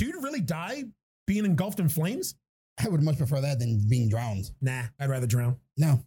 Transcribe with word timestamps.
So 0.00 0.06
you'd 0.06 0.24
really 0.24 0.40
die 0.40 0.84
being 1.26 1.44
engulfed 1.44 1.78
in 1.78 1.90
flames? 1.90 2.34
I 2.82 2.88
would 2.88 3.02
much 3.02 3.18
prefer 3.18 3.42
that 3.42 3.58
than 3.58 3.86
being 3.86 4.08
drowned. 4.08 4.50
Nah, 4.62 4.84
I'd 4.98 5.10
rather 5.10 5.26
drown. 5.26 5.58
No, 5.76 6.02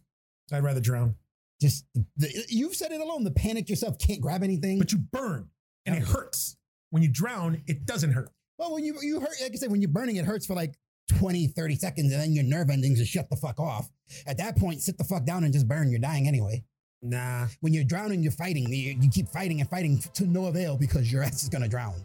I'd 0.52 0.64
rather 0.64 0.80
drown. 0.80 1.14
just 1.60 1.86
the, 1.94 2.04
the, 2.16 2.44
you've 2.48 2.74
said 2.74 2.90
it 2.90 3.00
alone. 3.00 3.22
The 3.22 3.30
panic 3.30 3.68
yourself 3.68 3.96
can't 4.00 4.20
grab 4.20 4.42
anything. 4.42 4.80
But 4.80 4.90
you 4.90 4.98
burn 4.98 5.48
and 5.86 5.94
it 5.94 6.02
hurts. 6.02 6.56
When 6.90 7.04
you 7.04 7.08
drown, 7.08 7.62
it 7.68 7.86
doesn't 7.86 8.10
hurt. 8.10 8.30
well, 8.58 8.74
when 8.74 8.84
you 8.84 8.96
you 9.00 9.20
hurt, 9.20 9.36
like 9.40 9.52
I 9.52 9.54
said, 9.54 9.70
when 9.70 9.80
you're 9.80 9.92
burning, 9.92 10.16
it 10.16 10.24
hurts 10.24 10.44
for 10.44 10.54
like 10.54 10.74
20, 11.16 11.46
30 11.46 11.76
seconds, 11.76 12.12
and 12.12 12.20
then 12.20 12.32
your 12.32 12.42
nerve 12.42 12.70
endings 12.70 12.98
just 12.98 13.12
shut 13.12 13.30
the 13.30 13.36
fuck 13.36 13.60
off. 13.60 13.88
At 14.26 14.38
that 14.38 14.56
point, 14.56 14.82
sit 14.82 14.98
the 14.98 15.04
fuck 15.04 15.24
down 15.24 15.44
and 15.44 15.52
just 15.52 15.68
burn. 15.68 15.92
You're 15.92 16.00
dying 16.00 16.26
anyway. 16.26 16.64
Nah. 17.00 17.46
When 17.60 17.72
you're 17.72 17.84
drowning, 17.84 18.24
you're 18.24 18.32
fighting. 18.32 18.68
You, 18.68 18.96
you 19.00 19.08
keep 19.08 19.28
fighting 19.28 19.60
and 19.60 19.70
fighting 19.70 20.00
to 20.14 20.26
no 20.26 20.46
avail 20.46 20.76
because 20.76 21.12
your 21.12 21.22
ass 21.22 21.44
is 21.44 21.48
gonna 21.48 21.68
drown. 21.68 22.04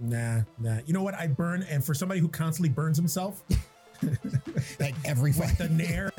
Nah, 0.00 0.40
nah. 0.58 0.78
You 0.86 0.94
know 0.94 1.02
what? 1.02 1.14
I 1.14 1.26
burn, 1.26 1.62
and 1.68 1.84
for 1.84 1.92
somebody 1.94 2.20
who 2.20 2.28
constantly 2.28 2.70
burns 2.70 2.96
himself, 2.96 3.42
Like 4.80 4.94
every 5.04 5.32
with 5.32 5.58
the 5.58 5.68
nair, 5.68 6.10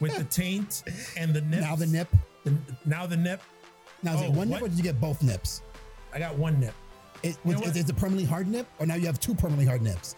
with 0.00 0.16
the 0.18 0.24
taint, 0.24 0.82
and 1.16 1.32
the 1.32 1.40
nip. 1.40 1.60
now 1.60 1.74
the 1.76 1.86
nip. 1.86 2.08
the- 2.44 2.54
now 2.84 3.06
the 3.06 3.16
nip. 3.16 3.40
Now 4.02 4.14
is 4.16 4.20
Oh, 4.20 4.24
it 4.24 4.30
one 4.32 4.48
what? 4.50 4.56
nip 4.56 4.62
or 4.62 4.68
did 4.68 4.76
you 4.76 4.82
get 4.82 5.00
both 5.00 5.22
nips? 5.22 5.62
I 6.12 6.18
got 6.18 6.36
one 6.36 6.60
nip. 6.60 6.74
It, 7.22 7.38
You 7.44 7.52
know 7.52 7.58
was, 7.60 7.68
what? 7.68 7.76
is 7.76 7.84
it 7.84 7.90
a 7.90 7.94
permanently 7.94 8.26
hard 8.26 8.48
nip 8.48 8.66
or 8.78 8.84
now 8.86 8.96
you 8.96 9.06
have 9.06 9.18
two 9.18 9.34
permanently 9.34 9.64
hard 9.64 9.80
nips? 9.80 10.14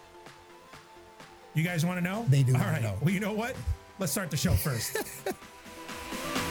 You 1.53 1.63
guys 1.63 1.85
want 1.85 1.99
to 1.99 2.03
know? 2.03 2.25
They 2.27 2.43
do 2.43 2.53
All 2.53 2.59
know. 2.81 2.97
Well, 3.01 3.13
you 3.13 3.21
know 3.21 3.31
what? 3.31 3.55
Let's 3.97 4.11
start 4.11 4.29
the 4.29 4.37
show 4.37 4.53
first. 4.53 4.97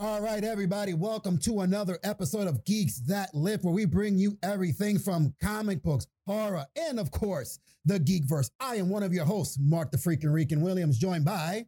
All 0.00 0.20
right, 0.20 0.44
everybody, 0.44 0.94
welcome 0.94 1.38
to 1.38 1.62
another 1.62 1.98
episode 2.04 2.46
of 2.46 2.64
Geeks 2.64 3.00
That 3.08 3.34
Live, 3.34 3.64
where 3.64 3.74
we 3.74 3.84
bring 3.84 4.16
you 4.16 4.38
everything 4.44 4.96
from 4.96 5.34
comic 5.42 5.82
books, 5.82 6.06
horror, 6.24 6.64
and 6.76 7.00
of 7.00 7.10
course, 7.10 7.58
the 7.84 7.98
Geekverse. 7.98 8.48
I 8.60 8.76
am 8.76 8.90
one 8.90 9.02
of 9.02 9.12
your 9.12 9.24
hosts, 9.24 9.58
Mark 9.60 9.90
the 9.90 9.96
Freaking 9.96 10.32
Rican 10.32 10.60
Williams, 10.60 10.98
joined 10.98 11.24
by 11.24 11.66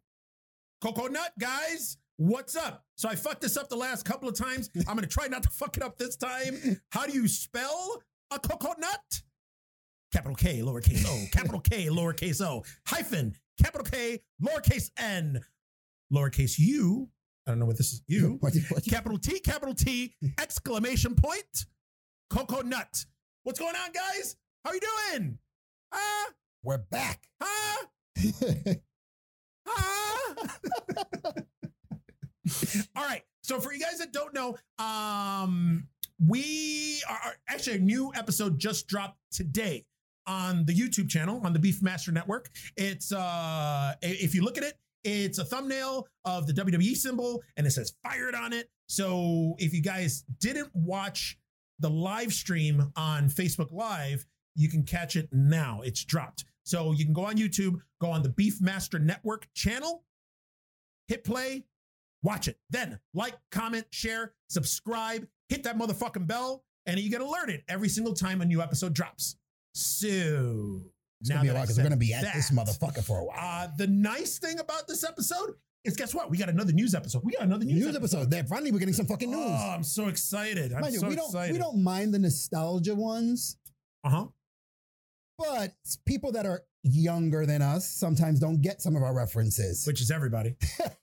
Coco 0.81 1.09
Nut, 1.09 1.33
guys. 1.41 1.97
What's 2.19 2.55
up? 2.55 2.85
So 2.95 3.09
I 3.09 3.17
fucked 3.17 3.41
this 3.41 3.57
up 3.57 3.69
the 3.69 3.75
last 3.75 4.05
couple 4.05 4.29
of 4.29 4.37
times. 4.37 4.71
I'm 4.87 4.95
gonna 4.95 5.09
try 5.09 5.27
not 5.27 5.43
to 5.43 5.51
fuck 5.51 5.77
it 5.77 5.83
up 5.83 5.99
this 5.99 6.15
time. 6.15 6.81
How 6.93 7.07
do 7.07 7.13
you 7.13 7.27
spell 7.27 8.01
a 8.31 8.39
coconut? 8.39 9.23
Capital 10.13 10.37
K, 10.37 10.61
lowercase 10.61 11.05
o, 11.05 11.27
capital 11.33 11.59
K, 11.59 11.87
lowercase 11.87 12.41
o, 12.41 12.63
hyphen, 12.87 13.35
capital 13.61 13.85
K, 13.91 14.21
lowercase 14.41 14.93
n, 14.97 15.41
lowercase 16.15 16.61
u. 16.61 17.09
I 17.47 17.51
don't 17.53 17.59
know 17.59 17.67
what 17.67 17.79
this 17.79 17.93
is. 17.93 18.03
You. 18.07 18.37
What- 18.41 18.55
what- 18.69 18.85
Capital 18.85 19.19
T, 19.19 19.41
capital 19.41 19.75
T, 19.75 20.15
exclamation 20.39 21.15
point, 21.15 21.65
coconut. 22.29 23.05
What's 23.45 23.59
going 23.59 23.75
on, 23.77 23.93
guys? 23.93 24.37
How 24.65 24.71
are 24.71 24.75
you 24.75 24.81
doing? 25.13 25.39
Huh? 25.93 26.31
We're 26.63 26.79
back. 26.79 27.27
Huh? 27.43 27.87
All 32.97 33.05
right. 33.05 33.23
So 33.43 33.61
for 33.61 33.73
you 33.73 33.81
guys 33.81 33.99
that 33.99 34.13
don't 34.13 34.35
know, 34.35 34.57
um, 34.79 35.87
we 36.27 37.01
are 37.09 37.35
actually 37.49 37.77
a 37.77 37.81
new 37.81 38.13
episode 38.15 38.59
just 38.59 38.87
dropped 38.87 39.19
today 39.33 39.85
on 40.27 40.65
the 40.67 40.75
YouTube 40.75 41.09
channel 41.09 41.41
on 41.45 41.53
the 41.53 41.59
Beef 41.59 41.83
Master 41.83 42.13
Network. 42.13 42.51
It's 42.77 43.13
uh, 43.13 43.95
if 44.03 44.35
you 44.35 44.43
look 44.43 44.59
at 44.59 44.65
it, 44.65 44.75
it's 45.05 45.39
a 45.39 45.45
thumbnail 45.45 46.07
of 46.25 46.47
the 46.47 46.53
WWE 46.53 46.97
symbol 46.97 47.43
and 47.57 47.67
it 47.67 47.71
says 47.71 47.95
fired 48.03 48.35
on 48.35 48.53
it. 48.53 48.69
So 48.89 49.55
if 49.59 49.73
you 49.73 49.83
guys 49.83 50.25
didn't 50.41 50.71
watch 50.75 51.39
the 51.79 51.91
live 51.91 52.33
stream 52.33 52.93
on 52.97 53.29
Facebook 53.29 53.73
Live, 53.73 54.27
you 54.55 54.69
can 54.69 54.83
catch 54.83 55.17
it 55.17 55.29
now. 55.33 55.81
It's 55.83 56.05
dropped. 56.05 56.45
So 56.65 56.93
you 56.93 57.05
can 57.05 57.15
go 57.15 57.25
on 57.25 57.37
YouTube, 57.37 57.77
go 58.01 58.11
on 58.11 58.23
the 58.23 58.29
Beefmaster 58.29 59.01
Network 59.01 59.49
channel, 59.55 60.05
hit 61.09 61.25
play, 61.25 61.65
watch 62.23 62.49
it. 62.49 62.59
Then 62.69 62.99
like, 63.15 63.35
comment, 63.51 63.87
share, 63.91 64.35
subscribe, 64.49 65.27
hit 65.49 65.63
that 65.63 65.79
motherfucking 65.79 66.27
bell, 66.27 66.65
and 66.87 66.99
you 66.99 67.11
get 67.11 67.21
alerted 67.21 67.63
every 67.69 67.89
single 67.89 68.15
time 68.15 68.41
a 68.41 68.45
new 68.45 68.61
episode 68.61 68.93
drops. 68.93 69.37
So 69.73 70.83
It's 71.21 71.29
gonna 71.29 71.43
be 71.43 71.49
a 71.49 71.55
while 71.55 71.63
because 71.63 71.77
we're 71.77 71.85
gonna 71.85 71.97
be 71.97 72.15
at 72.15 72.33
this 72.35 72.51
motherfucker 72.51 73.05
for 73.05 73.21
a 73.21 73.25
while. 73.25 73.39
Uh, 73.39 73.69
the 73.77 73.87
nice 73.87 74.39
thing 74.39 74.59
about 74.59 74.89
this 74.89 75.05
episode 75.05 75.55
is 75.85 75.97
guess 75.97 76.15
what? 76.15 76.31
We 76.31 76.39
got 76.39 76.49
another 76.49 76.73
news 76.73 76.95
episode. 76.95 77.23
We 77.25 77.33
got 77.33 77.43
another 77.43 77.65
news, 77.65 77.85
news 77.85 77.97
episode. 77.97 78.31
There, 78.31 78.45
finally, 78.45 78.73
we're 78.73 78.79
getting 78.79 78.95
some 78.95 79.07
fucking 79.07 79.31
news. 79.31 79.41
Oh, 79.41 79.71
I'm 79.75 79.85
so 79.85 80.09
excited. 80.09 80.73
I'm 80.73 80.81
Mind 80.81 80.95
you, 80.95 81.01
so 81.01 81.09
we 81.09 81.17
don't 81.17 81.27
excited. 81.27 81.53
we 81.53 81.59
don't 81.59 81.83
mind 81.83 82.15
the 82.15 82.19
nostalgia 82.19 82.95
ones, 82.95 83.59
uh-huh. 84.05 84.27
but 85.39 85.73
people 86.07 86.33
that 86.33 86.47
are 86.47 86.63
younger 86.83 87.45
than 87.45 87.61
us 87.61 87.87
sometimes 87.87 88.41
don't 88.41 88.63
get 88.63 88.81
some 88.81 88.97
of 88.97 89.03
our 89.03 89.15
references. 89.15 89.87
Which 89.87 90.01
is 90.01 90.11
everybody. 90.11 90.57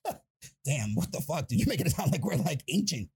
Damn, 0.66 0.96
what 0.96 1.12
the 1.12 1.22
fuck? 1.22 1.48
Dude, 1.48 1.60
you 1.60 1.66
making 1.68 1.86
it 1.86 1.92
sound 1.92 2.12
like 2.12 2.26
we're 2.26 2.36
like 2.36 2.64
ancient. 2.68 3.10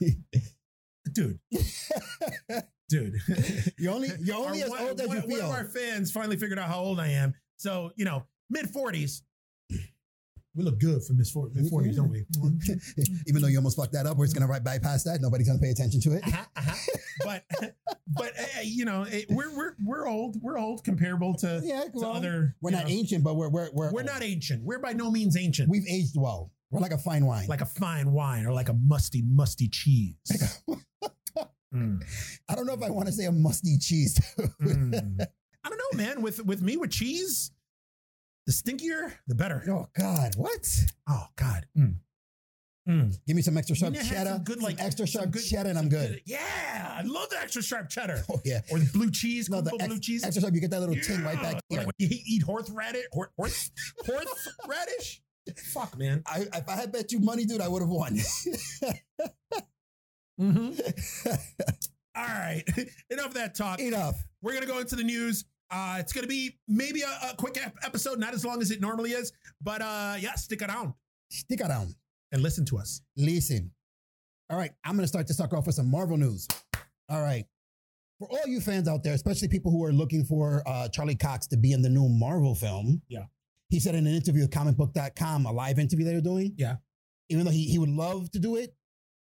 Dude. 1.12 1.38
Dude. 2.88 3.14
You're 3.78 3.92
only 3.94 4.08
you're 4.20 4.36
only 4.36 4.60
Our 4.62 4.66
as 4.66 4.70
one- 4.70 4.80
old 4.82 5.00
as 5.00 5.08
one, 5.08 5.22
you 5.22 5.28
one 5.28 5.40
of 5.40 5.50
our 5.50 5.64
fans 5.64 6.10
finally 6.12 6.36
figured 6.36 6.58
out 6.58 6.68
how 6.68 6.80
old 6.80 7.00
I 7.00 7.08
am. 7.08 7.34
So, 7.56 7.90
you 7.96 8.04
know, 8.04 8.24
mid 8.50 8.66
40s. 8.66 9.22
We 10.56 10.62
look 10.62 10.78
good 10.78 11.02
for 11.02 11.14
mid 11.14 11.26
40s, 11.26 11.96
don't 11.96 12.10
we? 12.10 12.24
Even 13.26 13.42
though 13.42 13.48
you 13.48 13.56
almost 13.58 13.76
fucked 13.76 13.92
that 13.94 14.06
up, 14.06 14.16
we're 14.16 14.26
just 14.26 14.36
gonna 14.36 14.46
right 14.46 14.62
bypass 14.62 15.02
that. 15.04 15.20
Nobody's 15.20 15.48
gonna 15.48 15.58
pay 15.58 15.70
attention 15.70 16.00
to 16.02 16.12
it. 16.12 16.22
uh-huh, 16.24 16.44
uh-huh. 16.56 16.74
But, 17.24 17.44
but 18.06 18.32
uh, 18.38 18.60
you 18.62 18.84
know, 18.84 19.02
it, 19.08 19.26
we're 19.30 19.52
we're 19.56 19.74
we're 19.84 20.06
old. 20.06 20.36
We're 20.40 20.58
old 20.58 20.84
comparable 20.84 21.34
to, 21.38 21.60
Yeah, 21.64 21.84
to 21.84 21.90
well, 21.94 22.12
other. 22.12 22.54
we're 22.60 22.70
not 22.70 22.84
know, 22.84 22.90
ancient, 22.90 23.24
but 23.24 23.34
we're 23.34 23.48
we're 23.48 23.70
we're 23.72 23.90
We're 23.92 24.02
not 24.04 24.22
ancient. 24.22 24.62
We're 24.62 24.78
by 24.78 24.92
no 24.92 25.10
means 25.10 25.36
ancient. 25.36 25.68
We've 25.68 25.86
aged 25.90 26.14
well. 26.16 26.52
We're 26.70 26.80
like 26.80 26.92
a 26.92 26.98
fine 26.98 27.24
wine. 27.26 27.46
like 27.48 27.60
a 27.60 27.66
fine 27.66 28.12
wine 28.12 28.46
or 28.46 28.52
like 28.52 28.68
a 28.68 28.74
musty, 28.74 29.22
musty 29.26 29.68
cheese. 29.68 30.16
Mm, 31.74 32.02
I 32.48 32.54
don't 32.54 32.66
know 32.66 32.74
if 32.74 32.82
I 32.82 32.90
want 32.90 33.06
to 33.06 33.12
say 33.12 33.24
a 33.24 33.32
musty 33.32 33.78
cheese. 33.78 34.18
mm. 34.62 35.26
I 35.64 35.68
don't 35.68 35.78
know, 35.78 35.98
man. 36.04 36.22
With 36.22 36.44
with 36.44 36.62
me 36.62 36.76
with 36.76 36.90
cheese, 36.90 37.50
the 38.46 38.52
stinkier, 38.52 39.12
the 39.26 39.34
better. 39.34 39.62
oh 39.68 39.88
God, 39.98 40.34
what? 40.36 40.66
Oh 41.08 41.26
God. 41.36 41.66
Mm. 41.76 41.96
Mm. 42.88 43.16
Give 43.26 43.34
me 43.34 43.40
some 43.40 43.56
extra 43.56 43.74
sharp 43.74 43.94
You 43.94 44.00
know, 44.00 44.06
had 44.06 44.14
cheddar, 44.14 44.30
some 44.30 44.44
good, 44.44 44.56
some 44.56 44.64
like 44.64 44.78
extra 44.78 45.06
some 45.06 45.20
sharp 45.22 45.30
good- 45.32 45.42
cheddar, 45.44 45.70
and 45.70 45.78
I'm 45.78 45.88
good. 45.88 46.20
Yeah, 46.26 46.96
I 46.98 47.02
love 47.02 47.30
the 47.30 47.40
extra 47.40 47.62
sharp 47.62 47.88
cheddar 47.88 48.22
Oh 48.30 48.40
yeah. 48.44 48.60
or 48.70 48.78
the 48.78 48.90
blue 48.92 49.10
cheese. 49.10 49.48
No, 49.48 49.62
the 49.62 49.70
Kumpel 49.70 49.86
blue 49.88 49.98
cheese. 50.00 50.22
extra 50.22 50.42
sharp. 50.42 50.54
You 50.54 50.60
get 50.60 50.70
that 50.70 50.80
little 50.80 50.94
tin 50.96 51.24
right 51.24 51.34
Yeah. 51.36 51.42
back 51.42 51.54
Or 51.56 51.60
here. 51.70 51.78
when 51.86 51.92
you 51.98 52.08
eat 52.10 52.42
horseradish, 52.42 53.04
hor- 53.12 53.32
horse, 53.38 53.70
horseradish. 54.06 55.22
Fuck, 55.72 55.96
man. 55.98 56.22
I, 56.26 56.40
if 56.54 56.68
I 56.68 56.72
had 56.76 56.92
bet 56.92 57.10
you 57.12 57.20
money, 57.20 57.44
dude, 57.46 57.60
I 57.62 57.68
would 57.68 57.80
have 57.82 57.88
won. 57.90 58.18
Mm-hmm. 60.40 61.30
All 62.16 62.24
right, 62.24 62.62
enough 63.10 63.26
of 63.26 63.34
that 63.34 63.54
talk. 63.56 63.80
Enough. 63.80 64.16
We're 64.42 64.54
gonna 64.54 64.66
go 64.66 64.78
into 64.78 64.96
the 64.96 65.02
news. 65.04 65.44
Uh, 65.70 65.96
it's 65.98 66.12
gonna 66.12 66.26
be 66.28 66.58
maybe 66.68 67.02
a, 67.02 67.30
a 67.30 67.34
quick 67.36 67.58
ep- 67.64 67.76
episode, 67.84 68.18
not 68.18 68.34
as 68.34 68.44
long 68.44 68.60
as 68.62 68.70
it 68.70 68.80
normally 68.80 69.10
is, 69.12 69.32
but 69.62 69.80
uh, 69.82 70.14
yeah, 70.18 70.34
stick 70.34 70.62
around 70.62 70.94
Stick 71.30 71.60
around. 71.60 71.94
and 72.32 72.42
listen 72.42 72.64
to 72.66 72.78
us. 72.78 73.00
Listen. 73.16 73.70
All 74.50 74.56
right, 74.58 74.70
I'm 74.84 74.94
gonna 74.94 75.08
start 75.08 75.26
this 75.26 75.36
talk 75.38 75.52
off 75.54 75.66
with 75.66 75.74
some 75.74 75.90
Marvel 75.90 76.16
news. 76.16 76.46
All 77.08 77.20
right. 77.22 77.44
For 78.20 78.28
all 78.30 78.46
you 78.46 78.60
fans 78.60 78.86
out 78.86 79.02
there, 79.02 79.14
especially 79.14 79.48
people 79.48 79.72
who 79.72 79.84
are 79.84 79.92
looking 79.92 80.24
for 80.24 80.62
uh, 80.66 80.88
Charlie 80.88 81.16
Cox 81.16 81.48
to 81.48 81.56
be 81.56 81.72
in 81.72 81.82
the 81.82 81.88
new 81.88 82.08
Marvel 82.08 82.54
film, 82.54 83.02
Yeah. 83.08 83.24
he 83.70 83.80
said 83.80 83.96
in 83.96 84.06
an 84.06 84.14
interview 84.14 84.42
with 84.42 84.50
comicbook.com, 84.52 85.46
a 85.46 85.52
live 85.52 85.80
interview 85.80 86.04
they 86.04 86.14
were 86.14 86.20
doing, 86.20 86.54
Yeah. 86.56 86.76
even 87.28 87.44
though 87.44 87.50
he, 87.50 87.64
he 87.64 87.78
would 87.80 87.88
love 87.88 88.30
to 88.30 88.38
do 88.38 88.54
it, 88.54 88.72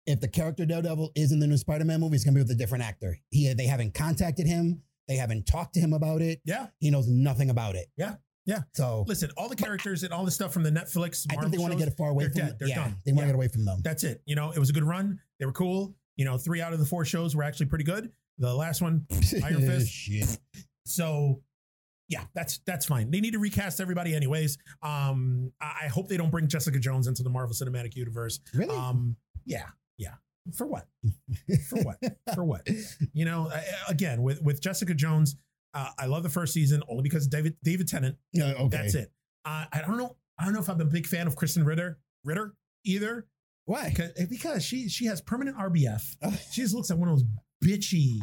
if 0.06 0.19
the 0.19 0.28
character 0.28 0.66
Daredevil 0.66 1.12
is 1.16 1.31
in 1.31 1.40
the 1.40 1.47
new 1.47 1.58
Spider-Man 1.58 2.00
movie, 2.00 2.16
it's 2.16 2.24
gonna 2.25 2.36
be 2.36 2.41
with 2.41 2.51
a 2.51 2.56
different 2.56 2.83
actor. 2.83 3.18
He 3.30 3.51
they 3.54 3.66
haven't 3.66 3.94
contacted 3.94 4.48
him, 4.48 4.81
they 5.07 5.16
haven't 5.16 5.45
talked 5.45 5.74
to 5.75 5.80
him 5.80 5.94
about 5.94 6.22
it. 6.22 6.42
Yeah, 6.45 6.68
He 6.80 6.89
knows 6.92 7.07
nothing 7.07 7.50
about 7.50 7.75
it. 7.75 7.88
Yeah. 7.98 8.16
Yeah. 8.45 8.60
So 8.74 9.06
listen, 9.07 9.30
all 9.38 9.48
the 9.48 9.56
characters 9.56 10.04
and 10.04 10.12
all 10.13 10.25
the 10.25 10.31
stuff 10.31 10.51
from 10.51 10.63
the 10.63 10.69
Netflix. 10.69 11.25
I 11.31 11.36
think 11.38 11.51
they 11.54 11.57
want 11.57 11.72
to 11.72 11.80
get 11.80 11.88
it 11.88 11.95
far 11.98 12.10
away 12.10 12.25
they're 12.25 12.31
from 12.33 12.42
dead. 12.42 12.60
They're 12.60 12.68
yeah, 12.68 12.75
done. 12.75 12.98
They 13.06 13.12
want 13.13 13.19
to 13.22 13.25
Yeah. 13.28 13.28
get 13.28 13.36
away 13.36 13.48
from 13.48 13.63
them. 13.66 13.80
That's 13.83 14.04
it. 14.04 14.22
You 14.25 14.36
know, 14.36 14.51
it 14.51 14.60
was 14.60 14.69
a 14.69 14.74
good 14.74 14.83
run. 14.83 15.19
They 15.39 15.45
were 15.45 15.54
cool. 15.54 15.95
You 16.18 16.25
know, 16.25 16.38
three 16.38 16.60
out 16.62 16.74
of 16.74 16.80
the 16.80 16.86
four 16.86 17.06
shows 17.06 17.36
were 17.36 17.44
actually 17.44 17.68
pretty 17.68 17.86
good. 17.86 18.12
The 18.39 18.54
last 18.54 18.81
one, 18.81 19.06
Iron 19.44 19.62
Fist. 19.62 19.89
Shit. 19.89 20.38
So 20.86 21.42
yeah, 22.10 22.25
that's 22.36 22.60
that's 22.66 22.86
fine. 22.86 23.12
They 23.12 23.22
need 23.22 23.31
to 23.31 23.39
recast 23.39 23.80
everybody 23.80 24.13
anyways. 24.13 24.57
Um, 24.81 25.51
I, 25.62 25.83
I 25.83 25.88
hope 25.88 26.10
they 26.10 26.18
don't 26.18 26.30
bring 26.31 26.48
Jessica 26.48 26.80
Jones 26.80 27.07
into 27.07 27.24
the 27.24 27.30
Marvel 27.30 27.56
Cinematic 27.56 27.95
Universe. 27.95 28.39
Really? 28.54 28.75
Um, 28.75 29.16
yeah. 29.45 29.68
For 30.56 30.68
what? 30.68 30.86
For 31.69 31.78
what? 31.84 31.98
For 32.36 32.44
what? 32.44 32.68
You 33.13 33.25
know, 33.25 33.51
again 33.88 34.22
with 34.22 34.42
with 34.42 34.62
Jessica 34.62 34.94
Jones, 34.94 35.36
uh, 35.74 35.90
I 35.98 36.06
love 36.06 36.24
the 36.24 36.30
first 36.30 36.54
season 36.54 36.84
only 36.90 37.04
because 37.04 37.28
David 37.28 37.56
David 37.63 37.88
Tennant. 37.88 38.18
Yeah, 38.34 38.54
okay. 38.54 38.78
That's 38.78 38.95
it. 38.95 39.12
Uh, 39.45 39.66
I 39.72 39.81
don't 39.81 39.98
know. 39.98 40.16
I 40.40 40.45
don't 40.45 40.54
know 40.54 40.60
if 40.60 40.69
I'm 40.69 40.81
a 40.81 40.86
big 40.86 41.06
fan 41.07 41.28
of 41.28 41.36
Krysten 41.36 41.66
Ritter 41.66 42.00
Ritter 42.24 42.56
either. 42.86 43.28
Why? 43.66 43.90
because, 43.90 44.12
because 44.30 44.63
she 44.66 44.90
she 44.90 45.06
has 45.06 45.22
permanent 45.22 45.57
RBF. 45.57 46.16
Oh. 46.24 46.38
She 46.51 46.62
just 46.62 46.74
looks 46.75 46.90
like 46.90 47.00
one 47.00 47.10
of 47.10 47.16
those 47.19 47.25
bitchy 47.63 48.19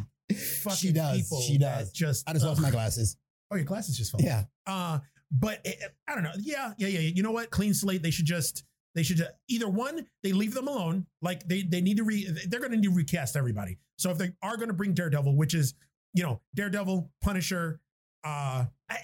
fucking 0.62 0.76
She 0.76 0.92
does, 0.92 1.22
people. 1.22 1.40
she 1.40 1.56
does. 1.58 1.90
Just 1.92 2.28
I 2.28 2.34
just 2.34 2.44
lost 2.44 2.60
my 2.60 2.70
glasses. 2.70 3.16
Oh, 3.50 3.56
your 3.56 3.64
glasses 3.64 3.96
just 3.96 4.12
fell. 4.12 4.20
Yeah. 4.22 4.44
Uh, 4.66 4.98
but 5.32 5.60
it, 5.64 5.78
I 6.06 6.14
don't 6.14 6.24
know. 6.24 6.32
Yeah, 6.38 6.72
yeah, 6.78 6.88
yeah. 6.88 7.00
You 7.00 7.22
know 7.22 7.32
what? 7.32 7.50
Clean 7.50 7.72
slate. 7.72 8.02
They 8.02 8.10
should 8.10 8.26
just 8.26 8.64
they 8.94 9.02
should 9.02 9.22
either 9.48 9.68
one 9.68 10.06
they 10.22 10.32
leave 10.32 10.54
them 10.54 10.68
alone. 10.68 11.06
Like 11.22 11.46
they 11.46 11.62
they 11.62 11.80
need 11.80 11.96
to 11.98 12.04
re 12.04 12.28
they're 12.48 12.60
going 12.60 12.72
to 12.72 12.76
need 12.76 12.88
to 12.88 12.94
recast 12.94 13.36
everybody. 13.36 13.78
So 13.98 14.10
if 14.10 14.18
they 14.18 14.32
are 14.42 14.56
going 14.56 14.68
to 14.68 14.74
bring 14.74 14.94
Daredevil, 14.94 15.36
which 15.36 15.54
is 15.54 15.74
you 16.14 16.22
know 16.22 16.40
Daredevil, 16.54 17.10
Punisher, 17.22 17.80
uh, 18.24 18.64
I, 18.88 18.98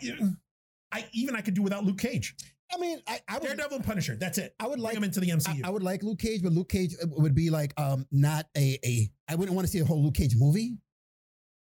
I 0.92 1.04
even 1.12 1.36
I 1.36 1.40
could 1.40 1.54
do 1.54 1.62
without 1.62 1.84
Luke 1.84 1.98
Cage. 1.98 2.34
I 2.72 2.78
mean, 2.78 3.00
I, 3.06 3.20
I 3.28 3.34
would 3.34 3.44
Daredevil 3.44 3.76
and 3.76 3.84
Punisher. 3.84 4.16
That's 4.16 4.38
it. 4.38 4.54
I 4.58 4.64
would 4.66 4.74
Bring 4.74 4.82
like 4.82 4.94
them 4.94 5.04
into 5.04 5.20
the 5.20 5.28
MCU. 5.28 5.64
I 5.64 5.70
would 5.70 5.84
like 5.84 6.02
Luke 6.02 6.18
Cage, 6.18 6.42
but 6.42 6.52
Luke 6.52 6.68
Cage 6.68 6.94
uh, 7.00 7.06
would 7.16 7.34
be 7.34 7.50
like 7.50 7.72
um 7.76 8.06
not 8.10 8.46
a 8.56 8.78
a 8.84 9.10
I 9.28 9.36
wouldn't 9.36 9.54
want 9.54 9.66
to 9.66 9.72
see 9.72 9.78
a 9.78 9.84
whole 9.84 10.02
Luke 10.02 10.14
Cage 10.14 10.34
movie. 10.36 10.78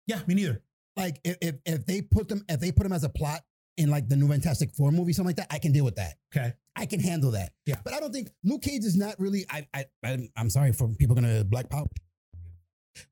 yeah, 0.07 0.21
me 0.27 0.35
neither. 0.35 0.63
Like 0.97 1.21
if 1.25 1.37
if, 1.43 1.55
if 1.67 1.87
they 1.87 2.01
put 2.01 2.29
them 2.29 2.45
if 2.49 2.61
they 2.61 2.73
put 2.73 2.87
him 2.87 2.93
as 2.93 3.05
a 3.05 3.09
plot 3.09 3.43
in 3.77 3.91
like 3.91 4.09
the 4.09 4.17
new 4.17 4.29
Fantastic 4.29 4.73
Four 4.73 4.93
movie, 4.93 5.13
something 5.13 5.29
like 5.29 5.37
that, 5.37 5.49
I 5.51 5.59
can 5.59 5.73
deal 5.73 5.85
with 5.85 5.97
that. 5.97 6.15
Okay. 6.35 6.55
I 6.77 6.87
can 6.87 7.01
handle 7.01 7.33
that. 7.33 7.53
Yeah. 7.67 7.77
But 7.85 7.95
I 7.95 8.01
don't 8.01 8.13
think 8.13 8.31
Luke 8.43 8.63
Cage 8.63 8.85
is 8.85 8.97
not 8.97 9.19
really. 9.21 9.45
I 9.51 9.67
I 9.73 9.85
I'm, 10.05 10.29
I'm 10.37 10.51
sorry 10.51 10.73
for 10.73 10.89
people 10.89 11.15
gonna 11.15 11.45
Black 11.45 11.71
Power, 11.71 11.87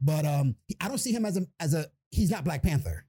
but 0.00 0.24
um 0.24 0.56
I 0.80 0.88
don't 0.88 0.98
see 0.98 1.12
him 1.12 1.24
as 1.24 1.36
a 1.36 1.46
as 1.60 1.74
a 1.74 1.86
he's 2.10 2.30
not 2.30 2.44
Black 2.44 2.62
Panther. 2.62 3.04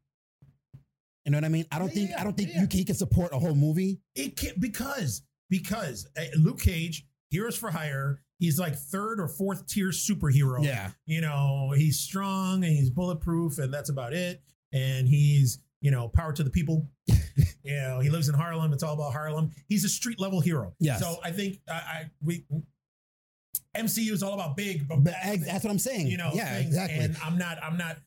You 1.26 1.32
know 1.32 1.38
what 1.38 1.46
I 1.46 1.50
mean? 1.50 1.66
I 1.72 1.80
don't 1.80 1.88
Yeah, 1.90 1.94
think 1.94 2.10
yeah, 2.12 2.22
I 2.22 2.24
don't 2.24 2.36
think 2.36 2.50
yeah. 2.54 2.62
you 2.62 2.68
can, 2.68 2.84
can 2.84 2.96
support 2.96 3.32
a 3.34 3.40
whole 3.40 3.56
movie. 3.56 4.02
It 4.16 4.36
can't 4.36 4.60
because 4.60 5.22
because 5.50 6.08
uh, 6.18 6.24
Luke 6.38 6.60
Cage, 6.60 7.06
Heroes 7.30 7.56
for 7.58 7.72
Hire, 7.72 8.20
he's 8.40 8.60
like 8.60 8.76
third 8.76 9.20
or 9.20 9.28
fourth 9.28 9.68
tier 9.68 9.90
superhero. 9.90 10.64
Yeah. 10.64 10.92
you 11.06 11.22
know, 11.22 11.72
he's 11.76 12.00
strong 12.00 12.64
and 12.64 12.74
he's 12.74 12.90
bulletproof, 12.90 13.58
and 13.60 13.74
that's 13.74 13.90
about 13.90 14.14
it. 14.14 14.42
And 14.74 15.08
he's, 15.08 15.60
you 15.84 15.92
know, 15.92 16.08
power 16.08 16.34
to 16.34 16.44
the 16.44 16.50
people. 16.50 16.88
you 17.64 17.76
know, 17.76 18.00
he 18.00 18.10
lives 18.10 18.30
in 18.30 18.34
Harlem. 18.36 18.74
It's 18.74 18.82
all 18.84 18.96
about 18.96 19.12
Harlem. 19.14 19.52
He's 19.68 19.84
a 19.86 19.90
street 19.90 20.20
level 20.20 20.40
hero. 20.40 20.74
Yeah. 20.80 20.96
So 20.98 21.18
I 21.24 21.30
think 21.32 21.60
I, 21.70 21.74
I 21.74 22.12
we 22.24 22.46
MCU 23.78 24.12
is 24.12 24.24
all 24.24 24.34
about 24.34 24.56
big, 24.56 24.88
But 24.88 25.04
but 25.04 25.14
that's 25.46 25.64
what 25.64 25.72
I'm 25.72 25.80
saying. 25.80 26.08
you 26.08 26.18
know, 26.18 26.32
yeah, 26.34 26.54
things. 26.56 26.68
exactly. 26.68 27.00
And 27.00 27.18
I'm 27.24 27.38
not, 27.38 27.58
I'm 27.62 27.78
not 27.78 27.98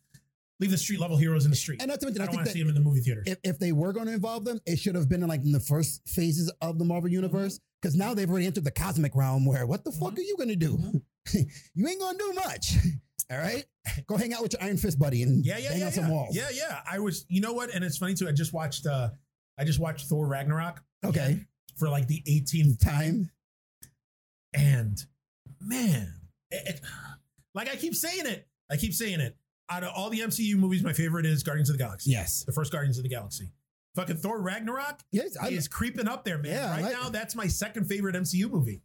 leave 0.58 0.70
the 0.70 0.78
street 0.78 1.00
level 1.00 1.16
heroes 1.18 1.44
in 1.44 1.50
the 1.50 1.56
street. 1.56 1.82
And 1.82 1.90
not 1.90 2.00
to 2.00 2.06
mention, 2.06 2.22
I 2.22 2.24
I, 2.24 2.26
don't 2.26 2.32
think 2.32 2.38
want 2.38 2.46
to 2.46 2.52
see 2.54 2.60
them 2.60 2.68
in 2.68 2.74
the 2.74 2.80
movie 2.80 3.00
theaters. 3.00 3.24
if, 3.26 3.38
if 3.44 3.58
they 3.58 3.72
were 3.72 3.92
going 3.92 4.06
to 4.06 4.12
involve 4.14 4.44
them, 4.44 4.58
it 4.64 4.78
should 4.78 4.94
have 4.94 5.08
been 5.08 5.22
in 5.22 5.28
like 5.28 5.42
in 5.44 5.52
the 5.52 5.60
first 5.60 6.08
phases 6.08 6.50
of 6.62 6.78
the 6.78 6.84
Marvel 6.84 7.10
universe. 7.10 7.60
Because 7.82 7.94
now 7.94 8.14
they've 8.14 8.30
already 8.30 8.46
entered 8.46 8.64
the 8.64 8.70
cosmic 8.70 9.14
realm 9.14 9.44
where 9.44 9.66
what 9.66 9.84
the 9.84 9.92
fuck 9.92 10.14
Mhm. 10.14 10.18
are 10.18 10.22
you 10.22 10.36
gonna 10.38 10.56
do? 10.56 11.02
you 11.74 11.86
ain't 11.88 12.00
gonna 12.00 12.16
do 12.18 12.32
much. 12.32 12.72
All 13.30 13.38
right? 13.38 13.64
Go 14.06 14.16
hang 14.16 14.32
out 14.34 14.42
with 14.42 14.52
your 14.52 14.62
Iron 14.62 14.76
Fist 14.76 14.98
buddy 14.98 15.22
and 15.22 15.44
yeah, 15.44 15.58
yeah, 15.58 15.70
bang 15.70 15.78
yeah, 15.80 15.86
on 15.86 15.92
yeah. 15.92 15.96
some 15.96 16.10
walls. 16.10 16.36
Yeah, 16.36 16.48
yeah. 16.52 16.80
I 16.90 16.98
was, 16.98 17.24
you 17.28 17.40
know 17.40 17.52
what? 17.52 17.74
And 17.74 17.84
it's 17.84 17.98
funny 17.98 18.14
too. 18.14 18.28
I 18.28 18.32
just 18.32 18.52
watched, 18.52 18.86
uh 18.86 19.10
I 19.58 19.64
just 19.64 19.80
watched 19.80 20.06
Thor 20.06 20.26
Ragnarok. 20.26 20.82
Okay. 21.04 21.40
For 21.76 21.88
like 21.88 22.06
the 22.08 22.22
18th 22.28 22.78
time. 22.82 23.30
And 24.54 24.98
man, 25.60 26.14
it, 26.50 26.74
it- 26.76 26.80
like 27.54 27.70
I 27.70 27.76
keep 27.76 27.94
saying 27.94 28.26
it, 28.26 28.46
I 28.70 28.76
keep 28.76 28.92
saying 28.92 29.20
it. 29.20 29.36
Out 29.70 29.82
of 29.82 29.90
all 29.96 30.10
the 30.10 30.20
MCU 30.20 30.54
movies, 30.56 30.82
my 30.84 30.92
favorite 30.92 31.26
is 31.26 31.42
Guardians 31.42 31.70
of 31.70 31.78
the 31.78 31.82
Galaxy. 31.82 32.10
Yes. 32.10 32.44
The 32.44 32.52
first 32.52 32.70
Guardians 32.70 32.98
of 32.98 33.02
the 33.02 33.08
Galaxy. 33.08 33.50
Fucking 33.96 34.18
Thor 34.18 34.40
Ragnarok 34.40 35.00
Yes. 35.10 35.36
I, 35.40 35.48
is 35.48 35.66
creeping 35.66 36.06
up 36.06 36.24
there, 36.24 36.36
man. 36.38 36.52
Yeah, 36.52 36.70
right 36.82 36.92
now, 36.92 37.08
that's 37.08 37.34
my 37.34 37.46
second 37.46 37.86
favorite 37.86 38.14
MCU 38.14 38.50
movie. 38.50 38.82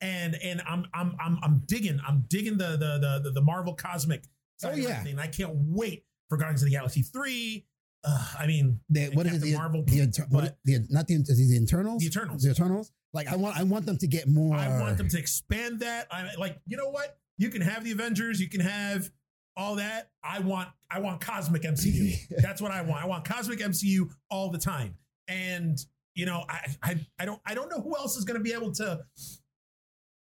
And 0.00 0.36
and 0.36 0.62
I'm 0.68 0.86
I'm 0.94 1.16
I'm 1.20 1.38
I'm 1.42 1.62
digging, 1.66 1.98
I'm 2.06 2.24
digging 2.28 2.56
the 2.56 2.76
the 2.76 3.20
the 3.24 3.30
the, 3.32 3.40
Marvel 3.40 3.74
cosmic 3.74 4.24
Oh, 4.64 4.70
yeah. 4.72 4.90
everything. 4.90 5.18
I 5.18 5.26
can't 5.28 5.52
wait 5.54 6.04
for 6.28 6.36
Guardians 6.36 6.62
of 6.62 6.66
the 6.66 6.74
Galaxy 6.74 7.02
3. 7.02 7.64
Uh, 8.04 8.26
I 8.38 8.46
mean, 8.46 8.80
the, 8.90 9.06
what 9.14 9.26
is 9.26 9.40
The, 9.40 9.54
Marvel, 9.54 9.82
the, 9.84 10.00
inter- 10.00 10.26
but- 10.30 10.56
the 10.64 10.86
not 10.88 11.06
the, 11.08 11.16
the 11.18 11.56
internals. 11.56 12.00
The 12.02 12.08
Eternals. 12.08 12.42
The 12.42 12.50
Eternals. 12.50 12.92
Like 13.12 13.26
I 13.28 13.36
want 13.36 13.56
I 13.56 13.62
want 13.64 13.86
them 13.86 13.96
to 13.98 14.06
get 14.06 14.28
more. 14.28 14.54
I 14.56 14.68
want 14.80 14.98
them 14.98 15.08
to 15.08 15.18
expand 15.18 15.80
that. 15.80 16.06
I 16.12 16.28
like, 16.38 16.60
you 16.66 16.76
know 16.76 16.90
what? 16.90 17.18
You 17.38 17.48
can 17.50 17.62
have 17.62 17.82
the 17.84 17.92
Avengers, 17.92 18.40
you 18.40 18.48
can 18.48 18.60
have 18.60 19.10
all 19.56 19.76
that. 19.76 20.10
I 20.22 20.40
want 20.40 20.68
I 20.90 21.00
want 21.00 21.20
cosmic 21.20 21.62
MCU. 21.62 22.14
That's 22.42 22.60
what 22.60 22.70
I 22.70 22.82
want. 22.82 23.02
I 23.02 23.06
want 23.06 23.24
cosmic 23.24 23.58
MCU 23.60 24.10
all 24.30 24.50
the 24.50 24.58
time. 24.58 24.94
And 25.26 25.78
you 26.14 26.26
know, 26.26 26.44
I 26.48 26.66
I, 26.82 27.06
I 27.18 27.24
don't 27.24 27.40
I 27.46 27.54
don't 27.54 27.70
know 27.70 27.80
who 27.80 27.96
else 27.96 28.16
is 28.16 28.24
going 28.24 28.38
to 28.38 28.44
be 28.44 28.52
able 28.52 28.72
to. 28.72 29.00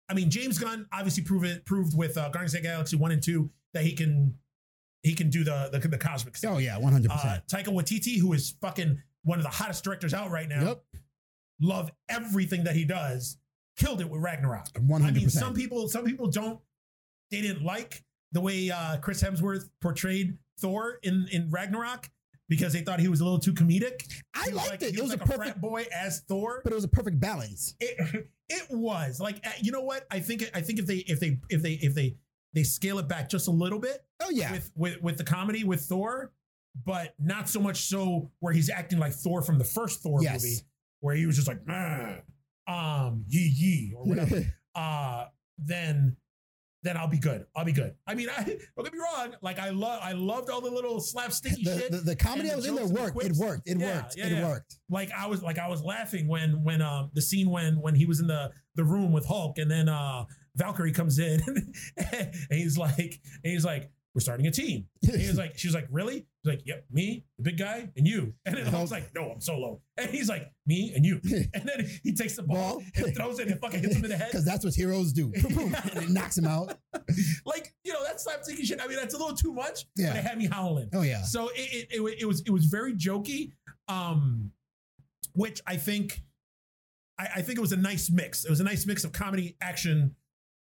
I 0.09 0.13
mean, 0.13 0.29
James 0.29 0.57
Gunn 0.57 0.87
obviously 0.91 1.23
proved 1.23 1.45
it 1.45 1.65
proved 1.65 1.95
with 1.95 2.17
uh, 2.17 2.29
Guardians 2.29 2.53
of 2.55 2.61
the 2.61 2.67
Galaxy 2.67 2.95
one 2.97 3.11
and 3.11 3.21
two 3.21 3.49
that 3.73 3.83
he 3.83 3.93
can 3.93 4.33
he 5.03 5.13
can 5.13 5.29
do 5.29 5.43
the 5.43 5.69
the, 5.71 5.79
the 5.87 5.97
cosmic 5.97 6.35
stuff. 6.37 6.55
Oh 6.55 6.57
yeah, 6.57 6.77
one 6.77 6.91
hundred 6.93 7.11
Uh, 7.11 7.15
percent. 7.15 7.43
Taika 7.47 7.73
Waititi, 7.73 8.19
who 8.19 8.33
is 8.33 8.55
fucking 8.61 9.01
one 9.23 9.37
of 9.37 9.43
the 9.43 9.49
hottest 9.49 9.83
directors 9.83 10.13
out 10.13 10.31
right 10.31 10.47
now, 10.49 10.63
Yep. 10.63 10.83
love 11.61 11.91
everything 12.09 12.63
that 12.63 12.75
he 12.75 12.85
does. 12.85 13.37
Killed 13.77 14.01
it 14.01 14.09
with 14.09 14.21
Ragnarok. 14.21 14.67
One 14.81 15.01
I 15.01 15.05
hundred 15.05 15.19
mean, 15.21 15.29
some 15.29 15.53
people, 15.53 15.87
some 15.87 16.03
people 16.03 16.27
don't, 16.27 16.59
they 17.31 17.39
didn't 17.41 17.63
like 17.63 18.03
the 18.33 18.41
way 18.41 18.69
uh, 18.69 18.97
Chris 18.97 19.23
Hemsworth 19.23 19.69
portrayed 19.81 20.37
Thor 20.59 20.99
in 21.03 21.27
in 21.31 21.49
Ragnarok 21.49 22.09
because 22.49 22.73
they 22.73 22.81
thought 22.81 22.99
he 22.99 23.07
was 23.07 23.21
a 23.21 23.23
little 23.23 23.39
too 23.39 23.53
comedic. 23.53 24.01
I 24.33 24.49
liked 24.49 24.69
like, 24.69 24.81
it. 24.81 24.91
he 24.91 24.97
It 24.97 25.01
was 25.01 25.13
a 25.13 25.17
like 25.17 25.25
perfect, 25.25 25.43
frat 25.43 25.61
boy 25.61 25.85
as 25.95 26.21
Thor. 26.27 26.61
but 26.63 26.73
it 26.73 26.75
was 26.75 26.83
a 26.83 26.89
perfect 26.89 27.19
balance. 27.19 27.75
It, 27.79 28.27
it 28.49 28.63
was 28.71 29.19
like 29.21 29.45
uh, 29.45 29.51
you 29.61 29.71
know 29.71 29.81
what 29.81 30.05
I 30.11 30.19
think. 30.19 30.43
I 30.53 30.61
think 30.61 30.79
if 30.79 30.85
they 30.87 30.97
if 31.07 31.19
they 31.19 31.39
if 31.49 31.61
they 31.61 31.73
if 31.73 31.93
they 31.95 32.17
they 32.53 32.63
scale 32.63 32.97
it 32.99 33.07
back 33.07 33.29
just 33.29 33.47
a 33.47 33.51
little 33.51 33.79
bit 33.79 34.03
Oh 34.21 34.31
yeah. 34.31 34.51
with 34.51 34.71
with 34.75 35.01
with 35.01 35.17
the 35.17 35.23
comedy 35.23 35.63
with 35.63 35.81
Thor, 35.81 36.33
but 36.85 37.13
not 37.19 37.47
so 37.47 37.59
much 37.59 37.77
so 37.83 38.31
where 38.39 38.51
he's 38.53 38.69
acting 38.69 38.97
like 38.99 39.13
Thor 39.13 39.41
from 39.43 39.57
the 39.59 39.63
first 39.63 40.01
Thor 40.01 40.21
Yes. 40.23 40.43
movie, 40.43 40.55
where 41.01 41.15
he 41.15 41.25
was 41.27 41.35
just 41.35 41.47
like, 41.47 41.65
"Man, 41.67 42.21
um, 42.67 43.23
yee 43.27 43.53
yee 43.55 43.93
or 43.95 44.03
whatever. 44.07 44.43
uh, 44.75 45.25
then 45.59 46.15
then 46.83 46.95
I'll 46.97 47.07
be 47.09 47.19
good. 47.19 47.45
I'll 47.55 47.65
be 47.65 47.73
good. 47.73 47.93
I 48.07 48.15
mean, 48.15 48.29
I 48.29 48.43
don't 48.75 48.83
get 48.83 48.93
me 48.93 48.99
wrong. 48.99 49.35
Like 49.41 49.59
I 49.59 49.69
love, 49.69 49.99
I 50.01 50.13
loved 50.13 50.49
all 50.49 50.61
the 50.61 50.69
little 50.71 50.99
slapsticky 50.99 51.63
the, 51.63 51.77
shit. 51.79 51.91
the, 51.91 51.97
the 51.97 52.15
comedy 52.15 52.51
I 52.51 52.55
was 52.55 52.65
in 52.65 52.75
there 52.75 52.85
and 52.85 52.95
the 52.95 53.01
worked. 53.01 53.23
It 53.23 53.33
worked. 53.35 53.67
It 53.67 53.77
Yeah, 53.79 53.95
worked. 54.01 54.17
yeah, 54.17 54.25
it 54.27 54.31
yeah. 54.31 54.47
worked. 54.47 54.75
like 54.89 55.11
I 55.11 55.27
was, 55.27 55.43
like 55.43 55.59
I 55.59 55.67
was 55.67 55.83
laughing 55.83 56.27
when 56.27 56.63
when 56.63 56.81
um 56.81 57.11
the 57.13 57.21
scene 57.21 57.49
when 57.49 57.81
when 57.81 57.95
he 57.95 58.05
was 58.05 58.19
in 58.19 58.27
the 58.27 58.51
the 58.75 58.83
room 58.83 59.11
with 59.11 59.25
Hulk, 59.25 59.57
and 59.57 59.69
then 59.69 59.89
uh 59.89 60.23
Valkyrie 60.55 60.91
comes 60.93 61.19
in, 61.19 61.41
and 61.97 62.33
he's 62.49 62.77
like, 62.77 62.97
and 63.43 63.53
he's 63.53 63.65
like, 63.65 63.91
we're 64.15 64.21
starting 64.21 64.47
a 64.47 64.51
team. 64.51 64.85
And 65.03 65.21
he 65.21 65.27
was 65.27 65.37
like, 65.37 65.57
she 65.57 65.67
was 65.67 65.75
like, 65.75 65.87
really? 65.91 66.15
He's 66.15 66.53
like, 66.53 66.61
yep, 66.65 66.85
me, 66.91 67.25
the 67.37 67.43
big 67.43 67.57
guy, 67.57 67.89
and 67.95 68.07
you. 68.07 68.33
And 68.45 68.57
then 68.57 68.65
Hulk's 68.65 68.91
like, 68.91 69.13
no, 69.13 69.29
I'm 69.31 69.39
solo. 69.39 69.81
And 69.97 70.09
he's 70.09 70.29
like, 70.29 70.51
me 70.65 70.93
and 70.95 71.05
you. 71.05 71.19
And 71.53 71.67
then 71.67 71.87
he 72.03 72.13
takes 72.15 72.35
the 72.35 72.43
ball 72.43 72.79
Ball. 72.79 72.83
and 72.95 73.15
throws 73.15 73.39
it 73.39 73.49
and 73.49 73.59
fucking 73.59 73.81
hits 73.81 73.95
him 73.95 74.03
in 74.05 74.11
the 74.11 74.17
head. 74.17 74.29
Because 74.31 74.45
that's 74.45 74.65
what 74.65 74.73
heroes 74.73 75.13
do. 75.13 75.31
and 75.35 75.97
it 75.97 76.09
knocks 76.09 76.37
him 76.37 76.45
out. 76.47 76.77
like 77.45 77.73
you 77.83 77.93
know 77.93 78.03
that 78.03 78.17
slapsticky 78.17 78.63
shit. 78.63 78.81
I 78.81 78.87
mean, 78.87 78.97
that's 78.97 79.13
a 79.13 79.17
little 79.17 79.35
too 79.35 79.53
much. 79.53 79.85
Yeah. 79.95 80.09
but 80.09 80.17
it 80.17 80.23
had 80.23 80.37
me 80.37 80.47
howling. 80.47 80.89
Oh 80.93 81.01
yeah. 81.01 81.21
So 81.23 81.49
it, 81.49 81.87
it, 81.91 82.01
it, 82.01 82.21
it 82.21 82.25
was 82.25 82.41
it 82.41 82.51
was 82.51 82.65
very 82.65 82.93
jokey, 82.93 83.51
um, 83.87 84.51
which 85.33 85.61
I 85.67 85.75
think 85.77 86.21
I, 87.19 87.27
I 87.37 87.41
think 87.41 87.57
it 87.57 87.61
was 87.61 87.73
a 87.73 87.77
nice 87.77 88.09
mix. 88.09 88.45
It 88.45 88.49
was 88.49 88.59
a 88.59 88.63
nice 88.63 88.85
mix 88.85 89.03
of 89.03 89.11
comedy, 89.11 89.55
action, 89.61 90.15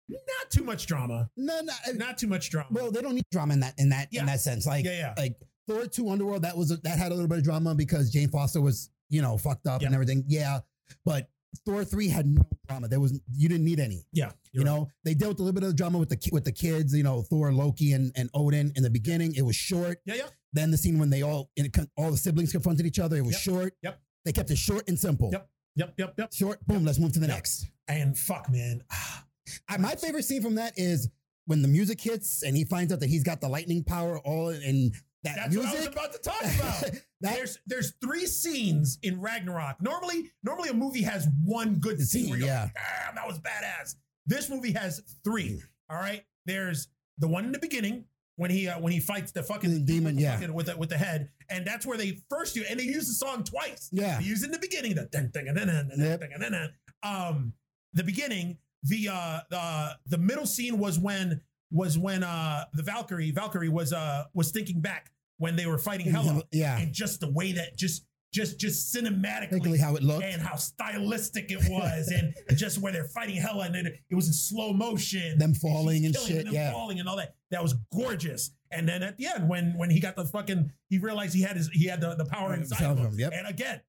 not 0.09 0.51
too 0.51 0.63
much 0.65 0.87
drama, 0.87 1.31
No, 1.37 1.61
no. 1.61 1.73
I- 1.87 1.93
not 1.93 2.19
too 2.19 2.27
much 2.29 2.51
drama. 2.51 2.69
Well, 2.71 2.91
they 2.91 3.01
don't 3.03 3.15
need 3.15 3.25
drama 3.33 3.55
in 3.55 3.61
that 3.61 3.75
in 3.79 3.89
that 3.91 4.09
Yeah. 4.11 4.21
in 4.21 4.27
that 4.27 4.41
sense. 4.41 4.67
Like 4.67 4.85
yeah, 4.85 4.93
yeah, 4.99 5.15
like 5.17 5.37
Thor 5.67 5.87
two 5.87 6.09
Underworld 6.11 6.43
that 6.43 6.57
was 6.57 6.69
that 6.69 6.99
had 6.99 7.11
a 7.13 7.15
little 7.15 7.29
bit 7.29 7.39
of 7.39 7.45
drama 7.45 7.75
because 7.75 8.11
Jane 8.11 8.29
Foster 8.29 8.61
was 8.61 8.91
you 9.09 9.23
know 9.23 9.37
fucked 9.39 9.67
up 9.67 9.81
Yeah. 9.83 9.87
and 9.87 9.95
everything. 9.95 10.25
Yeah, 10.29 10.61
but 11.05 11.29
Thor 11.65 11.85
three 11.85 12.09
had 12.09 12.27
no 12.27 12.43
drama. 12.69 12.87
There 12.89 13.01
was 13.01 13.19
you 13.33 13.49
didn't 13.49 13.65
need 13.65 13.81
any. 13.81 14.07
yeah. 14.13 14.33
You 14.53 14.63
right. 14.63 14.67
know, 14.67 14.89
they 15.05 15.13
dealt 15.15 15.39
a 15.39 15.43
little 15.43 15.53
bit 15.59 15.65
of 15.69 15.77
drama 15.77 15.99
with 15.99 16.09
the 16.09 16.17
ki- 16.17 16.31
with 16.33 16.45
the 16.45 16.53
kids. 16.53 16.95
You 16.95 17.03
know, 17.03 17.23
Thor, 17.23 17.53
Loki, 17.53 17.93
and 17.93 18.13
and 18.17 18.31
Odin 18.33 18.73
in 18.77 18.83
the 18.83 18.91
beginning. 18.91 19.35
It 19.35 19.43
was 19.43 19.57
short. 19.57 20.01
yeah, 20.07 20.15
yeah. 20.15 20.29
Then 20.53 20.71
the 20.71 20.79
scene 20.79 20.99
when 20.99 21.11
they 21.11 21.23
all 21.23 21.51
all 21.97 22.11
the 22.11 22.17
siblings 22.17 22.53
confronted 22.53 22.87
each 22.87 22.99
other. 22.99 23.17
It 23.17 23.23
was 23.25 23.33
Yep. 23.35 23.41
short. 23.43 23.75
Yep. 23.83 24.01
They 24.25 24.33
kept 24.33 24.51
it 24.51 24.57
short 24.59 24.89
and 24.89 24.99
simple. 24.99 25.31
Yep. 25.33 25.51
Yep, 25.77 25.95
yep, 25.99 26.15
yep. 26.17 26.33
Short. 26.33 26.67
Boom. 26.67 26.85
Let's 26.85 26.99
move 26.99 27.13
to 27.13 27.19
the 27.19 27.27
Yep. 27.27 27.37
next. 27.37 27.67
And 27.89 28.17
fuck, 28.19 28.51
man. 28.51 28.83
Ah, 28.91 29.26
I, 29.69 29.77
my 29.79 29.95
favorite 29.95 30.25
scene 30.25 30.43
from 30.43 30.57
that 30.57 30.73
is 30.77 31.09
when 31.47 31.63
the 31.63 31.69
music 31.69 32.01
hits 32.01 32.43
and 32.43 32.57
he 32.57 32.65
finds 32.65 32.93
out 32.93 33.01
that 33.01 33.09
he's 33.09 33.23
got 33.25 33.41
the 33.41 33.49
lightning 33.49 33.85
power 33.85 34.19
all 34.21 34.49
in 34.49 34.93
that 35.23 35.51
music. 35.51 35.53
That's 35.53 35.57
what 35.57 35.67
I 35.67 35.79
was 35.79 35.87
about 35.87 36.13
to 36.13 36.19
talk 36.19 36.43
about. 36.91 37.01
there's 37.21 37.59
there's 37.67 37.93
three 38.03 38.27
scenes 38.27 38.99
in 39.03 39.21
Ragnarok. 39.21 39.81
Normally, 39.81 40.31
normally 40.43 40.69
a 40.71 40.75
movie 40.75 41.03
has 41.03 41.29
one 41.45 41.77
good 41.77 42.01
scene. 42.01 42.35
scene, 42.35 42.43
yeah. 42.45 42.63
like, 42.65 42.75
Damn, 42.75 43.15
that 43.17 43.27
was 43.27 43.39
badass. 43.39 43.95
This 44.27 44.51
movie 44.51 44.73
has 44.73 45.03
three. 45.25 45.63
All 45.89 45.97
right. 45.99 46.25
There's 46.47 46.89
the 47.19 47.29
one 47.29 47.45
in 47.45 47.53
the 47.53 47.59
beginning 47.59 48.05
when 48.37 48.51
he 48.51 48.69
uh, 48.69 48.79
when 48.81 48.93
he 48.93 49.01
fights 49.01 49.33
the 49.33 49.43
fucking 49.43 49.71
The 49.73 49.81
demon, 49.81 50.19
yeah. 50.19 50.35
fucking- 50.37 50.53
with 50.53 50.67
the, 50.67 50.77
with 50.77 50.89
the 50.91 50.99
head, 50.99 51.31
and 51.49 51.65
that's 51.67 51.87
where 51.87 51.97
they 51.97 52.19
first 52.29 52.55
do, 52.55 52.65
and 52.69 52.79
they 52.79 52.85
use 52.85 53.07
the 53.07 53.15
song 53.15 53.45
twice. 53.45 53.89
yeah. 53.93 54.19
They 54.19 54.25
use 54.25 54.43
it 54.43 54.47
in 54.47 54.53
the 54.53 54.59
beginning, 54.59 54.95
the 54.97 55.07
dun, 55.07 55.31
dun, 55.33 55.47
dun, 55.47 55.55
dun, 55.55 55.67
dun, 55.67 55.91
Yep. 55.99 56.21
dun, 56.21 56.31
dun, 56.31 56.41
dun, 56.41 56.53
dun. 56.53 56.71
um, 57.03 57.53
the 57.95 58.05
beginning, 58.05 58.59
the 58.85 59.09
uh 59.13 59.41
the 59.51 59.97
the 60.07 60.19
middle 60.19 60.47
scene 60.47 60.79
was 60.79 60.99
when 60.99 61.41
was 61.71 61.99
when 61.99 62.23
uh 62.23 62.65
the 62.75 62.83
Valkyrie 62.83 63.31
Valkyrie 63.33 63.69
was 63.69 63.93
uh 63.93 64.25
was 64.35 64.51
thinking 64.53 64.81
back 64.81 65.11
when 65.39 65.57
they 65.57 65.67
were 65.67 65.79
fighting 65.79 66.07
Hela 66.11 66.43
Yeah. 66.53 66.79
and 66.79 66.93
just 66.93 67.21
the 67.21 67.31
way 67.31 67.53
that 67.53 67.77
just 67.77 68.05
just 68.33 68.59
just 68.61 68.95
cinematically 68.95 69.79
how 69.81 69.95
it 69.97 70.03
looked. 70.03 70.25
and 70.25 70.43
how 70.43 70.57
stylistic 70.57 71.51
it 71.51 71.61
was 71.71 72.09
and 72.09 72.35
just 72.59 72.79
where 72.79 72.93
they're 72.93 73.05
fighting 73.09 73.37
Hela 73.37 73.65
and 73.67 73.75
then 73.75 73.87
it 73.87 74.15
was 74.15 74.27
in 74.29 74.33
slow 74.35 74.73
motion 74.73 75.39
Them 75.39 75.55
falling 75.55 76.05
and 76.05 76.15
killing 76.15 76.29
shit, 76.29 76.45
them 76.45 76.55
yeah. 76.55 76.73
falling 76.73 77.01
and 77.01 77.09
all 77.09 77.17
that 77.17 77.35
that 77.51 77.63
was 77.63 77.75
gorgeous 77.95 78.51
and 78.71 78.89
then 78.89 79.03
at 79.03 79.17
the 79.17 79.27
end 79.27 79.49
when 79.49 79.77
when 79.79 79.91
he 79.91 80.01
got 80.01 80.17
the 80.17 80.25
fucking 80.25 80.71
he 80.91 80.99
realized 80.99 81.35
he 81.35 81.43
had 81.43 81.57
his 81.57 81.69
he 81.73 81.87
had 81.87 82.01
the, 82.01 82.15
the 82.17 82.25
power 82.27 82.55
inside 82.55 82.83
of 82.85 82.99
him 82.99 83.15
yep. 83.19 83.33
and 83.35 83.47
again 83.47 83.81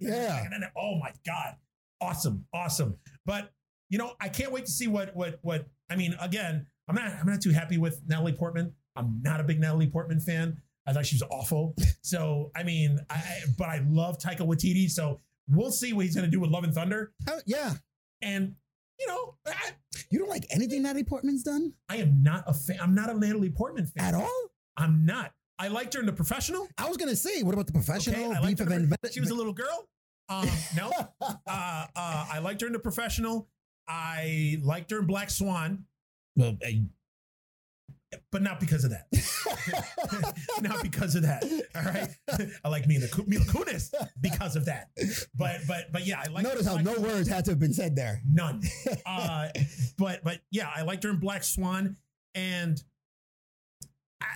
Yeah. 0.00 0.42
oh 0.76 0.98
my 0.98 1.12
god 1.26 1.56
awesome 2.00 2.46
awesome 2.54 2.96
but 3.26 3.52
you 3.90 3.98
know 3.98 4.12
I 4.20 4.28
can't 4.28 4.50
wait 4.52 4.64
to 4.66 4.72
see 4.72 4.86
what 4.86 5.14
what 5.14 5.38
what 5.42 5.66
I 5.90 5.96
mean 5.96 6.14
again 6.20 6.66
I'm 6.88 6.94
not 6.94 7.06
I'm 7.20 7.26
not 7.26 7.40
too 7.42 7.50
happy 7.50 7.76
with 7.76 8.00
Natalie 8.06 8.32
Portman 8.32 8.72
I'm 8.96 9.20
not 9.22 9.40
a 9.40 9.44
big 9.44 9.60
Natalie 9.60 9.88
Portman 9.88 10.20
fan 10.20 10.56
I 10.86 10.92
thought 10.94 11.04
she 11.06 11.16
was 11.16 11.22
awful 11.30 11.74
so 12.02 12.50
I 12.56 12.62
mean 12.62 12.98
I 13.10 13.22
but 13.58 13.68
I 13.68 13.84
love 13.88 14.18
Taika 14.18 14.40
Waititi 14.40 14.88
so 14.88 15.20
we'll 15.48 15.70
see 15.72 15.92
what 15.92 16.04
he's 16.06 16.14
gonna 16.14 16.28
do 16.28 16.40
with 16.40 16.50
Love 16.50 16.64
and 16.64 16.72
Thunder 16.74 17.12
Oh, 17.28 17.40
yeah. 17.46 17.74
and 18.22 18.54
you 18.98 19.06
know 19.06 19.34
I, 19.46 19.52
You 20.10 20.18
don't 20.20 20.28
like 20.30 20.46
anything 20.50 20.82
Natalie 20.82 21.04
Portman's 21.04 21.42
done 21.42 21.72
I 21.88 21.96
am 21.96 22.22
not 22.22 22.44
a 22.46 22.54
fan 22.54 22.78
I'm 22.80 22.94
not 22.94 23.10
a 23.10 23.18
Natalie 23.18 23.50
Portman 23.50 23.86
fan 23.86 24.04
at 24.04 24.14
all? 24.14 24.40
I'm 24.76 25.04
not 25.04 25.32
I 25.58 25.68
liked 25.68 25.92
her 25.94 26.00
in 26.00 26.06
The 26.06 26.12
Professional 26.12 26.68
I 26.78 26.88
was 26.88 26.96
gonna 26.96 27.14
say, 27.16 27.42
what 27.42 27.52
about 27.52 27.66
the 27.66 27.72
professional? 27.72 28.18
Okay, 28.18 28.34
I 28.34 28.40
liked 28.40 28.58
her. 28.60 28.88
She 29.12 29.20
was 29.20 29.28
a 29.30 29.34
little 29.34 29.52
girl. 29.52 29.88
Um, 30.30 30.48
no, 30.76 30.90
uh, 31.20 31.34
uh, 31.46 31.86
I 31.96 32.38
liked 32.38 32.60
her 32.62 32.66
in 32.68 32.72
the 32.72 32.78
professional. 32.78 33.48
I 33.88 34.58
liked 34.62 34.90
her 34.90 35.00
in 35.00 35.06
Black 35.06 35.30
Swan, 35.30 35.84
well, 36.36 36.56
eh, 36.62 36.80
but 38.32 38.42
not 38.42 38.60
because 38.60 38.84
of 38.84 38.90
that. 38.90 39.06
not 40.62 40.82
because 40.82 41.14
of 41.14 41.22
that. 41.22 41.44
All 41.74 41.82
right, 41.82 42.08
I 42.64 42.68
like 42.68 42.86
Mila, 42.86 43.06
Mila 43.26 43.44
Kunis 43.44 43.92
because 44.20 44.56
of 44.56 44.64
that. 44.66 44.90
But 45.34 45.60
but 45.66 45.92
but 45.92 46.06
yeah, 46.06 46.22
I 46.24 46.28
like. 46.28 46.44
notice 46.44 46.66
how 46.66 46.76
no 46.76 46.98
words 47.00 47.28
had 47.28 47.44
to 47.46 47.52
have 47.52 47.58
been 47.58 47.74
said 47.74 47.96
there. 47.96 48.22
None. 48.30 48.62
Uh, 49.06 49.48
but 49.98 50.22
but 50.24 50.40
yeah, 50.50 50.70
I 50.74 50.82
liked 50.82 51.04
her 51.04 51.10
in 51.10 51.16
Black 51.18 51.44
Swan, 51.44 51.96
and 52.34 52.82
I, 54.20 54.26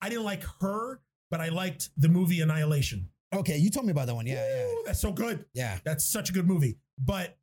I 0.00 0.08
didn't 0.08 0.24
like 0.24 0.44
her, 0.60 1.00
but 1.30 1.40
I 1.40 1.48
liked 1.48 1.90
the 1.96 2.08
movie 2.08 2.40
Annihilation. 2.40 3.08
Okay, 3.34 3.58
you 3.58 3.70
told 3.70 3.86
me 3.86 3.92
about 3.92 4.06
that 4.06 4.14
one. 4.14 4.26
Yeah, 4.26 4.46
yeah, 4.48 4.74
that's 4.86 5.00
so 5.00 5.12
good. 5.12 5.44
yeah. 5.52 5.78
That's 5.84 6.04
such 6.04 6.30
a 6.30 6.32
good 6.32 6.46
movie. 6.46 6.78
But 6.98 7.36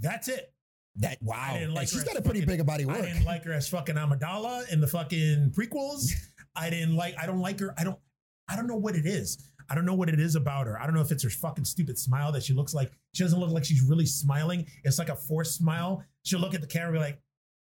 that's 0.00 0.28
it. 0.28 0.52
That 0.96 1.18
wow. 1.20 1.36
I 1.38 1.58
didn't 1.58 1.74
like 1.74 1.88
she's 1.88 2.04
got 2.04 2.16
a 2.16 2.22
pretty 2.22 2.40
fucking- 2.40 2.56
big 2.58 2.66
body 2.66 2.84
I 2.84 2.86
work. 2.86 3.02
didn't 3.02 3.24
like 3.24 3.44
her 3.44 3.52
as 3.52 3.68
fucking 3.68 3.96
Amidala 3.96 4.68
in 4.72 4.80
the 4.80 4.86
fucking 4.86 5.52
prequels. 5.56 6.10
I 6.56 6.70
didn't 6.70 6.96
like. 6.96 7.14
I 7.20 7.26
don't 7.26 7.40
like 7.40 7.60
her. 7.60 7.74
I 7.76 7.84
don't. 7.84 7.98
I 8.48 8.56
don't 8.56 8.66
know 8.66 8.76
what 8.76 8.96
it 8.96 9.04
is. 9.06 9.36
I 9.68 9.74
don't 9.74 9.84
know 9.84 9.94
what 9.94 10.08
it 10.08 10.20
is 10.20 10.36
about 10.36 10.66
her. 10.68 10.80
I 10.80 10.86
don't 10.86 10.94
know 10.94 11.00
if 11.00 11.10
it's 11.10 11.24
her 11.24 11.28
fucking 11.30 11.64
stupid 11.64 11.98
smile 11.98 12.30
that 12.32 12.44
she 12.44 12.54
looks 12.54 12.72
like. 12.72 12.92
She 13.14 13.24
doesn't 13.24 13.38
look 13.38 13.50
like 13.50 13.64
she's 13.64 13.82
really 13.82 14.06
smiling. 14.06 14.64
It's 14.84 14.98
like 14.98 15.08
a 15.08 15.16
forced 15.16 15.56
smile. 15.56 16.02
She'll 16.24 16.38
look 16.40 16.54
at 16.54 16.60
the 16.60 16.66
camera 16.68 16.88
and 16.88 16.94
be 16.94 17.00
like, 17.00 17.20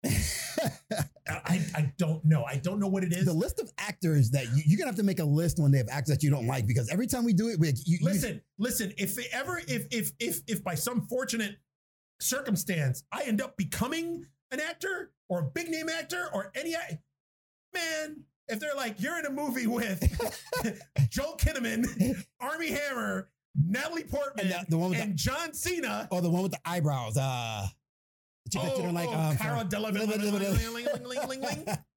I, 1.27 1.61
I 1.75 1.93
don't 1.97 2.23
know. 2.25 2.43
I 2.43 2.57
don't 2.57 2.79
know 2.79 2.87
what 2.87 3.03
it 3.03 3.13
is. 3.13 3.25
the 3.25 3.33
list 3.33 3.59
of 3.59 3.71
actors 3.77 4.29
that 4.31 4.45
you, 4.55 4.63
you're 4.65 4.77
gonna 4.77 4.89
have 4.89 4.97
to 4.97 5.03
make 5.03 5.19
a 5.19 5.23
list 5.25 5.57
when 5.59 5.71
they 5.71 5.77
have 5.79 5.87
actors 5.89 6.15
that 6.15 6.23
you 6.23 6.29
don't 6.29 6.45
like 6.47 6.67
because 6.67 6.89
every 6.89 7.07
time 7.07 7.23
we 7.25 7.33
do 7.33 7.47
it, 7.49 7.59
we 7.59 7.69
you, 7.69 7.97
you- 7.99 8.05
listen, 8.05 8.41
listen. 8.59 8.93
If 8.97 9.17
ever, 9.33 9.59
if 9.67 9.87
if 9.91 10.11
if 10.19 10.41
if 10.47 10.63
by 10.63 10.75
some 10.75 11.07
fortunate 11.07 11.55
circumstance 12.19 13.03
I 13.11 13.23
end 13.23 13.41
up 13.41 13.57
becoming 13.57 14.25
an 14.51 14.59
actor 14.59 15.11
or 15.29 15.39
a 15.39 15.43
big 15.43 15.69
name 15.69 15.89
actor 15.89 16.29
or 16.33 16.51
any 16.55 16.75
man, 17.73 18.23
if 18.47 18.59
they're 18.59 18.75
like 18.75 19.01
you're 19.01 19.19
in 19.19 19.25
a 19.25 19.29
movie 19.31 19.67
with 19.67 19.99
Joel 21.09 21.35
Kinnaman, 21.37 22.23
Armie 22.39 22.71
Hammer, 22.71 23.29
Natalie 23.55 24.03
Portman, 24.03 24.45
And 24.45 24.53
and, 24.53 24.67
the- 24.67 24.71
the 24.71 24.77
one 24.77 24.89
with 24.91 24.99
the- 24.99 25.13
John 25.13 25.53
Cena. 25.53 26.07
oh 26.11 26.21
the 26.21 26.29
one 26.29 26.43
with 26.43 26.51
the 26.53 26.59
eyebrows. 26.65 27.17
Uh, 27.17 27.67
the 28.45 28.49
chick 28.51 28.61
Oh, 28.77 28.83
like. 28.91 29.09
oh, 29.09 29.13
um, 29.13 29.37
Cara 29.37 29.65
Delevingne. 29.65 31.77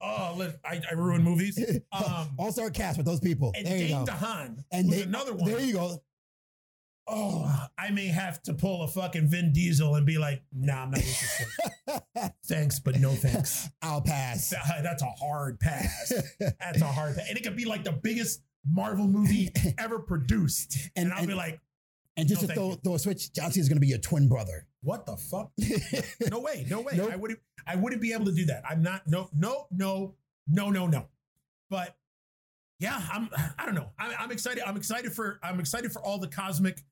Oh, 0.00 0.52
I, 0.62 0.82
I 0.90 0.94
ruin 0.94 1.22
movies. 1.22 1.58
Um, 1.92 2.28
All 2.38 2.52
star 2.52 2.68
cast 2.68 2.98
with 2.98 3.06
those 3.06 3.20
people. 3.20 3.52
and 3.56 3.66
there 3.66 3.78
you 3.78 3.88
Dane 3.88 4.04
go. 4.04 4.12
DeHaan, 4.12 4.62
And 4.70 4.90
they- 4.90 5.02
another 5.02 5.32
one. 5.34 5.48
There 5.48 5.60
you 5.60 5.72
go. 5.74 6.02
Oh, 7.06 7.66
I 7.78 7.90
may 7.90 8.06
have 8.06 8.42
to 8.44 8.54
pull 8.54 8.82
a 8.82 8.88
fucking 8.88 9.28
Vin 9.28 9.52
Diesel 9.52 9.94
and 9.94 10.06
be 10.06 10.18
like, 10.18 10.42
nah, 10.52 10.82
I'm 10.84 10.90
not 10.90 10.98
interested. 11.00 11.46
thanks, 12.46 12.78
but 12.80 12.98
no 12.98 13.10
thanks. 13.10 13.68
I'll 13.82 14.00
pass. 14.02 14.50
That's 14.82 15.02
a 15.02 15.06
hard 15.06 15.60
pass. 15.60 16.12
That's 16.38 16.80
a 16.80 16.86
hard 16.86 17.16
pass. 17.16 17.28
And 17.28 17.36
it 17.38 17.42
could 17.44 17.56
be 17.56 17.64
like 17.66 17.84
the 17.84 17.92
biggest 17.92 18.42
Marvel 18.70 19.06
movie 19.06 19.50
ever 19.78 19.98
produced. 19.98 20.76
And, 20.96 21.06
And- 21.06 21.12
I'll 21.12 21.18
and- 21.20 21.28
be 21.28 21.34
like, 21.34 21.60
And 22.16 22.26
just 22.28 22.42
No, 22.42 22.48
to 22.48 22.54
throw, 22.54 22.70
throw 22.72 22.94
a 22.94 22.98
switch, 22.98 23.32
John 23.32 23.50
is 23.50 23.68
going 23.68 23.76
to 23.76 23.80
be 23.80 23.88
your 23.88 23.98
twin 23.98 24.28
brother. 24.28 24.66
what 24.82 25.04
the 25.06 25.16
fuck? 25.16 25.50
No 26.30 26.40
way, 26.40 26.66
no 26.70 26.80
way. 26.80 26.94
Nope. 26.96 27.10
I 27.12 27.16
wouldn't 27.16 27.40
I 27.66 27.76
wouldn't 27.76 28.00
be 28.02 28.12
able 28.12 28.26
to 28.26 28.32
do 28.32 28.44
that. 28.46 28.62
I'm 28.68 28.82
not 28.82 29.02
no, 29.06 29.28
no, 29.36 29.66
no, 29.70 30.14
no, 30.48 30.70
no, 30.70 30.86
no. 30.86 31.06
But 31.70 31.96
yeah, 32.78 33.00
I'm 33.12 33.28
I 33.58 33.64
don't 33.66 33.74
know. 33.74 33.90
I'm, 33.98 34.12
I'm 34.18 34.30
excited. 34.30 34.62
I'm 34.66 34.76
excited 34.76 35.12
for 35.12 35.38
I'm 35.42 35.60
excited 35.60 35.92
for 35.92 36.02
all 36.02 36.18
the 36.18 36.28
cosmic 36.28 36.82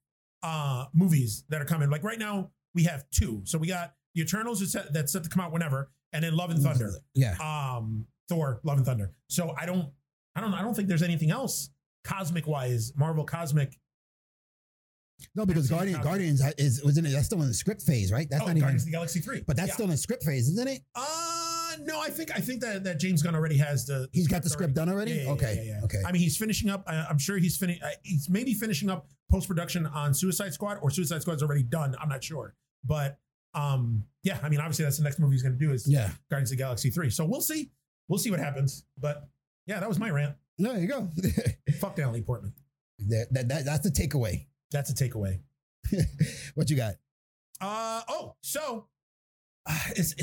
uh 0.42 0.86
movies 0.92 1.44
that 1.48 1.60
are 1.60 1.64
coming. 1.64 1.90
Like 1.90 2.02
right 2.02 2.18
now, 2.18 2.50
we 2.74 2.84
have 2.84 3.04
two. 3.10 3.42
So 3.44 3.58
we 3.58 3.66
got 3.66 3.94
the 4.14 4.22
Eternals 4.22 4.60
that's 4.60 4.72
set, 4.72 4.92
that's 4.92 5.12
set 5.12 5.24
to 5.24 5.30
come 5.30 5.40
out 5.42 5.52
whenever, 5.52 5.90
and 6.12 6.22
then 6.24 6.34
Love 6.36 6.50
and 6.50 6.62
Thunder. 6.62 6.92
Yeah. 7.14 7.34
um 7.40 8.06
Thor, 8.28 8.60
Love 8.64 8.78
and 8.78 8.86
Thunder. 8.86 9.12
So 9.28 9.54
I 9.60 9.66
don't 9.66 9.90
I 10.34 10.40
don't 10.40 10.54
I 10.54 10.62
don't 10.62 10.74
think 10.74 10.88
there's 10.88 11.02
anything 11.02 11.30
else 11.30 11.70
cosmic 12.04 12.46
wise, 12.46 12.92
Marvel 12.96 13.24
cosmic. 13.24 13.78
No, 15.36 15.46
because 15.46 15.68
Guardian, 15.68 16.00
Guardians 16.02 16.42
is 16.58 16.82
wasn't 16.84 17.06
it? 17.06 17.10
That's 17.10 17.26
still 17.26 17.40
in 17.42 17.48
the 17.48 17.54
script 17.54 17.82
phase, 17.82 18.10
right? 18.10 18.26
That's 18.28 18.42
oh, 18.42 18.46
not 18.46 18.52
even. 18.52 18.62
Guardians 18.62 18.82
of 18.82 18.86
the 18.86 18.92
Galaxy 18.92 19.20
3. 19.20 19.44
But 19.46 19.56
that's 19.56 19.68
Yeah. 19.68 19.74
still 19.74 19.84
in 19.84 19.90
the 19.92 19.96
script 19.96 20.24
phase, 20.24 20.48
isn't 20.48 20.68
it? 20.68 20.82
uh 20.96 21.31
no, 21.80 22.00
I 22.00 22.08
think 22.08 22.30
I 22.30 22.40
think 22.40 22.60
that, 22.62 22.84
that 22.84 22.98
James 22.98 23.22
Gunn 23.22 23.34
already 23.34 23.56
has 23.58 23.86
the 23.86 24.08
He's 24.12 24.28
got 24.28 24.42
the 24.42 24.48
script 24.50 24.74
done 24.74 24.88
already. 24.88 25.12
Yeah, 25.12 25.22
yeah, 25.24 25.30
okay. 25.30 25.64
yeah. 25.66 25.84
Okay. 25.84 26.02
I 26.06 26.12
mean, 26.12 26.22
he's 26.22 26.36
finishing 26.36 26.70
up. 26.70 26.84
I, 26.86 27.06
I'm 27.08 27.18
sure 27.18 27.38
he's 27.38 27.56
finishing. 27.56 27.82
He's 28.02 28.28
maybe 28.28 28.54
finishing 28.54 28.90
up 28.90 29.06
post 29.30 29.48
production 29.48 29.86
on 29.86 30.14
Suicide 30.14 30.52
Squad, 30.52 30.78
or 30.82 30.90
Suicide 30.90 31.22
Squad's 31.22 31.42
already 31.42 31.62
done. 31.62 31.94
I'm 32.00 32.08
not 32.08 32.22
sure, 32.22 32.54
but 32.84 33.18
um, 33.54 34.04
yeah. 34.22 34.38
I 34.42 34.48
mean, 34.48 34.60
obviously, 34.60 34.84
that's 34.84 34.98
the 34.98 35.04
next 35.04 35.18
movie 35.18 35.34
he's 35.34 35.42
going 35.42 35.58
to 35.58 35.64
do 35.64 35.72
is 35.72 35.88
yeah. 35.88 36.10
Guardians 36.30 36.50
of 36.50 36.58
the 36.58 36.62
Galaxy 36.62 36.90
three. 36.90 37.10
So 37.10 37.24
we'll 37.24 37.40
see. 37.40 37.70
We'll 38.08 38.18
see 38.18 38.30
what 38.30 38.40
happens. 38.40 38.84
But 38.98 39.28
yeah, 39.66 39.80
that 39.80 39.88
was 39.88 39.98
my 39.98 40.10
rant. 40.10 40.36
There 40.58 40.78
you 40.78 40.86
go. 40.86 41.08
Fuck 41.80 41.98
Natalie 41.98 42.22
Portman. 42.22 42.52
that, 43.08 43.28
that, 43.32 43.48
that, 43.48 43.64
that's 43.64 43.88
the 43.88 43.90
takeaway. 43.90 44.46
That's 44.70 44.90
a 44.90 44.94
takeaway. 44.94 45.40
what 46.54 46.70
you 46.70 46.76
got? 46.76 46.94
Uh 47.60 48.02
oh, 48.08 48.34
so 48.42 48.86
uh, 49.66 49.78
it's 49.96 50.14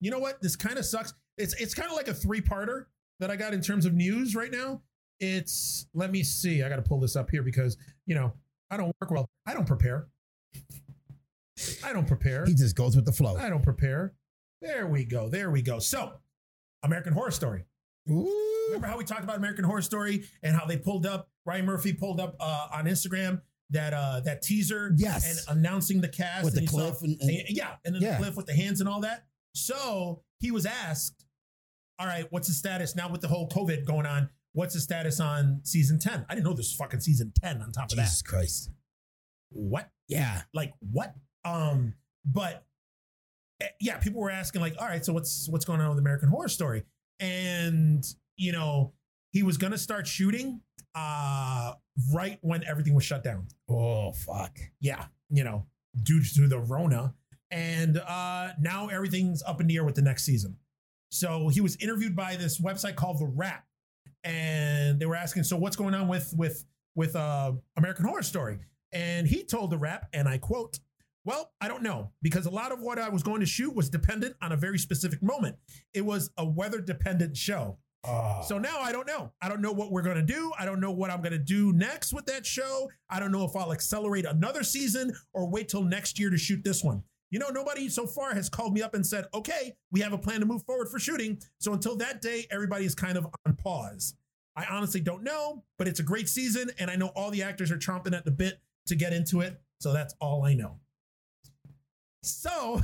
you 0.00 0.10
know 0.10 0.18
what? 0.18 0.40
This 0.42 0.56
kind 0.56 0.78
of 0.78 0.84
sucks. 0.84 1.14
It's 1.38 1.54
it's 1.60 1.74
kind 1.74 1.90
of 1.90 1.96
like 1.96 2.08
a 2.08 2.14
three 2.14 2.40
parter 2.40 2.86
that 3.20 3.30
I 3.30 3.36
got 3.36 3.54
in 3.54 3.60
terms 3.60 3.86
of 3.86 3.94
news 3.94 4.34
right 4.34 4.50
now. 4.50 4.82
It's 5.20 5.86
let 5.94 6.10
me 6.10 6.22
see. 6.22 6.62
I 6.62 6.68
got 6.68 6.76
to 6.76 6.82
pull 6.82 7.00
this 7.00 7.16
up 7.16 7.30
here 7.30 7.42
because 7.42 7.76
you 8.06 8.14
know 8.14 8.32
I 8.70 8.76
don't 8.76 8.94
work 9.00 9.10
well. 9.10 9.28
I 9.46 9.54
don't 9.54 9.66
prepare. 9.66 10.08
I 11.84 11.92
don't 11.92 12.06
prepare. 12.06 12.44
He 12.44 12.54
just 12.54 12.76
goes 12.76 12.94
with 12.96 13.06
the 13.06 13.12
flow. 13.12 13.36
I 13.36 13.48
don't 13.48 13.62
prepare. 13.62 14.12
There 14.60 14.86
we 14.86 15.04
go. 15.04 15.28
There 15.28 15.50
we 15.50 15.62
go. 15.62 15.78
So, 15.78 16.12
American 16.82 17.12
Horror 17.14 17.30
Story. 17.30 17.64
Ooh. 18.10 18.30
Remember 18.68 18.86
how 18.88 18.98
we 18.98 19.04
talked 19.04 19.24
about 19.24 19.36
American 19.36 19.64
Horror 19.64 19.82
Story 19.82 20.24
and 20.42 20.54
how 20.54 20.66
they 20.66 20.76
pulled 20.76 21.06
up 21.06 21.28
Ryan 21.46 21.64
Murphy 21.64 21.92
pulled 21.92 22.20
up 22.20 22.36
uh, 22.40 22.68
on 22.72 22.84
Instagram 22.84 23.40
that 23.70 23.94
uh, 23.94 24.20
that 24.24 24.42
teaser 24.42 24.92
Yes. 24.96 25.46
and 25.48 25.58
announcing 25.58 26.00
the 26.00 26.08
cast 26.08 26.44
With 26.44 26.54
the 26.54 26.60
and 26.60 26.68
he 26.68 26.76
saw- 26.76 26.90
cliff 26.90 27.02
and- 27.02 27.20
and- 27.20 27.32
yeah, 27.48 27.76
and 27.84 27.94
then 27.94 28.02
Yeah. 28.02 28.12
the 28.12 28.24
cliff 28.24 28.36
with 28.36 28.46
the 28.46 28.54
hands 28.54 28.80
and 28.80 28.88
all 28.88 29.00
that. 29.00 29.24
So 29.56 30.22
he 30.38 30.50
was 30.50 30.66
asked, 30.66 31.24
"All 31.98 32.06
right, 32.06 32.26
what's 32.30 32.48
the 32.48 32.54
status 32.54 32.94
now 32.94 33.08
with 33.08 33.22
the 33.22 33.28
whole 33.28 33.48
COVID 33.48 33.84
going 33.86 34.06
on? 34.06 34.28
What's 34.52 34.74
the 34.74 34.80
status 34.80 35.18
on 35.18 35.60
season 35.64 35.98
ten? 35.98 36.26
I 36.28 36.34
didn't 36.34 36.46
know 36.46 36.52
this 36.52 36.66
was 36.66 36.74
fucking 36.74 37.00
season 37.00 37.32
ten 37.40 37.62
on 37.62 37.72
top 37.72 37.90
of 37.90 37.96
that. 37.96 38.02
Jesus 38.02 38.22
Christ. 38.22 38.70
What? 39.50 39.90
Yeah. 40.08 40.42
Like 40.52 40.74
what? 40.80 41.14
Um, 41.44 41.94
but 42.24 42.64
eh, 43.60 43.68
yeah, 43.80 43.98
people 43.98 44.20
were 44.20 44.30
asking 44.30 44.60
like, 44.60 44.74
all 44.78 44.86
right, 44.86 45.04
so 45.04 45.12
what's 45.12 45.48
what's 45.48 45.64
going 45.64 45.80
on 45.80 45.88
with 45.90 45.98
American 45.98 46.28
Horror 46.28 46.48
Story? 46.48 46.84
And 47.20 48.04
you 48.36 48.52
know, 48.52 48.92
he 49.32 49.42
was 49.42 49.56
gonna 49.56 49.78
start 49.78 50.06
shooting 50.06 50.60
uh 50.94 51.74
right 52.12 52.38
when 52.42 52.64
everything 52.64 52.94
was 52.94 53.04
shut 53.04 53.24
down. 53.24 53.46
Oh, 53.68 54.12
fuck. 54.12 54.58
Yeah, 54.80 55.06
you 55.30 55.44
know, 55.44 55.66
due 56.02 56.22
to 56.22 56.46
the 56.46 56.58
Rona. 56.58 57.14
And 57.50 57.98
uh 57.98 58.50
now 58.60 58.88
everything's 58.88 59.42
up 59.42 59.60
in 59.60 59.66
the 59.66 59.76
air 59.76 59.84
with 59.84 59.94
the 59.94 60.02
next 60.02 60.24
season. 60.24 60.56
So 61.10 61.48
he 61.48 61.60
was 61.60 61.76
interviewed 61.76 62.16
by 62.16 62.36
this 62.36 62.60
website 62.60 62.96
called 62.96 63.20
The 63.20 63.26
Wrap, 63.26 63.64
and 64.24 64.98
they 64.98 65.06
were 65.06 65.14
asking, 65.14 65.44
so 65.44 65.56
what's 65.56 65.76
going 65.76 65.94
on 65.94 66.08
with 66.08 66.34
with 66.36 66.64
with 66.94 67.14
uh 67.14 67.52
American 67.76 68.04
Horror 68.06 68.22
Story? 68.22 68.58
And 68.92 69.26
he 69.26 69.44
told 69.44 69.70
The 69.70 69.78
Wrap, 69.78 70.08
and 70.12 70.28
I 70.28 70.38
quote, 70.38 70.78
Well, 71.24 71.52
I 71.60 71.68
don't 71.68 71.82
know 71.82 72.10
because 72.22 72.46
a 72.46 72.50
lot 72.50 72.72
of 72.72 72.80
what 72.80 72.98
I 72.98 73.08
was 73.08 73.22
going 73.22 73.40
to 73.40 73.46
shoot 73.46 73.74
was 73.74 73.88
dependent 73.88 74.36
on 74.42 74.52
a 74.52 74.56
very 74.56 74.78
specific 74.78 75.22
moment. 75.22 75.56
It 75.94 76.02
was 76.04 76.30
a 76.36 76.44
weather 76.44 76.80
dependent 76.80 77.36
show. 77.36 77.78
Oh. 78.04 78.42
So 78.46 78.58
now 78.58 78.78
I 78.80 78.92
don't 78.92 79.06
know. 79.06 79.32
I 79.42 79.48
don't 79.48 79.60
know 79.60 79.72
what 79.72 79.90
we're 79.90 80.02
going 80.02 80.16
to 80.16 80.22
do. 80.22 80.52
I 80.58 80.64
don't 80.64 80.80
know 80.80 80.92
what 80.92 81.10
I'm 81.10 81.20
going 81.20 81.32
to 81.32 81.38
do 81.38 81.72
next 81.72 82.12
with 82.12 82.26
that 82.26 82.46
show. 82.46 82.88
I 83.10 83.18
don't 83.18 83.32
know 83.32 83.44
if 83.44 83.56
I'll 83.56 83.72
accelerate 83.72 84.24
another 84.24 84.62
season 84.62 85.12
or 85.32 85.48
wait 85.48 85.68
till 85.68 85.82
next 85.82 86.18
year 86.18 86.30
to 86.30 86.38
shoot 86.38 86.62
this 86.62 86.84
one. 86.84 87.02
You 87.30 87.38
know, 87.40 87.48
nobody 87.48 87.88
so 87.88 88.06
far 88.06 88.34
has 88.34 88.48
called 88.48 88.72
me 88.72 88.82
up 88.82 88.94
and 88.94 89.04
said, 89.04 89.26
okay, 89.34 89.74
we 89.90 90.00
have 90.00 90.12
a 90.12 90.18
plan 90.18 90.40
to 90.40 90.46
move 90.46 90.62
forward 90.64 90.88
for 90.88 90.98
shooting. 90.98 91.38
So 91.58 91.72
until 91.72 91.96
that 91.96 92.22
day, 92.22 92.46
everybody 92.50 92.84
is 92.84 92.94
kind 92.94 93.18
of 93.18 93.26
on 93.46 93.54
pause. 93.56 94.14
I 94.54 94.64
honestly 94.70 95.00
don't 95.00 95.22
know, 95.24 95.64
but 95.76 95.88
it's 95.88 96.00
a 96.00 96.04
great 96.04 96.28
season. 96.28 96.70
And 96.78 96.90
I 96.90 96.96
know 96.96 97.08
all 97.08 97.30
the 97.30 97.42
actors 97.42 97.70
are 97.70 97.76
chomping 97.78 98.16
at 98.16 98.24
the 98.24 98.30
bit 98.30 98.60
to 98.86 98.94
get 98.94 99.12
into 99.12 99.40
it. 99.40 99.60
So 99.80 99.92
that's 99.92 100.14
all 100.20 100.44
I 100.44 100.54
know. 100.54 100.78
So 102.22 102.80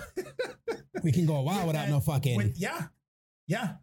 we 1.03 1.13
can 1.13 1.27
go 1.27 1.37
a 1.37 1.43
while 1.43 1.59
with 1.67 1.67
without 1.69 1.87
that- 1.87 1.91
no 1.91 2.01
fucking. 2.01 2.37
with- 2.37 2.59
yeah, 2.59 2.83
yeah. 3.47 3.75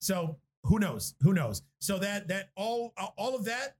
So 0.00 0.38
who 0.64 0.78
knows? 0.78 1.14
Who 1.22 1.32
knows? 1.32 1.62
So 1.80 1.98
that 1.98 2.28
that 2.28 2.50
all 2.56 2.92
all 3.18 3.34
of 3.36 3.44
that, 3.46 3.76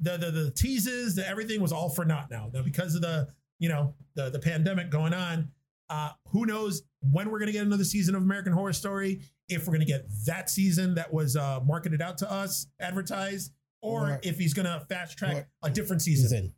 the 0.00 0.16
the 0.16 0.30
the 0.30 0.50
teases, 0.50 1.14
the 1.14 1.26
everything 1.28 1.60
was 1.60 1.72
all 1.72 1.88
for 1.88 2.04
naught 2.04 2.30
now. 2.30 2.50
Now 2.52 2.62
because 2.62 2.94
of 2.94 3.02
the 3.02 3.28
you 3.58 3.68
know 3.68 3.94
the 4.14 4.30
the 4.30 4.38
pandemic 4.38 4.90
going 4.90 5.14
on, 5.14 5.50
uh, 5.90 6.10
who 6.28 6.46
knows 6.46 6.82
when 7.00 7.30
we're 7.30 7.38
gonna 7.38 7.52
get 7.52 7.64
another 7.66 7.84
season 7.84 8.14
of 8.14 8.22
American 8.22 8.52
Horror 8.52 8.72
Story? 8.72 9.22
If 9.48 9.66
we're 9.66 9.74
gonna 9.74 9.84
get 9.84 10.06
that 10.26 10.50
season 10.50 10.94
that 10.96 11.12
was 11.12 11.36
uh, 11.36 11.60
marketed 11.64 12.02
out 12.02 12.18
to 12.18 12.30
us, 12.30 12.66
advertised, 12.80 13.52
or, 13.82 14.18
if 14.24 14.38
he's 14.38 14.54
gonna 14.54 14.84
fast 14.88 15.16
track 15.16 15.48
a 15.62 15.70
different 15.70 16.02
season. 16.02 16.28
season. 16.28 16.52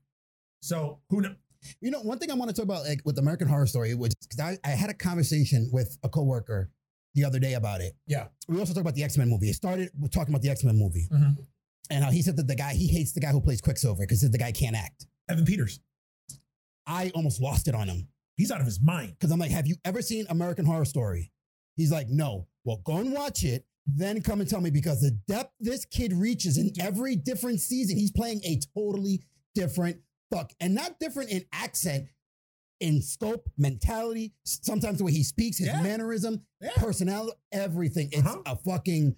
So 0.62 1.00
who 1.10 1.20
knows? 1.20 1.36
You 1.80 1.90
know, 1.90 2.00
one 2.00 2.18
thing 2.18 2.30
I 2.30 2.34
want 2.34 2.50
to 2.50 2.54
talk 2.56 2.64
about, 2.64 2.84
like 2.86 3.00
with 3.04 3.18
American 3.18 3.48
Horror 3.48 3.66
Story, 3.66 3.94
was 3.94 4.14
because 4.14 4.40
I, 4.40 4.58
I 4.68 4.70
had 4.74 4.90
a 4.90 4.94
conversation 4.94 5.68
with 5.72 5.98
a 6.02 6.08
coworker 6.08 6.70
the 7.14 7.24
other 7.24 7.38
day 7.40 7.54
about 7.54 7.80
it. 7.80 7.94
Yeah. 8.06 8.28
We 8.48 8.58
also 8.58 8.72
talked 8.72 8.82
about 8.82 8.94
the 8.94 9.02
X 9.02 9.18
Men 9.18 9.28
movie. 9.28 9.50
It 9.50 9.54
started 9.54 9.90
with 10.00 10.12
talking 10.12 10.32
about 10.32 10.42
the 10.42 10.50
X 10.50 10.62
Men 10.64 10.78
movie 10.78 11.08
Mhm. 11.12 11.36
and 11.90 12.04
how 12.04 12.10
he 12.10 12.22
said 12.22 12.36
that 12.36 12.46
the 12.46 12.54
guy 12.54 12.74
he 12.74 12.86
hates 12.86 13.12
the 13.12 13.20
guy 13.20 13.32
who 13.32 13.40
plays 13.40 13.60
Quicksilver 13.60 14.04
because 14.04 14.20
the 14.22 14.38
guy 14.38 14.52
can't 14.52 14.76
act. 14.76 15.06
Evan 15.28 15.44
Peters, 15.44 15.80
I 16.86 17.10
almost 17.14 17.40
lost 17.40 17.68
it 17.68 17.74
on 17.74 17.88
him 17.88 18.08
he's 18.38 18.50
out 18.50 18.60
of 18.60 18.66
his 18.66 18.80
mind. 18.80 19.10
because 19.10 19.30
I'm 19.30 19.38
like, 19.38 19.50
"Have 19.50 19.66
you 19.66 19.76
ever 19.84 20.00
seen 20.00 20.24
American 20.30 20.64
Horror 20.64 20.86
Story?" 20.86 21.30
He's 21.76 21.92
like, 21.92 22.08
"No." 22.08 22.48
Well, 22.64 22.78
go 22.84 22.96
and 22.96 23.12
watch 23.12 23.44
it. 23.44 23.66
Then 23.86 24.20
come 24.22 24.40
and 24.40 24.48
tell 24.48 24.60
me 24.60 24.70
because 24.70 25.00
the 25.00 25.12
depth 25.28 25.52
this 25.60 25.84
kid 25.84 26.12
reaches 26.12 26.56
in 26.58 26.72
every 26.80 27.16
different 27.16 27.60
season, 27.60 27.96
he's 27.98 28.10
playing 28.10 28.40
a 28.44 28.58
totally 28.74 29.22
different 29.54 30.00
fuck, 30.30 30.52
and 30.60 30.74
not 30.74 30.98
different 31.00 31.30
in 31.30 31.44
accent, 31.52 32.06
in 32.80 33.00
scope, 33.00 33.48
mentality. 33.56 34.34
Sometimes 34.44 34.98
the 34.98 35.04
way 35.04 35.12
he 35.12 35.22
speaks, 35.24 35.56
his 35.58 35.68
Yeah. 35.68 35.82
mannerism, 35.82 36.42
Yeah. 36.60 36.70
personality, 36.76 37.32
everything. 37.50 38.10
It's 38.12 38.26
Uh-huh. 38.26 38.42
a 38.44 38.56
fucking 38.56 39.16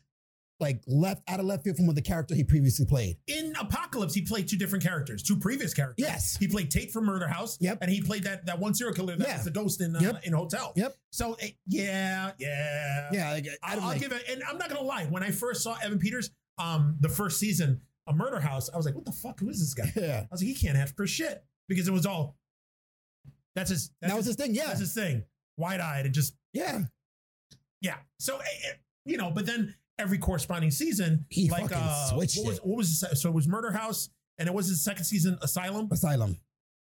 like 0.61 0.83
left 0.87 1.23
out 1.29 1.40
of 1.40 1.47
left 1.47 1.64
field 1.64 1.76
from 1.76 1.87
what 1.87 1.97
the 1.97 2.02
character 2.02 2.35
he 2.35 2.45
previously 2.45 2.85
played. 2.87 3.17
in 3.26 3.55
Apocalypse, 3.59 4.14
he 4.14 4.23
played 4.23 4.47
two 4.49 4.57
different 4.57 4.85
characters, 4.85 5.23
two 5.23 5.37
previous 5.37 5.73
characters. 5.75 6.05
Yes. 6.07 6.37
he 6.38 6.47
played 6.49 6.71
Tate 6.71 6.90
from 6.93 7.05
Murder 7.07 7.26
House. 7.29 7.57
Yep. 7.61 7.79
and 7.83 7.90
he 7.90 8.00
played 8.02 8.25
that 8.25 8.47
that 8.47 8.59
one 8.59 8.75
serial 8.75 8.95
killer 8.95 9.17
that 9.17 9.26
Yeah. 9.26 9.37
was 9.37 9.45
the 9.45 9.50
ghost 9.50 9.81
in 9.81 9.97
uh, 9.97 10.00
Yep. 10.00 10.25
in 10.25 10.33
Hotel. 10.33 10.73
Yep. 10.76 10.97
So 11.12 11.35
eh, 11.40 11.50
yeah, 11.67 12.33
yeah, 12.38 13.09
Yeah, 13.12 13.31
like, 13.33 13.47
I 13.62 13.75
I'll, 13.75 13.81
I'll 13.81 13.99
give 13.99 14.12
it. 14.12 14.23
And 14.31 14.43
I'm 14.49 14.59
not 14.59 14.69
gonna 14.69 14.83
lie. 14.83 15.07
When 15.07 15.23
I 15.23 15.31
first 15.31 15.62
saw 15.62 15.76
Evan 15.83 15.99
Peters, 15.99 16.31
um, 16.59 16.97
the 17.00 17.09
first 17.09 17.38
season, 17.38 17.81
a 18.07 18.12
Murder 18.12 18.40
House, 18.40 18.69
I 18.73 18.76
was 18.76 18.85
like, 18.87 18.95
what 18.95 19.05
the 19.05 19.12
fuck? 19.12 19.40
Who 19.40 19.49
is 19.49 19.61
this 19.61 19.75
guy? 19.75 19.90
yeah. 20.00 20.21
I 20.21 20.26
was 20.31 20.40
like, 20.43 20.49
he 20.49 20.55
can't 20.55 20.76
act 20.76 20.95
for 20.97 21.07
shit 21.07 21.43
because 21.69 21.88
it 21.88 21.93
was 21.93 22.07
all. 22.07 22.37
That's 23.57 23.71
his. 23.71 23.90
That's 24.00 24.12
That 24.12 24.17
was 24.17 24.26
his 24.26 24.37
thing. 24.37 24.55
Yeah, 24.55 24.67
That's 24.67 24.81
his 24.81 24.95
thing. 24.95 25.25
Wide 25.57 25.81
eyed 25.81 26.07
and 26.07 26.14
just 26.14 26.35
yeah. 26.52 26.81
yeah. 27.81 27.97
So 28.19 28.37
eh, 28.38 28.43
eh, 28.69 28.73
you 29.05 29.17
know, 29.17 29.31
but 29.31 29.45
then 29.47 29.75
every 30.00 30.19
corresponding 30.19 30.71
season, 30.71 31.25
He 31.28 31.50
like 31.50 31.62
fucking 31.62 31.76
uh, 31.76 32.07
switched 32.09 32.38
what 32.38 32.47
was 32.49 32.57
it. 32.59 32.66
what 32.66 32.76
was 32.78 33.00
the, 33.00 33.14
so 33.16 33.28
it 33.28 33.35
was 33.35 33.46
Murder 33.46 33.70
House, 33.72 34.09
and 34.38 34.48
it 34.48 34.55
was 34.55 34.68
his 34.68 34.83
second 34.83 35.05
season 35.05 35.38
Asylum, 35.42 35.88
Asylum. 35.92 36.37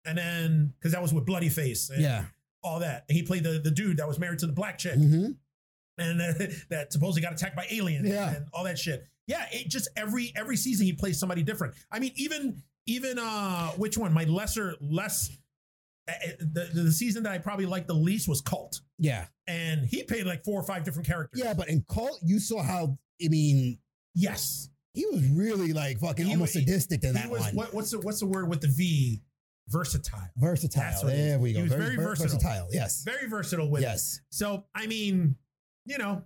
and 0.04 0.18
then 0.18 0.72
because 0.78 0.92
that 0.92 1.02
was 1.02 1.12
with 1.12 1.24
Bloody 1.26 1.48
Face, 1.48 1.90
Yeah. 1.96 2.24
all 2.62 2.80
that. 2.80 3.04
And 3.08 3.16
he 3.16 3.22
played 3.22 3.42
the 3.44 3.58
the 3.58 3.70
dude 3.70 3.96
that 3.96 4.06
was 4.08 4.18
married 4.18 4.38
to 4.40 4.46
the 4.46 4.52
black 4.52 4.78
chick, 4.78 4.94
hmm 4.96 5.28
and 5.98 6.20
uh, 6.20 6.32
that 6.68 6.92
supposedly 6.92 7.22
got 7.22 7.32
attacked 7.32 7.56
by 7.56 7.66
aliens, 7.70 8.06
Yeah. 8.06 8.34
and 8.36 8.46
all 8.52 8.64
that 8.64 8.78
shit. 8.78 9.06
Yeah, 9.26 9.46
it 9.50 9.68
just 9.68 9.88
every 9.96 10.32
every 10.36 10.56
season 10.56 10.86
he 10.86 10.92
plays 10.92 11.18
somebody 11.18 11.42
different. 11.42 11.74
I 11.90 11.98
mean, 11.98 12.12
even 12.16 12.62
even 12.86 13.18
uh 13.18 13.68
which 13.72 13.96
one? 13.98 14.12
My 14.12 14.24
lesser 14.24 14.76
less. 14.80 15.30
eh, 16.08 16.12
eh, 16.24 16.32
The, 16.38 16.70
the 16.84 16.92
season 16.92 17.24
that 17.24 17.32
I 17.32 17.38
probably 17.38 17.66
liked 17.66 17.88
the 17.88 17.94
least 17.94 18.28
was 18.28 18.40
Cult, 18.40 18.80
Yeah. 18.98 19.24
and 19.48 19.84
he 19.84 20.04
played 20.04 20.26
like 20.26 20.44
four 20.44 20.60
or 20.60 20.62
five 20.64 20.84
different 20.84 21.08
characters. 21.08 21.40
Yeah, 21.42 21.54
but 21.54 21.68
in 21.68 21.84
Cult, 21.88 22.20
you 22.22 22.38
saw 22.38 22.62
how 22.62 22.98
I 23.24 23.28
mean, 23.28 23.78
yes, 24.14 24.68
he 24.94 25.04
was 25.06 25.26
really 25.28 25.72
like 25.72 25.98
fucking 25.98 26.26
He 26.26 26.32
almost 26.32 26.52
sadistic 26.54 27.04
in 27.04 27.14
that 27.14 27.30
was 27.30 27.40
one. 27.42 27.54
what, 27.56 27.74
what's 27.74 27.90
the 27.90 28.00
what's 28.00 28.20
the 28.20 28.26
word 28.26 28.48
with 28.48 28.60
the 28.60 28.68
V? 28.68 29.22
Versatile, 29.68 30.28
Versatile. 30.36 30.82
That's 30.82 31.02
what 31.02 31.12
it 31.12 31.40
we 31.40 31.52
go. 31.52 31.58
He 31.58 31.62
was 31.64 31.72
very 31.72 31.96
ver- 31.96 32.02
versatile. 32.14 32.38
versatile. 32.38 32.68
Yes. 32.72 33.02
very 33.04 33.28
versatile 33.28 33.68
with 33.68 33.82
it. 33.82 33.86
Yes. 33.86 34.20
So 34.30 34.64
I 34.74 34.86
mean, 34.86 35.34
you 35.86 35.98
know, 35.98 36.22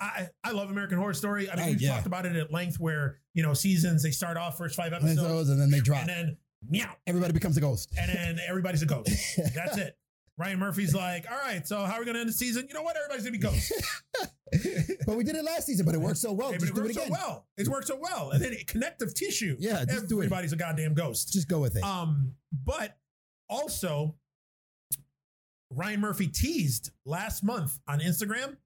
I 0.00 0.28
I 0.44 0.52
love 0.52 0.70
American 0.70 0.96
Horror 0.98 1.14
Story. 1.14 1.50
I 1.50 1.56
mean, 1.56 1.64
Oh, 1.64 1.68
we've 1.70 1.80
yeah. 1.82 1.94
talked 1.94 2.06
about 2.06 2.24
it 2.24 2.36
at 2.36 2.52
length. 2.52 2.78
Where 2.78 3.18
you 3.34 3.42
know 3.42 3.52
seasons 3.52 4.02
they 4.04 4.12
start 4.12 4.36
off 4.36 4.56
first 4.58 4.76
five 4.76 4.92
episodes, 4.92 5.18
Episodes 5.18 5.48
and 5.50 5.60
then 5.60 5.70
they 5.72 5.80
drop. 5.80 6.00
and 6.02 6.08
then 6.08 6.36
meow, 6.68 6.92
Everybody 7.06 7.32
becomes 7.32 7.56
a 7.56 7.60
ghost. 7.60 7.92
and 7.98 8.08
then 8.12 8.38
everybody's 8.48 8.82
a 8.82 8.86
ghost. 8.86 9.10
That's 9.56 9.76
it. 9.76 9.96
Ryan 10.38 10.60
Murphy's 10.60 10.94
like, 10.94 11.26
all 11.30 11.36
right, 11.36 11.66
so 11.66 11.78
how 11.80 11.94
are 11.94 12.00
we 12.00 12.06
gonna 12.06 12.20
end 12.20 12.28
the 12.28 12.32
season? 12.32 12.66
You 12.68 12.74
know 12.74 12.82
what? 12.82 12.96
Everybody's 12.96 13.24
gonna 13.24 13.32
be 13.32 13.38
ghosts. 13.38 13.72
but 15.06 15.16
we 15.16 15.24
did 15.24 15.34
it 15.34 15.44
last 15.44 15.66
season, 15.66 15.84
but 15.84 15.94
it 15.96 16.00
worked 16.00 16.18
so 16.18 16.32
well. 16.32 16.52
Hey, 16.52 16.58
Just 16.58 16.70
it 16.70 16.74
do 16.74 16.80
it 16.80 16.84
worked 16.84 16.94
so 16.94 17.00
again. 17.02 17.12
well. 17.12 17.46
It 17.56 17.68
worked 17.68 17.86
so 17.88 17.98
well, 18.00 18.30
and 18.30 18.40
then 18.40 18.54
connective 18.66 19.14
tissue. 19.14 19.56
Yeah, 19.58 19.84
just 19.84 20.08
do 20.08 20.20
it. 20.20 20.26
Everybody's 20.26 20.52
a 20.52 20.56
goddamn 20.56 20.94
ghost. 20.94 21.32
Just 21.32 21.48
go 21.48 21.58
with 21.58 21.76
it. 21.76 21.82
Um, 21.82 22.34
but 22.64 22.96
also, 23.48 24.14
Ryan 25.70 26.00
Murphy 26.00 26.28
teased 26.28 26.92
last 27.04 27.42
month 27.42 27.78
on 27.88 27.98
Instagram 27.98 28.56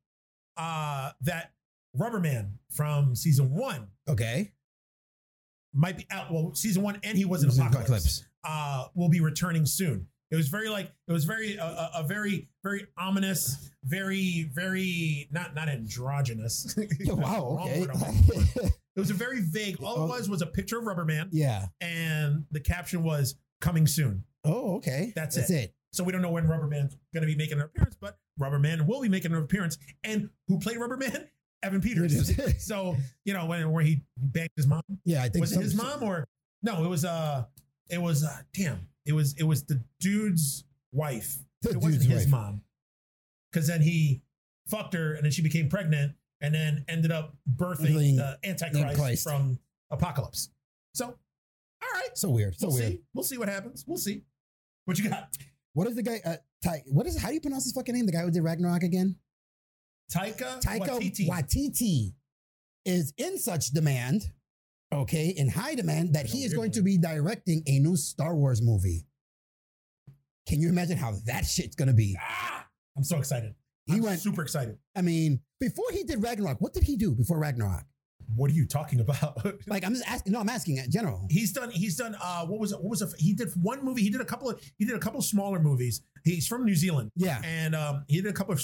uh, 0.58 1.12
that 1.22 1.52
Rubberman 1.98 2.52
from 2.70 3.16
season 3.16 3.54
one 3.54 3.88
okay. 4.08 4.52
might 5.72 5.96
be 5.96 6.06
out. 6.10 6.30
Well, 6.30 6.54
season 6.54 6.82
one, 6.82 7.00
and 7.02 7.16
he 7.16 7.24
was 7.24 7.42
in 7.42 7.48
It 7.48 7.52
was 7.52 7.58
in 7.58 7.66
Apocalypse. 7.66 7.88
Apocalypse. 7.88 8.24
Uh, 8.44 8.88
will 8.94 9.08
be 9.08 9.20
returning 9.20 9.64
soon. 9.64 10.08
It 10.32 10.36
was 10.36 10.48
very 10.48 10.70
like 10.70 10.90
it 11.06 11.12
was 11.12 11.24
very 11.26 11.58
uh, 11.58 11.90
a, 11.94 12.02
very 12.02 12.48
very 12.64 12.86
ominous, 12.96 13.70
very 13.84 14.50
very 14.54 15.28
not 15.30 15.54
not 15.54 15.68
androgynous. 15.68 16.74
Wow. 17.06 17.58
Okay. 17.60 17.80
word 17.80 17.90
I'm 17.90 18.00
looking 18.00 18.22
for. 18.44 18.60
it 18.62 18.72
was 18.96 19.10
a 19.10 19.14
very 19.14 19.42
vague. 19.42 19.82
All 19.82 19.98
Oh. 19.98 20.04
it 20.04 20.08
was 20.08 20.30
was 20.30 20.40
a 20.40 20.46
picture 20.46 20.78
of 20.78 20.84
Rubber 20.84 21.04
Man. 21.04 21.28
yeah. 21.32 21.66
and 21.82 22.46
the 22.50 22.60
caption 22.60 23.02
was 23.02 23.34
"coming 23.60 23.86
soon." 23.86 24.24
Oh, 24.44 24.76
okay. 24.76 25.12
That's 25.14 25.36
That's 25.36 25.50
it. 25.50 25.74
So 25.92 26.02
we 26.02 26.12
don't 26.12 26.22
know 26.22 26.30
when 26.30 26.48
Rubber 26.48 26.66
Man's 26.66 26.96
going 27.12 27.20
to 27.20 27.26
be 27.26 27.36
making 27.36 27.58
an 27.58 27.64
appearance, 27.64 27.96
but 28.00 28.16
Rubber 28.38 28.58
Man 28.58 28.86
will 28.86 29.02
be 29.02 29.10
making 29.10 29.32
an 29.32 29.38
appearance. 29.38 29.76
And 30.02 30.30
who 30.48 30.58
played 30.58 30.78
Rubber 30.78 30.96
Man? 30.96 31.28
Evan 31.62 31.80
Peters. 31.82 32.32
so 32.66 32.96
you 33.26 33.34
know 33.34 33.44
when 33.46 33.70
where 33.70 33.84
he 33.84 34.02
banged 34.16 34.50
his 34.56 34.66
mom 34.66 34.82
yeah, 35.04 35.22
I 35.22 35.28
think 35.28 35.42
was 35.42 35.52
it 35.54 35.60
his 35.60 35.74
mom 35.74 36.02
or 36.02 36.26
no? 36.62 36.82
It 36.84 36.88
was 36.88 37.04
uh, 37.04 37.44
it 37.90 38.00
was 38.00 38.24
uh, 38.24 38.38
damn, 38.54 38.88
it 39.06 39.12
was 39.12 39.34
it 39.38 39.44
was 39.44 39.64
the 39.64 39.82
dude's 40.00 40.64
wife. 40.92 41.38
The 41.62 41.70
it 41.70 41.76
wasn't 41.76 42.04
his 42.04 42.22
wife. 42.24 42.28
mom, 42.30 42.62
because 43.52 43.66
then 43.68 43.80
he 43.82 44.22
fucked 44.68 44.94
her 44.94 45.14
and 45.14 45.24
then 45.24 45.30
she 45.32 45.42
became 45.42 45.68
pregnant 45.68 46.12
and 46.40 46.54
then 46.54 46.84
ended 46.88 47.12
up 47.12 47.34
birthing 47.56 47.94
Birthing 47.94 48.16
the 48.16 48.38
Antichrist 48.44 48.84
Antichrist. 48.84 49.22
from 49.24 49.58
Apocalypse. 49.90 50.50
So, 50.94 51.06
all 51.06 51.88
right, 51.94 52.08
So 52.16 52.30
weird. 52.30 52.58
So 52.58 52.66
we'll 52.68 52.76
weird. 52.76 52.92
see. 52.92 53.00
We'll 53.14 53.24
see 53.24 53.38
what 53.38 53.48
happens. 53.48 53.84
We'll 53.86 53.98
see. 53.98 54.22
What 54.84 54.98
you 54.98 55.08
got? 55.08 55.28
What 55.74 55.86
is 55.86 55.94
the 55.96 56.02
guy? 56.02 56.20
Uh, 56.24 56.36
Ty, 56.64 56.82
what 56.86 57.06
is? 57.06 57.16
How 57.20 57.28
do 57.28 57.34
you 57.34 57.40
pronounce 57.40 57.64
his 57.64 57.72
fucking 57.72 57.94
name? 57.94 58.06
The 58.06 58.12
guy 58.12 58.20
who 58.22 58.30
did 58.30 58.42
Ragnarok 58.42 58.82
again? 58.82 59.16
Taika, 60.12 60.60
Taika 60.62 60.98
Waititi. 61.00 61.28
Waititi 61.28 62.12
is 62.84 63.12
in 63.16 63.38
such 63.38 63.68
demand, 63.68 64.22
okay, 64.92 65.28
in 65.36 65.48
high 65.48 65.74
demand 65.74 66.14
that 66.14 66.26
he 66.26 66.44
is 66.44 66.54
going 66.54 66.70
to 66.72 66.82
be 66.82 66.98
directing 66.98 67.62
a 67.66 67.78
new 67.78 67.96
Star 67.96 68.34
Wars 68.34 68.60
movie. 68.62 69.06
Can 70.48 70.60
you 70.60 70.68
imagine 70.68 70.96
how 70.98 71.14
that 71.26 71.44
shit's 71.46 71.76
gonna 71.76 71.92
be? 71.92 72.16
Ah, 72.20 72.66
I'm 72.96 73.04
so 73.04 73.16
excited. 73.18 73.54
He 73.86 73.94
I'm 73.94 74.02
went. 74.02 74.20
super 74.20 74.42
excited. 74.42 74.76
I 74.96 75.02
mean, 75.02 75.40
before 75.60 75.86
he 75.92 76.04
did 76.04 76.22
Ragnarok, 76.22 76.60
what 76.60 76.72
did 76.72 76.82
he 76.84 76.96
do 76.96 77.14
before 77.14 77.38
Ragnarok? 77.38 77.84
What 78.34 78.50
are 78.50 78.54
you 78.54 78.66
talking 78.66 79.00
about? 79.00 79.44
Like, 79.66 79.84
I'm 79.84 79.92
just 79.92 80.08
asking. 80.08 80.32
No, 80.32 80.40
I'm 80.40 80.48
asking 80.48 80.78
in 80.78 80.90
general. 80.90 81.26
he's 81.30 81.52
done. 81.52 81.70
He's 81.70 81.96
done. 81.96 82.16
Uh, 82.20 82.46
what 82.46 82.58
was 82.60 82.72
it? 82.72 82.80
What 82.80 82.90
was 82.90 83.02
it? 83.02 83.12
He 83.18 83.34
did 83.34 83.48
one 83.60 83.84
movie. 83.84 84.02
He 84.02 84.10
did 84.10 84.20
a 84.20 84.24
couple 84.24 84.48
of. 84.50 84.60
He 84.78 84.84
did 84.84 84.96
a 84.96 84.98
couple 85.00 85.20
smaller 85.22 85.58
movies. 85.60 86.02
He's 86.24 86.46
from 86.46 86.64
New 86.64 86.74
Zealand, 86.74 87.10
Yeah, 87.16 87.40
and 87.44 87.74
um, 87.74 88.04
he 88.08 88.20
did 88.20 88.30
a 88.30 88.32
couple 88.32 88.54
of 88.54 88.62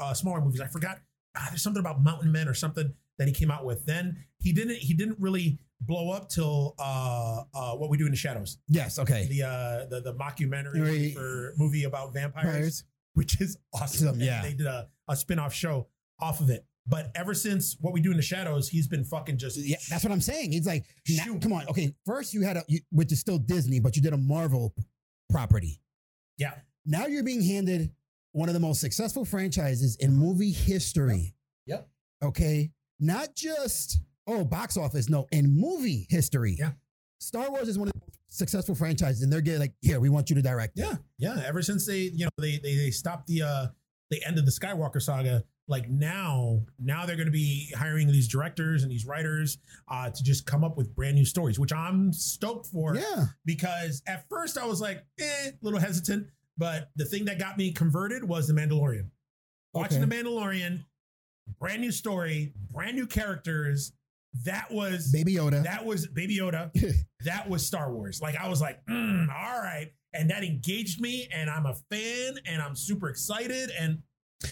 uh, 0.00 0.14
smaller 0.14 0.40
movies. 0.40 0.60
I 0.60 0.66
forgot. 0.68 0.98
Ah, 1.36 1.46
there's 1.50 1.62
something 1.62 1.80
about 1.80 2.02
Mountain 2.02 2.32
Men 2.32 2.48
or 2.48 2.54
something 2.54 2.92
that 3.20 3.28
he 3.28 3.32
came 3.34 3.50
out 3.52 3.64
with. 3.64 3.84
Then 3.86 4.16
he 4.38 4.52
didn't 4.52 4.76
he 4.78 4.94
didn't 4.94 5.18
really 5.20 5.58
blow 5.82 6.10
up 6.10 6.28
till 6.30 6.74
uh 6.78 7.42
uh 7.54 7.72
what 7.76 7.90
we 7.90 7.96
do 7.98 8.06
in 8.06 8.10
the 8.10 8.16
shadows. 8.16 8.58
Yes. 8.66 8.98
Okay. 8.98 9.26
The 9.30 9.42
uh 9.44 9.86
the, 9.88 10.00
the 10.00 10.14
mockumentary 10.14 10.82
Right. 10.82 11.14
for 11.14 11.52
movie 11.56 11.84
about 11.84 12.12
vampires, 12.14 12.44
Vampires. 12.52 12.84
which 13.14 13.40
is 13.40 13.56
awesome. 13.72 14.18
Yeah. 14.20 14.42
And 14.42 14.46
they 14.52 14.54
did 14.56 14.66
a, 14.66 14.88
a 15.08 15.14
spin-off 15.16 15.52
show 15.54 15.88
off 16.18 16.40
of 16.40 16.48
it. 16.50 16.64
But 16.86 17.12
ever 17.14 17.34
since 17.34 17.76
what 17.80 17.92
we 17.92 18.00
do 18.00 18.10
in 18.10 18.16
the 18.16 18.22
shadows, 18.22 18.68
he's 18.68 18.88
been 18.88 19.04
fucking 19.04 19.36
just 19.36 19.58
Yeah, 19.58 19.76
that's 19.90 20.02
what 20.02 20.12
I'm 20.12 20.20
saying. 20.22 20.52
He's 20.52 20.66
like, 20.66 20.84
now- 21.10 21.38
come 21.38 21.52
on. 21.52 21.68
Okay, 21.68 21.94
first 22.06 22.32
you 22.34 22.42
had 22.42 22.56
a, 22.56 22.64
you, 22.68 22.80
which 22.90 23.12
is 23.12 23.20
still 23.20 23.38
Disney, 23.38 23.78
but 23.80 23.94
you 23.96 24.02
did 24.02 24.12
a 24.14 24.16
Marvel 24.16 24.74
property. 25.30 25.80
Yeah. 26.38 26.54
Now 26.86 27.06
you're 27.06 27.22
being 27.22 27.42
handed 27.42 27.92
one 28.32 28.48
of 28.48 28.54
the 28.54 28.60
most 28.60 28.80
successful 28.80 29.24
franchises 29.24 29.96
in 29.96 30.14
movie 30.14 30.50
history. 30.52 31.34
Yep. 31.66 31.88
Okay, 32.22 32.70
not 33.00 33.34
just 33.34 33.98
oh 34.26 34.44
box 34.44 34.76
office, 34.76 35.08
no, 35.08 35.26
in 35.32 35.50
movie 35.58 36.06
history. 36.10 36.56
Yeah. 36.58 36.72
Star 37.18 37.50
Wars 37.50 37.68
is 37.68 37.78
one 37.78 37.88
of 37.88 37.94
the 37.94 38.00
successful 38.28 38.74
franchises, 38.74 39.22
and 39.22 39.32
they're 39.32 39.40
getting 39.40 39.60
like, 39.60 39.74
here, 39.82 40.00
we 40.00 40.08
want 40.08 40.30
you 40.30 40.36
to 40.36 40.42
direct. 40.42 40.78
it. 40.78 40.82
Yeah, 40.82 40.96
yeah. 41.18 41.42
Ever 41.46 41.62
since 41.62 41.86
they, 41.86 41.98
you 41.98 42.24
know, 42.26 42.30
they 42.38 42.58
they, 42.58 42.76
they 42.76 42.90
stopped 42.90 43.26
the 43.26 43.42
uh 43.42 43.66
they 44.10 44.20
ended 44.26 44.46
the 44.46 44.50
Skywalker 44.52 45.00
saga. 45.02 45.44
Like 45.68 45.88
now, 45.88 46.62
now 46.80 47.06
they're 47.06 47.14
going 47.14 47.26
to 47.28 47.32
be 47.32 47.72
hiring 47.76 48.08
these 48.08 48.26
directors 48.26 48.82
and 48.82 48.90
these 48.90 49.06
writers 49.06 49.58
uh, 49.86 50.10
to 50.10 50.24
just 50.24 50.44
come 50.44 50.64
up 50.64 50.76
with 50.76 50.92
brand 50.96 51.14
new 51.14 51.24
stories, 51.24 51.60
which 51.60 51.72
I'm 51.72 52.12
stoked 52.12 52.66
for. 52.66 52.96
yeah. 52.96 53.26
Because 53.44 54.02
at 54.08 54.28
first 54.28 54.58
I 54.58 54.66
was 54.66 54.80
like, 54.80 55.04
eh, 55.20 55.50
a 55.50 55.52
little 55.62 55.78
hesitant, 55.78 56.26
but 56.58 56.90
the 56.96 57.04
thing 57.04 57.24
that 57.26 57.38
got 57.38 57.56
me 57.56 57.70
converted 57.70 58.24
was 58.24 58.48
the 58.48 58.52
Mandalorian. 58.52 59.10
Watching 59.72 60.02
Okay. 60.02 60.06
the 60.06 60.12
Mandalorian, 60.24 60.84
brand 61.58 61.80
new 61.80 61.92
story, 61.92 62.52
brand 62.70 62.96
new 62.96 63.06
characters. 63.06 63.92
That 64.44 64.70
was 64.70 65.10
Baby 65.12 65.34
Yoda. 65.34 65.62
that 65.64 65.84
was 65.84 66.06
Baby 66.06 66.38
Yoda. 66.38 66.70
that 67.24 67.48
was 67.48 67.66
Star 67.66 67.92
Wars. 67.92 68.20
Like 68.22 68.36
I 68.36 68.48
was 68.48 68.60
like, 68.60 68.84
mm, 68.86 69.28
all 69.28 69.60
right, 69.60 69.90
and 70.12 70.30
that 70.30 70.44
engaged 70.44 71.00
me, 71.00 71.28
and 71.32 71.50
I'm 71.50 71.66
a 71.66 71.74
fan, 71.90 72.34
and 72.46 72.62
I'm 72.62 72.76
super 72.76 73.08
excited, 73.10 73.70
and 73.78 74.02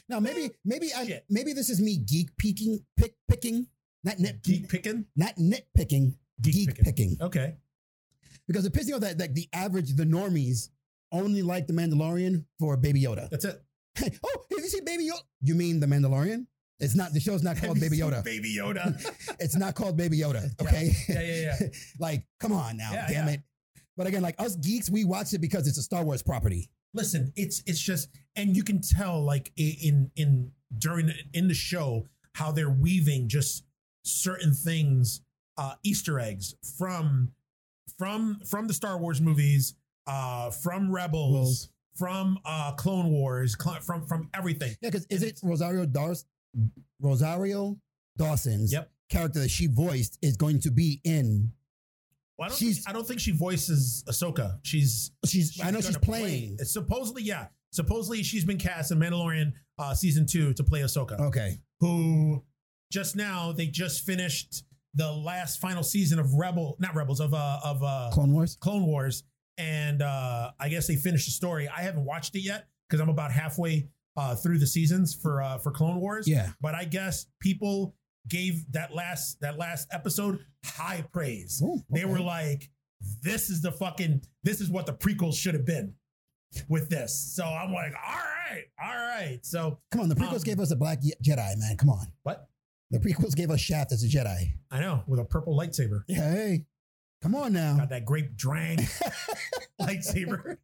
now 0.08 0.18
maybe 0.20 0.50
maybe 0.64 0.92
I 0.94 1.06
Shit. 1.06 1.24
maybe 1.30 1.52
this 1.52 1.70
is 1.70 1.80
me 1.80 1.96
geek 1.98 2.37
peeking 2.38 2.84
pick 2.96 3.14
picking, 3.28 3.68
not 4.02 4.18
nit 4.18 4.42
geek 4.42 4.68
picking, 4.68 5.04
not 5.16 5.37
nitpicking, 5.37 6.14
geek, 6.42 6.54
geek, 6.54 6.68
picking. 6.74 6.84
picking. 6.84 7.16
Okay, 7.20 7.54
Because 8.48 8.66
it 8.66 8.72
pisses 8.72 8.87
me 8.88 8.92
off 8.94 9.00
that, 9.02 9.18
that 9.18 9.34
the 9.37 9.48
average, 9.52 9.94
the 9.94 10.04
normies, 10.04 10.70
only 11.12 11.42
like 11.42 11.68
the 11.68 11.72
Mandalorian 11.72 12.44
for 12.58 12.76
Baby 12.76 13.02
Yoda. 13.02 13.30
that's 13.30 13.44
it. 13.44 13.62
oh, 14.24 14.44
have 14.50 14.58
you 14.58 14.68
seen 14.68 14.84
Baby 14.84 15.08
Yoda? 15.08 15.22
You 15.42 15.54
mean 15.54 15.78
the 15.80 15.87
Mandalorian? 15.87 16.46
It's 16.81 16.95
not. 16.95 17.12
The 17.12 17.21
show's 17.21 17.43
not 17.43 17.57
called 17.57 17.81
Baby 17.81 17.99
Yoda. 17.99 18.23
Baby 18.25 18.55
Yoda. 18.57 18.95
It's 19.41 19.57
not 19.57 19.75
called 19.75 19.97
Baby 19.97 20.19
Yoda. 20.21 20.51
Okay. 20.62 20.93
yeah, 21.09 21.21
yeah, 21.21 21.57
yeah. 21.61 21.69
like, 21.99 22.25
come 22.41 22.53
on 22.53 22.77
now, 22.77 22.93
Yeah, 22.93 23.07
damn 23.09 23.27
yeah. 23.29 23.35
it. 23.35 23.41
But 23.97 24.07
again, 24.07 24.23
like 24.23 24.37
us 24.38 24.55
geeks, 24.57 24.88
we 24.88 25.05
watch 25.05 25.33
it 25.33 25.41
because 25.41 25.67
it's 25.67 25.79
a 25.79 25.83
Star 25.83 26.05
Wars 26.05 26.23
property. 26.23 26.71
Listen, 26.95 27.33
it's 27.37 27.62
it's 27.67 27.81
just, 27.81 28.09
and 28.37 28.57
you 28.57 28.62
can 28.62 28.81
tell 28.81 29.23
like 29.23 29.51
in 29.57 30.11
in 30.17 30.53
during 30.79 31.12
in 31.35 31.49
the 31.49 31.55
show 31.55 32.07
how 32.35 32.53
they're 32.53 32.71
weaving 32.71 33.29
just 33.29 33.64
certain 34.05 34.55
things, 34.55 35.21
uh, 35.57 35.75
Easter 35.83 36.21
eggs 36.21 36.55
from 36.79 37.33
from 37.99 38.41
from 38.47 38.69
the 38.69 38.75
Star 38.75 38.99
Wars 38.99 39.21
movies, 39.21 39.75
uh, 40.07 40.51
from 40.51 40.93
Rebels. 40.93 41.71
From 41.97 42.38
uh, 42.45 42.71
Clone 42.77 43.11
Wars, 43.11 43.57
cl- 43.61 43.81
from 43.81 44.07
from 44.07 44.31
everything. 44.33 44.77
Yeah, 44.81 44.91
because 44.91 45.05
is 45.11 45.25
it 45.25 45.41
Rosario 45.43 45.85
Dawes, 45.85 46.25
Rosario 47.00 47.78
Dawson's 48.16 48.72
Yep. 48.72 48.90
character 49.11 49.40
that 49.40 49.50
she 49.50 49.66
voiced 49.66 50.18
is 50.22 50.37
going 50.37 50.61
to 50.61 50.70
be 50.70 51.00
in? 51.04 51.52
Well, 52.38 52.46
I 52.46 52.48
don't, 52.50 52.58
She's- 52.58 52.76
think, 52.76 52.88
I 52.88 52.92
don't 52.92 53.06
think 53.06 53.20
she 53.20 53.32
voices 53.32 54.04
Ahsoka. 54.08 54.58
She's, 54.62 55.11
She's. 55.26 55.61
I 55.61 55.70
know 55.70 55.78
she's 55.80 55.88
gonna 55.90 56.00
play- 56.00 56.20
playing. 56.20 56.58
Supposedly, 56.58 57.22
yeah. 57.22 57.48
Supposedly, 57.72 58.22
she's 58.22 58.44
been 58.44 58.58
cast 58.58 58.92
in 58.92 58.98
Mandalorian 58.98 59.52
uh, 59.78 59.92
season 59.94 60.24
two 60.26 60.54
to 60.54 60.64
play 60.64 60.80
Ahsoka, 60.80 61.18
Okay. 61.20 61.58
who 61.80 62.44
just 62.92 63.14
now 63.16 63.52
they 63.52 63.66
just 63.66 64.06
finished 64.06 64.64
the 64.94 65.11
last 65.12 65.61
final 65.61 65.82
season 65.82 66.18
of 66.18 66.32
Rebel, 66.34 66.76
not 66.78 66.94
Rebels 66.94 67.20
of 67.20 67.34
uh 67.34 67.61
of 67.62 67.82
uh 67.82 68.11
Clone 68.12 68.32
Wars. 68.32 68.56
Clone 68.61 68.87
Wars, 68.87 69.24
and 69.58 70.00
uh 70.00 70.50
I 70.58 70.68
guess 70.70 70.87
they 70.87 70.96
finished 70.96 71.26
the 71.26 71.32
story. 71.32 71.68
I 71.68 71.82
haven't 71.82 72.04
watched 72.06 72.34
it 72.37 72.40
yet 72.40 72.68
because 72.88 73.00
I'm 73.00 73.11
about 73.11 73.30
halfway 73.32 73.88
uh 74.18 74.35
through 74.35 74.59
the 74.59 74.66
seasons 74.66 75.14
for 75.14 75.40
uh 75.42 75.59
for 75.59 75.70
Clone 75.70 76.00
Wars. 76.00 76.26
Yeah. 76.28 76.50
But 76.61 76.74
I 76.74 76.85
guess 76.85 77.26
people 77.40 77.94
gave 78.28 78.70
that 78.72 78.94
last 78.94 79.40
that 79.40 79.57
last 79.59 79.88
episode 79.92 80.40
high 80.64 81.04
praise. 81.12 81.62
Ooh, 81.64 81.81
They 81.90 82.04
were 82.04 82.20
like, 82.20 82.68
"This 83.22 83.48
is 83.48 83.62
the 83.62 83.72
fucking 83.72 84.22
this 84.42 84.61
is 84.61 84.68
what 84.70 84.87
the 84.87 84.92
prequels 84.92 85.37
should 85.37 85.54
have 85.54 85.64
been." 85.66 85.94
With 86.66 86.88
this, 86.88 87.35
so 87.37 87.44
I'm 87.44 87.74
like, 87.74 87.92
"All 87.94 88.14
right, 88.16 88.64
all 88.83 88.96
right." 88.96 89.38
So 89.42 89.81
Come 89.92 90.00
on, 90.00 90.09
the 90.09 90.14
prequels 90.14 90.37
Um, 90.37 90.42
gave 90.44 90.61
us 90.61 90.70
a 90.70 90.76
black 90.76 90.98
Jedi, 91.22 91.57
man. 91.59 91.76
Come 91.76 91.90
on. 91.90 92.07
what? 92.22 92.48
The 92.90 92.98
prequels 92.98 93.37
gave 93.37 93.50
us 93.50 93.61
Shaft 93.61 93.92
as 93.92 94.02
a 94.02 94.09
Jedi. 94.09 94.54
I 94.70 94.81
know 94.81 95.04
with 95.07 95.20
a 95.20 95.24
purple 95.26 95.54
lightsaber, 95.59 96.04
Yeah, 96.09 96.31
hey. 96.33 96.64
Come 97.22 97.35
on 97.35 97.52
now. 97.52 97.76
got 97.76 97.88
that 97.90 98.04
grape 98.04 98.37
drang 98.37 98.78
lightsaber. 99.81 100.57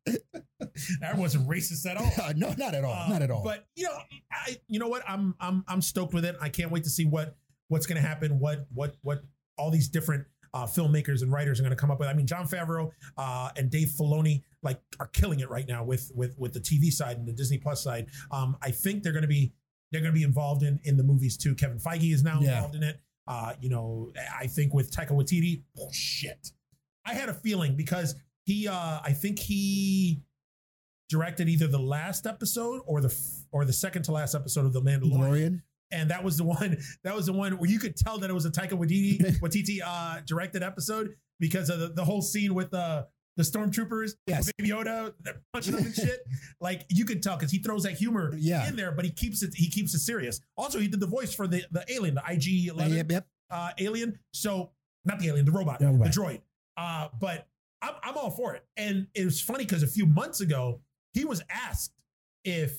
that 1.01 1.17
wasn't 1.17 1.49
racist 1.49 1.87
at 1.89 1.97
all. 1.97 2.11
no, 2.37 2.55
not 2.57 2.75
at 2.75 2.85
all. 2.85 2.93
Uh, 2.93 3.09
not 3.09 3.23
at 3.23 3.31
all. 3.31 3.43
But 3.43 3.67
you 3.77 3.85
know, 3.85 3.97
I 4.31 4.57
you 4.69 4.79
know 4.79 4.89
what? 4.89 5.03
I'm 5.09 5.35
I'm 5.41 5.65
I'm 5.69 5.83
stoked 5.83 6.15
with 6.15 6.25
it. 6.25 6.37
I 6.41 6.49
can't 6.49 6.71
wait 6.71 6.85
to 6.85 6.91
see 6.91 7.05
what 7.07 7.37
what's 7.69 7.87
going 7.87 8.01
to 8.01 8.07
happen. 8.07 8.39
What 8.39 8.67
what 8.73 8.97
what 9.03 9.23
all 9.59 9.71
these 9.71 9.89
different 9.89 10.27
uh, 10.53 10.67
filmmakers 10.67 11.23
and 11.23 11.33
writers 11.33 11.59
are 11.59 11.63
going 11.65 11.71
to 11.71 11.77
come 11.81 11.91
up 11.91 11.99
with. 11.99 12.09
I 12.09 12.13
mean, 12.15 12.27
Jon 12.27 12.47
Favreau 12.47 12.91
uh, 13.17 13.51
and 13.57 13.71
Dave 13.71 13.89
Filoni 13.89 14.43
like 14.63 14.81
are 15.01 15.09
killing 15.09 15.41
it 15.41 15.51
right 15.51 15.67
now 15.67 15.83
with 15.85 16.11
with 16.15 16.39
with 16.39 16.53
the 16.53 16.61
TV 16.61 16.93
side 16.93 17.19
and 17.19 17.27
the 17.27 17.33
Disney 17.33 17.59
Plus 17.59 17.83
side. 17.83 18.07
Um, 18.31 18.57
I 18.63 18.71
think 18.71 19.03
they're 19.03 19.13
going 19.13 19.23
to 19.23 19.29
be 19.29 19.53
they're 19.91 20.01
going 20.01 20.13
to 20.15 20.19
be 20.19 20.25
involved 20.25 20.63
in 20.63 20.81
in 20.85 20.97
the 20.97 21.03
movies 21.05 21.37
too. 21.37 21.55
Kevin 21.55 21.79
Feige 21.79 22.13
is 22.13 22.23
now 22.23 22.39
Yeah. 22.41 22.55
involved 22.57 22.77
in 22.77 22.83
it. 22.85 23.01
Uh, 23.27 23.55
you 23.61 23.71
know, 23.71 24.13
I 24.39 24.47
think 24.47 24.75
with 24.75 24.91
Taika 24.91 25.11
Waititi, 25.13 25.63
oh 25.79 25.89
shit. 25.93 26.51
I 27.07 27.15
had 27.15 27.29
a 27.29 27.35
feeling 27.35 27.77
because 27.77 28.15
he 28.45 28.69
uh 28.69 29.01
I 29.03 29.13
think 29.13 29.39
he 29.39 30.23
directed 31.09 31.49
either 31.49 31.67
the 31.67 31.79
last 31.79 32.27
episode 32.27 32.81
or 32.87 33.01
the 33.01 33.09
f- 33.09 33.45
or 33.53 33.65
the 33.65 33.73
second 33.73 34.03
to 34.05 34.13
last 34.13 34.35
episode 34.35 34.67
of 34.67 34.73
The 34.73 34.81
Mandalorian, 34.83 35.13
Mandalorian. 35.13 35.63
and 35.93 36.11
that 36.11 36.25
was 36.25 36.37
the 36.37 36.45
one 36.59 36.77
that 37.05 37.15
was 37.15 37.27
the 37.27 37.33
one 37.33 37.59
where 37.59 37.71
you 37.71 37.79
could 37.79 37.97
tell 37.97 38.19
that 38.19 38.31
it 38.31 38.33
was 38.33 38.47
a 38.47 38.51
Taika 38.51 38.73
Waititi 38.73 39.39
Waititi 39.41 39.79
uh, 39.85 40.21
directed 40.27 40.63
episode 40.63 41.11
because 41.41 41.69
of 41.71 41.79
the, 41.81 41.89
the 41.89 42.05
whole 42.05 42.23
scene 42.23 42.55
with 42.55 42.71
the 42.71 43.07
the 43.37 43.43
stormtroopers, 43.43 44.13
Yes. 44.27 44.51
Baby 44.59 44.71
Yoda 44.71 45.13
they're 45.21 45.43
punching 45.53 45.75
them 45.75 45.85
and 45.87 45.95
shit. 46.05 46.21
Like 46.61 46.87
you 46.89 47.05
could 47.05 47.23
tell 47.23 47.37
because 47.37 47.51
he 47.51 47.59
throws 47.59 47.83
that 47.85 47.93
humor 47.95 48.33
Yeah. 48.37 48.69
in 48.69 48.77
there, 48.77 48.93
but 48.93 49.05
he 49.05 49.11
keeps 49.11 49.43
it 49.43 49.55
he 49.55 49.69
keeps 49.71 49.95
it 49.95 50.01
serious. 50.01 50.41
Also, 50.57 50.79
he 50.79 50.89
did 50.89 51.01
the 51.01 51.07
voice 51.07 51.35
for 51.35 51.47
the 51.47 51.65
the 51.73 51.85
alien, 51.93 52.15
the 52.15 52.23
IG 52.29 52.69
eleven 52.69 52.97
Yep, 52.97 53.11
yep. 53.11 53.27
uh, 53.51 53.71
alien. 53.79 54.19
So 54.33 54.71
not 55.05 55.19
the 55.19 55.29
alien, 55.29 55.45
the 55.47 55.53
robot, 55.53 55.81
The 55.81 55.87
the 55.87 56.09
droid. 56.11 56.41
Uh, 56.77 57.09
but 57.21 57.47
I'm, 57.83 57.95
I'm 58.03 58.17
all 58.17 58.31
for 58.31 58.55
it. 58.55 58.65
And 58.77 59.07
it 59.15 59.25
was 59.25 59.41
funny 59.41 59.65
because 59.65 59.83
a 59.83 59.87
few 59.87 60.07
months 60.07 60.41
ago, 60.41 60.81
he 61.13 61.25
was 61.25 61.43
asked 61.51 61.93
if 62.45 62.77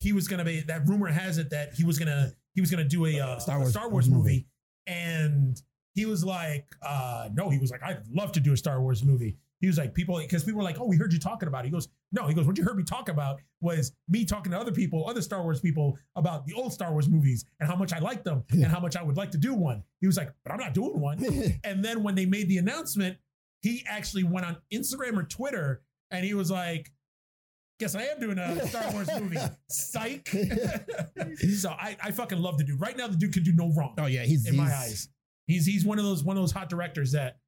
he 0.00 0.12
was 0.12 0.26
going 0.28 0.38
to 0.38 0.44
be, 0.44 0.60
that 0.62 0.86
rumor 0.88 1.08
has 1.08 1.36
it 1.38 1.50
that 1.50 1.74
he 1.74 1.84
was 1.84 1.98
going 1.98 2.08
to, 2.08 2.32
he 2.54 2.60
was 2.60 2.70
going 2.70 2.82
to 2.82 2.88
do 2.88 3.04
a, 3.06 3.20
uh, 3.20 3.38
Star 3.38 3.56
a 3.56 3.60
Wars 3.60 3.70
Star 3.72 3.88
Wars 3.90 4.08
movie. 4.08 4.18
movie. 4.18 4.46
And 4.86 5.60
he 5.94 6.06
was 6.06 6.24
like, 6.24 6.66
uh, 6.82 7.28
no, 7.34 7.50
he 7.50 7.58
was 7.58 7.70
like, 7.70 7.82
I'd 7.82 8.02
love 8.10 8.32
to 8.32 8.40
do 8.40 8.52
a 8.52 8.56
Star 8.56 8.80
Wars 8.80 9.04
movie. 9.04 9.36
He 9.64 9.68
was 9.68 9.78
like, 9.78 9.94
people, 9.94 10.18
because 10.18 10.44
people 10.44 10.58
were 10.58 10.62
like, 10.62 10.78
oh, 10.78 10.84
we 10.84 10.98
heard 10.98 11.10
you 11.10 11.18
talking 11.18 11.48
about 11.48 11.64
it. 11.64 11.68
He 11.68 11.70
goes, 11.70 11.88
no, 12.12 12.26
he 12.26 12.34
goes, 12.34 12.46
what 12.46 12.58
you 12.58 12.64
heard 12.64 12.76
me 12.76 12.84
talk 12.84 13.08
about 13.08 13.40
was 13.62 13.92
me 14.10 14.26
talking 14.26 14.52
to 14.52 14.60
other 14.60 14.72
people, 14.72 15.08
other 15.08 15.22
Star 15.22 15.42
Wars 15.42 15.58
people 15.58 15.96
about 16.16 16.44
the 16.44 16.52
old 16.52 16.70
Star 16.70 16.92
Wars 16.92 17.08
movies 17.08 17.46
and 17.60 17.68
how 17.68 17.74
much 17.74 17.94
I 17.94 17.98
like 17.98 18.24
them 18.24 18.44
and 18.50 18.66
how 18.66 18.78
much 18.78 18.94
I 18.94 19.02
would 19.02 19.16
like 19.16 19.30
to 19.30 19.38
do 19.38 19.54
one. 19.54 19.82
He 20.02 20.06
was 20.06 20.18
like, 20.18 20.30
but 20.44 20.52
I'm 20.52 20.58
not 20.58 20.74
doing 20.74 21.00
one. 21.00 21.24
And 21.64 21.82
then 21.82 22.02
when 22.02 22.14
they 22.14 22.26
made 22.26 22.50
the 22.50 22.58
announcement, 22.58 23.16
he 23.62 23.82
actually 23.88 24.24
went 24.24 24.44
on 24.44 24.58
Instagram 24.70 25.16
or 25.16 25.22
Twitter 25.22 25.80
and 26.10 26.26
he 26.26 26.34
was 26.34 26.50
like, 26.50 26.92
Guess 27.80 27.94
I 27.94 28.02
am 28.02 28.20
doing 28.20 28.38
a 28.38 28.68
Star 28.68 28.92
Wars 28.92 29.08
movie. 29.18 29.38
Psych. 29.68 30.28
so 31.58 31.70
I, 31.70 31.96
I 32.04 32.10
fucking 32.10 32.38
love 32.38 32.58
the 32.58 32.64
dude. 32.64 32.80
Right 32.80 32.96
now, 32.96 33.08
the 33.08 33.16
dude 33.16 33.32
can 33.32 33.42
do 33.42 33.52
no 33.52 33.72
wrong 33.72 33.94
oh 33.98 34.06
yeah, 34.06 34.24
he's 34.24 34.46
in 34.46 34.56
my 34.56 34.72
eyes. 34.72 35.08
He's 35.46 35.66
he's 35.66 35.84
one 35.84 35.98
of 35.98 36.04
those 36.04 36.22
one 36.22 36.36
of 36.36 36.42
those 36.42 36.52
hot 36.52 36.68
directors 36.68 37.12
that 37.12 37.38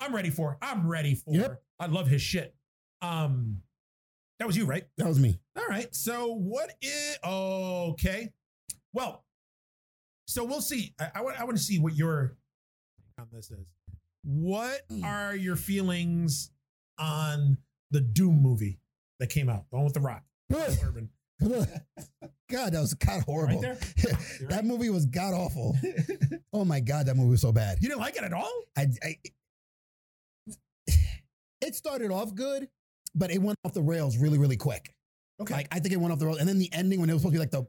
I'm 0.00 0.14
ready 0.14 0.30
for. 0.30 0.56
I'm 0.62 0.88
ready 0.88 1.14
for. 1.14 1.34
Yep. 1.34 1.62
I 1.78 1.86
love 1.86 2.06
his 2.08 2.22
shit. 2.22 2.54
Um, 3.02 3.58
that 4.38 4.46
was 4.46 4.56
you, 4.56 4.64
right? 4.64 4.84
That 4.96 5.06
was 5.06 5.18
me. 5.18 5.38
All 5.56 5.66
right. 5.68 5.94
So 5.94 6.34
what 6.34 6.72
is 6.80 7.16
okay? 7.24 8.32
Well, 8.92 9.24
so 10.26 10.44
we'll 10.44 10.60
see. 10.62 10.94
I, 10.98 11.10
I 11.16 11.22
want 11.22 11.40
I 11.40 11.44
want 11.44 11.56
to 11.56 11.62
see 11.62 11.78
what 11.78 11.94
your 11.94 12.36
on 13.18 13.26
this 13.32 13.50
is. 13.50 13.66
What 14.24 14.82
Mm. 14.90 15.04
are 15.04 15.34
your 15.36 15.56
feelings 15.56 16.50
on 16.98 17.58
the 17.90 18.00
Doom 18.00 18.42
movie 18.42 18.80
that 19.18 19.28
came 19.28 19.48
out, 19.48 19.64
the 19.70 19.76
one 19.76 19.84
with 19.84 19.94
the 19.94 20.00
Rock? 20.00 20.22
Urban. 20.52 21.10
God, 22.50 22.72
that 22.72 22.80
was 22.80 22.94
god 22.94 23.22
horrible. 23.22 23.62
Right. 23.62 23.78
That 24.40 24.50
right. 24.50 24.64
movie 24.64 24.90
was 24.90 25.06
god 25.06 25.34
awful. 25.34 25.76
Oh 26.52 26.64
my 26.64 26.80
god, 26.80 27.06
that 27.06 27.16
movie 27.16 27.30
was 27.30 27.40
so 27.40 27.52
bad. 27.52 27.78
You 27.80 27.88
didn't 27.88 28.00
like 28.00 28.16
it 28.16 28.24
at 28.24 28.32
all? 28.32 28.50
I, 28.76 28.88
I 29.04 29.16
it 31.60 31.74
started 31.74 32.10
off 32.10 32.34
good, 32.34 32.68
but 33.14 33.30
it 33.30 33.40
went 33.40 33.58
off 33.64 33.72
the 33.74 33.82
rails 33.82 34.16
really, 34.18 34.38
really 34.38 34.56
quick. 34.56 34.92
Okay. 35.40 35.54
Like 35.54 35.68
I 35.72 35.80
think 35.80 35.94
it 35.94 35.96
went 35.98 36.12
off 36.12 36.18
the 36.18 36.26
rails, 36.26 36.38
and 36.38 36.48
then 36.48 36.58
the 36.58 36.70
ending 36.72 37.00
when 37.00 37.08
it 37.08 37.12
was 37.14 37.22
supposed 37.22 37.34
to 37.34 37.38
be 37.38 37.40
like 37.40 37.50
the 37.50 37.66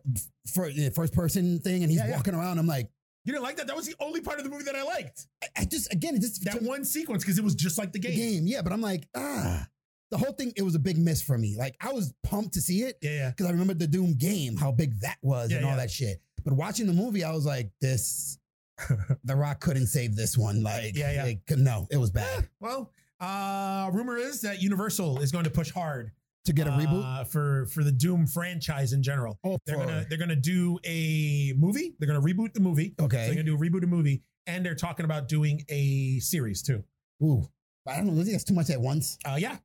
first, 0.53 0.95
first 0.95 1.13
person 1.13 1.59
thing, 1.59 1.83
and 1.83 1.91
he's 1.91 1.99
Yeah, 2.01 2.07
yeah. 2.07 2.15
walking 2.17 2.33
around. 2.35 2.59
I'm 2.59 2.67
like, 2.67 2.89
you 3.23 3.31
didn't 3.33 3.43
like 3.43 3.57
that? 3.57 3.67
That 3.67 3.75
was 3.75 3.85
the 3.87 3.95
only 3.99 4.19
part 4.21 4.39
of 4.39 4.43
the 4.43 4.49
movie 4.49 4.63
that 4.65 4.75
I 4.75 4.83
liked. 4.83 5.27
I, 5.43 5.47
I 5.59 5.65
just 5.65 5.91
again, 5.93 6.15
it 6.15 6.21
just 6.21 6.43
That 6.43 6.61
one 6.63 6.83
sequence 6.83 7.23
because 7.23 7.37
it 7.37 7.43
was 7.43 7.55
just 7.55 7.77
like 7.77 7.91
the 7.93 7.99
game. 7.99 8.15
game, 8.17 8.47
yeah. 8.47 8.61
But 8.61 8.73
I'm 8.73 8.81
like, 8.81 9.07
ah, 9.15 9.67
the 10.09 10.17
whole 10.17 10.33
thing. 10.33 10.51
It 10.57 10.63
was 10.63 10.75
a 10.75 10.79
big 10.79 10.97
miss 10.97 11.21
for 11.21 11.37
me. 11.37 11.55
Like 11.57 11.75
I 11.79 11.93
was 11.93 12.13
pumped 12.23 12.55
to 12.55 12.61
see 12.61 12.81
it 12.81 12.97
Yeah, 13.01 13.11
yeah. 13.11 13.29
because 13.29 13.45
I 13.45 13.51
remember 13.51 13.73
the 13.73 13.87
Doom 13.87 14.15
game, 14.15 14.57
how 14.57 14.71
big 14.71 14.99
that 15.01 15.17
was, 15.21 15.49
Yeah, 15.51 15.57
and 15.57 15.65
all 15.65 15.71
yeah. 15.73 15.77
that 15.77 15.91
shit. 15.91 16.21
But 16.43 16.53
watching 16.53 16.87
the 16.87 16.93
movie, 16.93 17.23
I 17.23 17.31
was 17.31 17.45
like, 17.45 17.71
this. 17.79 18.37
the 19.23 19.35
Rock 19.35 19.59
couldn't 19.61 19.85
save 19.87 20.15
this 20.15 20.35
one. 20.37 20.63
Like, 20.63 20.95
Yeah, 20.97 21.25
yeah. 21.25 21.33
could- 21.47 21.59
no, 21.59 21.87
it 21.91 21.97
was 21.97 22.09
bad. 22.09 22.49
Well, 22.59 22.91
uh, 23.21 23.89
rumor 23.93 24.17
is 24.17 24.41
that 24.41 24.61
Universal 24.61 25.19
is 25.21 25.31
going 25.31 25.43
to 25.45 25.49
push 25.51 25.71
hard 25.71 26.11
To 26.45 26.53
get 26.53 26.67
a 26.67 26.71
reboot, 26.71 27.03
uh, 27.05 27.23
for 27.23 27.67
for 27.67 27.83
the 27.83 27.91
Doom 27.91 28.25
franchise 28.27 28.93
in 28.93 29.03
general. 29.03 29.37
oh, 29.43 29.57
They're 29.65 29.77
for- 29.77 29.85
gonna 29.85 30.05
they're 30.09 30.17
gonna 30.17 30.35
do 30.35 30.79
a 30.85 31.53
movie. 31.57 31.95
They're 31.99 32.07
gonna 32.07 32.21
reboot 32.21 32.53
the 32.53 32.59
movie. 32.61 32.95
So 32.99 33.05
okay. 33.05 33.25
they're 33.27 33.35
gonna 33.35 33.43
do 33.43 33.55
a 33.55 33.59
reboot 33.59 33.83
a 33.83 33.87
movie, 33.87 34.23
and 34.47 34.65
they're 34.65 34.75
talking 34.75 35.05
about 35.05 35.27
doing 35.27 35.63
a 35.69 36.19
series 36.19 36.61
too. 36.63 36.83
Ooh, 37.23 37.47
I 37.87 37.97
don't 37.97 38.07
know. 38.07 38.13
I 38.13 38.23
think 38.23 38.31
that's 38.31 38.43
too 38.43 38.55
much 38.55 38.69
at 38.71 38.81
once. 38.81 39.17
Uh, 39.23 39.37
yeah, 39.39 39.57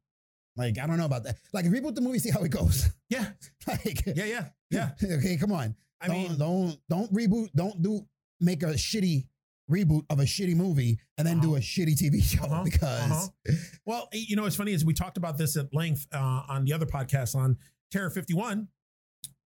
Like, 0.57 0.79
I 0.79 0.87
don't 0.87 0.99
know 0.99 1.07
about 1.07 1.25
that. 1.25 1.37
Like, 1.55 1.65
reboot 1.67 1.95
the 1.95 2.03
movie, 2.03 2.19
see 2.19 2.31
how 2.31 2.41
it 2.43 2.51
goes. 2.51 2.89
yeah, 3.09 3.31
like, 3.67 4.05
yeah, 4.07 4.25
yeah, 4.25 4.45
yeah. 4.71 4.91
okay, 5.19 5.37
come 5.39 5.53
on. 5.53 5.75
I 6.03 6.09
don't, 6.09 6.17
mean, 6.17 6.39
don't, 6.39 6.77
don't 6.91 7.11
reboot. 7.15 7.49
Don't 7.55 7.81
do 7.81 8.07
make 8.41 8.63
a 8.63 8.75
shitty 8.75 9.25
reboot 9.71 10.03
of 10.11 10.21
a 10.21 10.25
shitty 10.25 10.55
movie 10.55 10.99
and 11.19 11.27
then 11.27 11.41
do 11.41 11.49
Uh-huh. 11.51 11.57
a 11.57 11.61
shitty 11.61 11.97
TV 11.97 12.23
show 12.39 12.45
Uh-huh, 12.45 12.63
because 12.65 13.11
uh-huh. 13.11 13.55
well, 13.85 14.09
you 14.13 14.37
know, 14.37 14.45
it's 14.47 14.57
funny 14.57 14.73
is 14.73 14.85
we 14.85 14.95
talked 14.95 15.17
about 15.17 15.37
this 15.39 15.57
at 15.57 15.73
length 15.75 16.07
uh, 16.13 16.43
on 16.49 16.65
the 16.65 16.73
other 16.73 16.87
podcast 16.87 17.35
on 17.35 17.57
Terror 17.91 18.11
Fifty 18.11 18.35
One, 18.35 18.69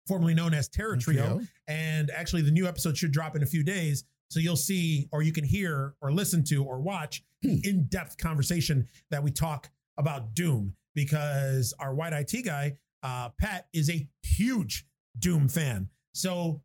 formerly 0.07 0.33
known 0.33 0.53
as 0.53 0.67
Terror 0.67 0.97
Trio. 0.97 1.41
And 1.67 2.09
actually, 2.11 2.41
the 2.41 2.51
new 2.51 2.67
episode 2.67 2.97
should 2.97 3.11
drop 3.11 3.35
in 3.35 3.43
a 3.43 3.45
few 3.45 3.63
days. 3.63 4.03
So 4.31 4.39
you'll 4.39 4.55
see, 4.57 5.07
or 5.11 5.23
you 5.23 5.31
can 5.31 5.43
hear, 5.43 5.95
or 6.01 6.11
listen 6.11 6.43
to, 6.45 6.63
or 6.63 6.79
watch 6.81 7.23
Hmm. 7.43 7.55
in 7.63 7.85
depth 7.87 8.17
conversation 8.17 8.85
that 9.11 9.23
we 9.23 9.31
talk 9.31 9.69
about 9.97 10.33
Doom 10.33 10.75
because 10.93 11.73
our 11.79 11.95
white 11.95 12.11
IT 12.13 12.43
guy, 12.43 12.77
uh, 13.01 13.29
Pat, 13.39 13.67
is 13.73 13.89
a 13.89 14.07
huge 14.23 14.85
Doom 15.17 15.47
fan. 15.47 15.89
So 16.13 16.61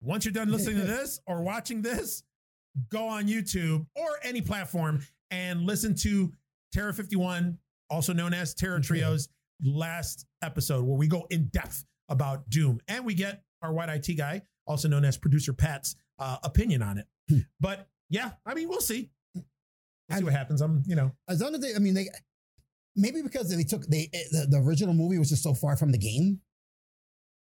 once 0.00 0.24
you're 0.24 0.32
done 0.32 0.50
listening 0.50 0.76
to 0.76 0.84
this 0.86 1.20
or 1.26 1.42
watching 1.42 1.82
this, 1.82 2.22
go 2.90 3.08
on 3.08 3.26
YouTube 3.26 3.86
or 3.96 4.08
any 4.22 4.40
platform 4.40 5.00
and 5.30 5.62
listen 5.62 5.94
to 5.94 6.32
Terror 6.72 6.92
51, 6.92 7.58
also 7.90 8.12
known 8.12 8.34
as 8.34 8.54
Terror 8.54 8.80
Trios, 8.80 9.28
last 9.62 10.26
episode 10.42 10.84
where 10.84 10.96
we 10.96 11.08
go 11.08 11.26
in 11.30 11.48
depth 11.48 11.84
about 12.08 12.48
Doom. 12.50 12.80
And 12.88 13.04
we 13.04 13.14
get 13.14 13.42
our 13.62 13.72
white 13.72 13.88
IT 13.88 14.14
guy, 14.16 14.42
also 14.66 14.88
known 14.88 15.04
as 15.04 15.16
producer 15.16 15.52
Pat's 15.52 15.96
uh, 16.18 16.36
opinion 16.44 16.82
on 16.82 16.98
it. 16.98 17.06
Hmm. 17.28 17.38
But 17.60 17.88
yeah, 18.10 18.32
I 18.46 18.54
mean, 18.54 18.68
we'll 18.68 18.80
see. 18.80 19.10
We'll 19.34 20.18
see 20.18 20.24
what 20.24 20.32
happens. 20.32 20.60
I'm, 20.60 20.82
you 20.86 20.96
know, 20.96 21.12
As 21.28 21.40
long 21.40 21.54
as 21.54 21.60
they, 21.60 21.74
I 21.74 21.78
mean, 21.78 21.94
they 21.94 22.08
maybe 22.96 23.22
because 23.22 23.54
they 23.54 23.62
took 23.62 23.86
they 23.86 24.08
the, 24.12 24.46
the 24.50 24.58
original 24.58 24.94
movie 24.94 25.18
was 25.18 25.28
just 25.28 25.42
so 25.42 25.54
far 25.54 25.76
from 25.76 25.92
the 25.92 25.98
game. 25.98 26.40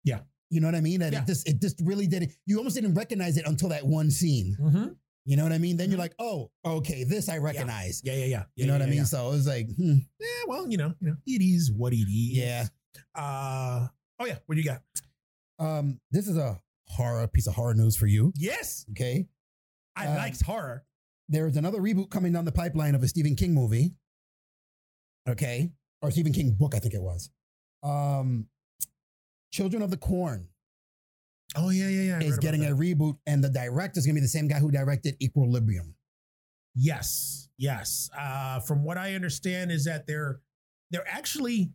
Yeah. 0.03 0.19
You 0.49 0.61
know 0.61 0.67
what 0.67 0.75
I 0.75 0.81
mean? 0.81 0.99
That 0.99 1.13
Yeah. 1.13 1.21
it 1.21 1.27
just 1.27 1.47
it 1.49 1.59
just 1.61 1.79
really 1.83 2.07
didn't. 2.07 2.31
You 2.45 2.57
almost 2.57 2.75
didn't 2.75 2.93
recognize 2.93 3.37
it 3.37 3.45
until 3.47 3.69
that 3.69 3.85
one 3.85 4.11
scene. 4.11 4.55
You 5.27 5.35
know 5.37 5.43
what 5.43 5.51
I 5.53 5.57
mean? 5.57 5.75
Then 5.77 5.89
you're 5.89 5.97
like, 5.97 6.13
oh, 6.19 6.51
okay, 6.63 7.03
this 7.03 7.29
I 7.29 7.39
recognize. 7.39 8.01
Yeah, 8.03 8.13
yeah, 8.13 8.25
yeah. 8.25 8.43
You 8.55 8.67
know 8.67 8.73
what 8.73 8.83
I 8.83 8.85
mean? 8.85 8.97
Yeah. 8.99 9.03
So 9.05 9.27
it 9.27 9.31
was 9.31 9.47
like, 9.47 9.67
hmm, 9.75 9.95
Yeah, 10.19 10.27
well, 10.47 10.69
you 10.69 10.77
know, 10.77 10.93
you 10.99 11.07
know, 11.09 11.15
it 11.25 11.41
is 11.43 11.71
what 11.71 11.93
it 11.93 11.97
is. 12.07 12.37
yeah. 12.37 12.67
Uh, 13.15 13.87
oh 14.19 14.25
yeah. 14.25 14.37
What 14.45 14.53
do 14.55 14.61
you 14.61 14.67
got? 14.67 14.81
Um, 15.57 15.99
this 16.11 16.27
is 16.27 16.37
a 16.37 16.61
horror 16.87 17.27
piece 17.27 17.47
of 17.47 17.55
horror 17.55 17.73
news 17.73 17.95
for 17.95 18.05
you. 18.05 18.33
Yes, 18.37 18.85
Okay. 18.91 19.27
I 19.95 20.07
Uh, 20.07 20.15
liked 20.15 20.41
horror. 20.43 20.85
There's 21.27 21.57
another 21.57 21.79
reboot 21.81 22.11
coming 22.11 22.31
down 22.33 22.45
the 22.45 22.51
pipeline 22.51 22.93
of 22.93 23.01
a 23.01 23.07
Stephen 23.07 23.35
King 23.35 23.53
movie. 23.55 23.95
Okay. 25.27 25.71
Or 26.03 26.11
Stephen 26.11 26.33
King 26.33 26.51
book, 26.51 26.75
I 26.75 26.79
think 26.79 26.93
it 26.93 27.01
was. 27.01 27.29
Um 27.81 28.47
Children 29.55 29.81
of 29.81 29.89
the 29.89 29.97
Corn 29.97 30.49
Oh 31.55 31.69
yeah, 31.69 31.87
yeah, 31.87 32.01
yeah. 32.01 32.17
I 32.17 32.23
is 32.23 32.37
getting 32.39 32.61
that. 32.61 32.71
a 32.71 32.75
reboot, 32.75 33.17
and 33.25 33.43
the 33.43 33.49
director 33.49 33.99
is 33.99 34.05
gonna 34.05 34.15
be 34.15 34.21
the 34.21 34.27
same 34.27 34.47
guy 34.47 34.59
who 34.59 34.71
directed 34.71 35.15
Equilibrium. 35.21 35.95
Yes, 36.75 37.47
yes. 37.57 38.09
Uh, 38.17 38.59
from 38.59 38.83
what 38.83 38.97
I 38.97 39.13
understand 39.13 39.71
is 39.71 39.85
that 39.85 40.07
they're 40.07 40.41
they're 40.91 41.07
actually 41.07 41.71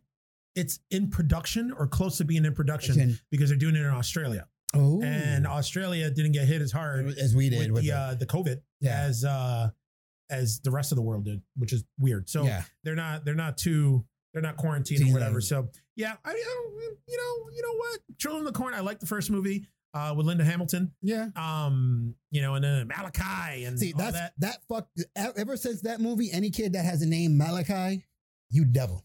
it's 0.55 0.79
in 0.91 1.09
production 1.09 1.73
or 1.77 1.87
close 1.87 2.17
to 2.17 2.25
being 2.25 2.45
in 2.45 2.53
production 2.53 2.95
Can- 2.95 3.19
because 3.31 3.49
they're 3.49 3.57
doing 3.57 3.75
it 3.75 3.79
in 3.79 3.87
Australia, 3.87 4.47
oh, 4.75 5.01
and 5.01 5.47
Australia 5.47 6.11
didn't 6.11 6.33
get 6.33 6.47
hit 6.47 6.61
as 6.61 6.71
hard 6.71 7.17
as 7.17 7.35
we 7.35 7.49
did 7.49 7.71
with 7.71 7.83
the- 7.83 7.93
uh, 7.93 8.13
the 8.15 8.27
COVID 8.27 8.61
yeah, 8.81 9.01
as 9.01 9.23
uh, 9.23 9.69
as 10.29 10.59
the 10.59 10.71
rest 10.71 10.91
of 10.91 10.97
the 10.97 11.01
world 11.01 11.25
did, 11.25 11.41
which 11.55 11.73
is 11.73 11.83
weird. 11.97 12.29
So 12.29 12.43
yeah. 12.43 12.63
they're 12.83 12.95
not 12.95 13.25
they're 13.25 13.33
not 13.33 13.57
too 13.57 14.05
they're 14.33 14.43
not 14.43 14.57
quarantined 14.57 15.09
or 15.09 15.13
whatever. 15.13 15.41
So 15.41 15.69
yeah, 15.95 16.15
I 16.23 16.33
mean, 16.33 16.43
I 16.45 16.69
you 17.07 17.17
know, 17.17 17.49
you 17.55 17.61
know 17.61 17.75
what, 17.77 17.99
Children 18.17 18.47
of 18.47 18.53
the 18.53 18.57
Corn. 18.57 18.73
I 18.73 18.79
like 18.79 18.99
the 18.99 19.05
first 19.05 19.29
movie 19.29 19.67
uh, 19.93 20.13
with 20.15 20.25
Linda 20.25 20.43
Hamilton. 20.43 20.91
Yeah. 21.01 21.27
Um, 21.35 22.15
you 22.31 22.41
know, 22.41 22.55
and 22.55 22.63
then 22.63 22.87
Malachi 22.87 23.65
and 23.65 23.79
See, 23.79 23.93
that's 23.95 24.13
that. 24.13 24.33
that 24.39 24.57
fuck 24.69 24.87
ever 25.15 25.57
since 25.57 25.81
that 25.81 25.99
movie, 25.99 26.29
any 26.31 26.49
kid 26.49 26.73
that 26.73 26.85
has 26.85 27.01
a 27.01 27.07
name 27.07 27.37
Malachi, 27.37 28.05
you 28.51 28.65
devil. 28.65 29.03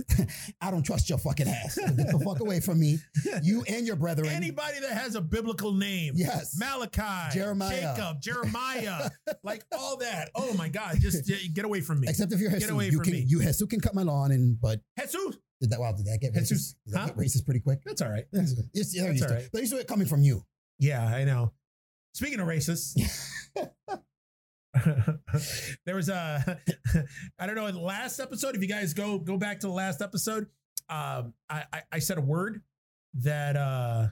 I 0.60 0.70
don't 0.70 0.82
trust 0.82 1.08
your 1.08 1.18
fucking 1.18 1.48
ass. 1.48 1.76
Get 1.76 1.96
the 1.96 2.22
fuck 2.24 2.40
away 2.40 2.60
from 2.60 2.80
me. 2.80 2.98
You 3.42 3.64
and 3.68 3.86
your 3.86 3.96
brethren. 3.96 4.28
Anybody 4.28 4.80
that 4.80 4.90
has 4.92 5.14
a 5.14 5.20
biblical 5.20 5.72
name, 5.72 6.14
Yes. 6.16 6.56
Malachi, 6.58 7.34
Jeremiah. 7.38 7.94
Jacob, 7.96 8.20
Jeremiah, 8.20 9.10
like 9.42 9.64
all 9.76 9.96
that. 9.98 10.30
Oh 10.34 10.54
my 10.54 10.68
God, 10.68 10.96
just 11.00 11.30
get 11.54 11.64
away 11.64 11.80
from 11.80 12.00
me. 12.00 12.08
Except 12.08 12.32
if 12.32 12.40
you're 12.40 12.50
Get 12.50 12.70
away 12.70 12.86
you 12.86 12.92
from 12.98 13.04
can 13.04 13.12
me. 13.14 13.24
you 13.28 13.40
Jesus 13.40 13.62
can 13.68 13.80
cut 13.80 13.94
my 13.94 14.02
lawn 14.02 14.30
and 14.32 14.58
but 14.60 14.80
Jesus, 14.98 15.36
did 15.60 15.70
that 15.70 15.80
wow, 15.80 15.92
did 15.92 16.06
that 16.06 16.18
get 16.20 16.32
racist? 16.34 16.48
Jesus. 16.48 16.74
Did 16.86 16.94
that 16.94 16.98
Huh? 17.00 17.06
get 17.08 17.16
racist 17.16 17.44
pretty 17.44 17.60
quick? 17.60 17.80
that's 17.84 18.00
all 18.02 18.10
right. 18.10 18.24
Yes, 18.32 18.54
yes, 18.72 18.94
yeah, 18.94 19.02
That's 19.02 19.12
used 19.14 19.22
all 19.24 19.28
to- 19.30 19.34
right. 19.34 19.48
They're 19.52 19.62
used 19.62 19.72
to 19.72 19.78
it 19.80 19.86
coming 19.88 20.06
from 20.06 20.22
you. 20.22 20.44
Yeah, 20.78 21.04
I 21.04 21.24
know. 21.24 21.52
Speaking 22.14 22.38
of 22.40 22.46
racists, 22.48 22.94
there 25.86 25.94
was 25.94 26.08
a 26.08 26.60
I 27.38 27.46
don't 27.46 27.54
know 27.54 27.66
in 27.66 27.74
the 27.74 27.80
last 27.80 28.20
episode. 28.20 28.56
If 28.56 28.62
you 28.62 28.68
guys 28.68 28.94
go 28.94 29.18
go 29.18 29.36
back 29.36 29.60
to 29.60 29.66
the 29.66 29.72
last 29.72 30.02
episode, 30.02 30.46
um, 30.88 31.34
I, 31.48 31.64
I 31.72 31.82
I 31.92 31.98
said 31.98 32.18
a 32.18 32.22
word 32.22 32.62
that 33.14 33.56
uh 33.56 34.08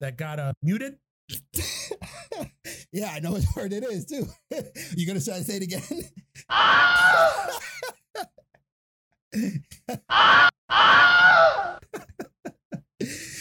that 0.00 0.16
got 0.16 0.38
uh, 0.38 0.52
muted. 0.62 0.98
yeah, 2.92 3.10
I 3.12 3.20
know 3.20 3.32
what 3.32 3.44
word 3.56 3.72
it 3.72 3.84
is 3.84 4.04
too. 4.04 4.26
you 4.96 5.06
gonna 5.06 5.20
try 5.20 5.38
to 5.38 5.44
say 5.44 5.56
it 5.56 5.62
again? 5.62 5.82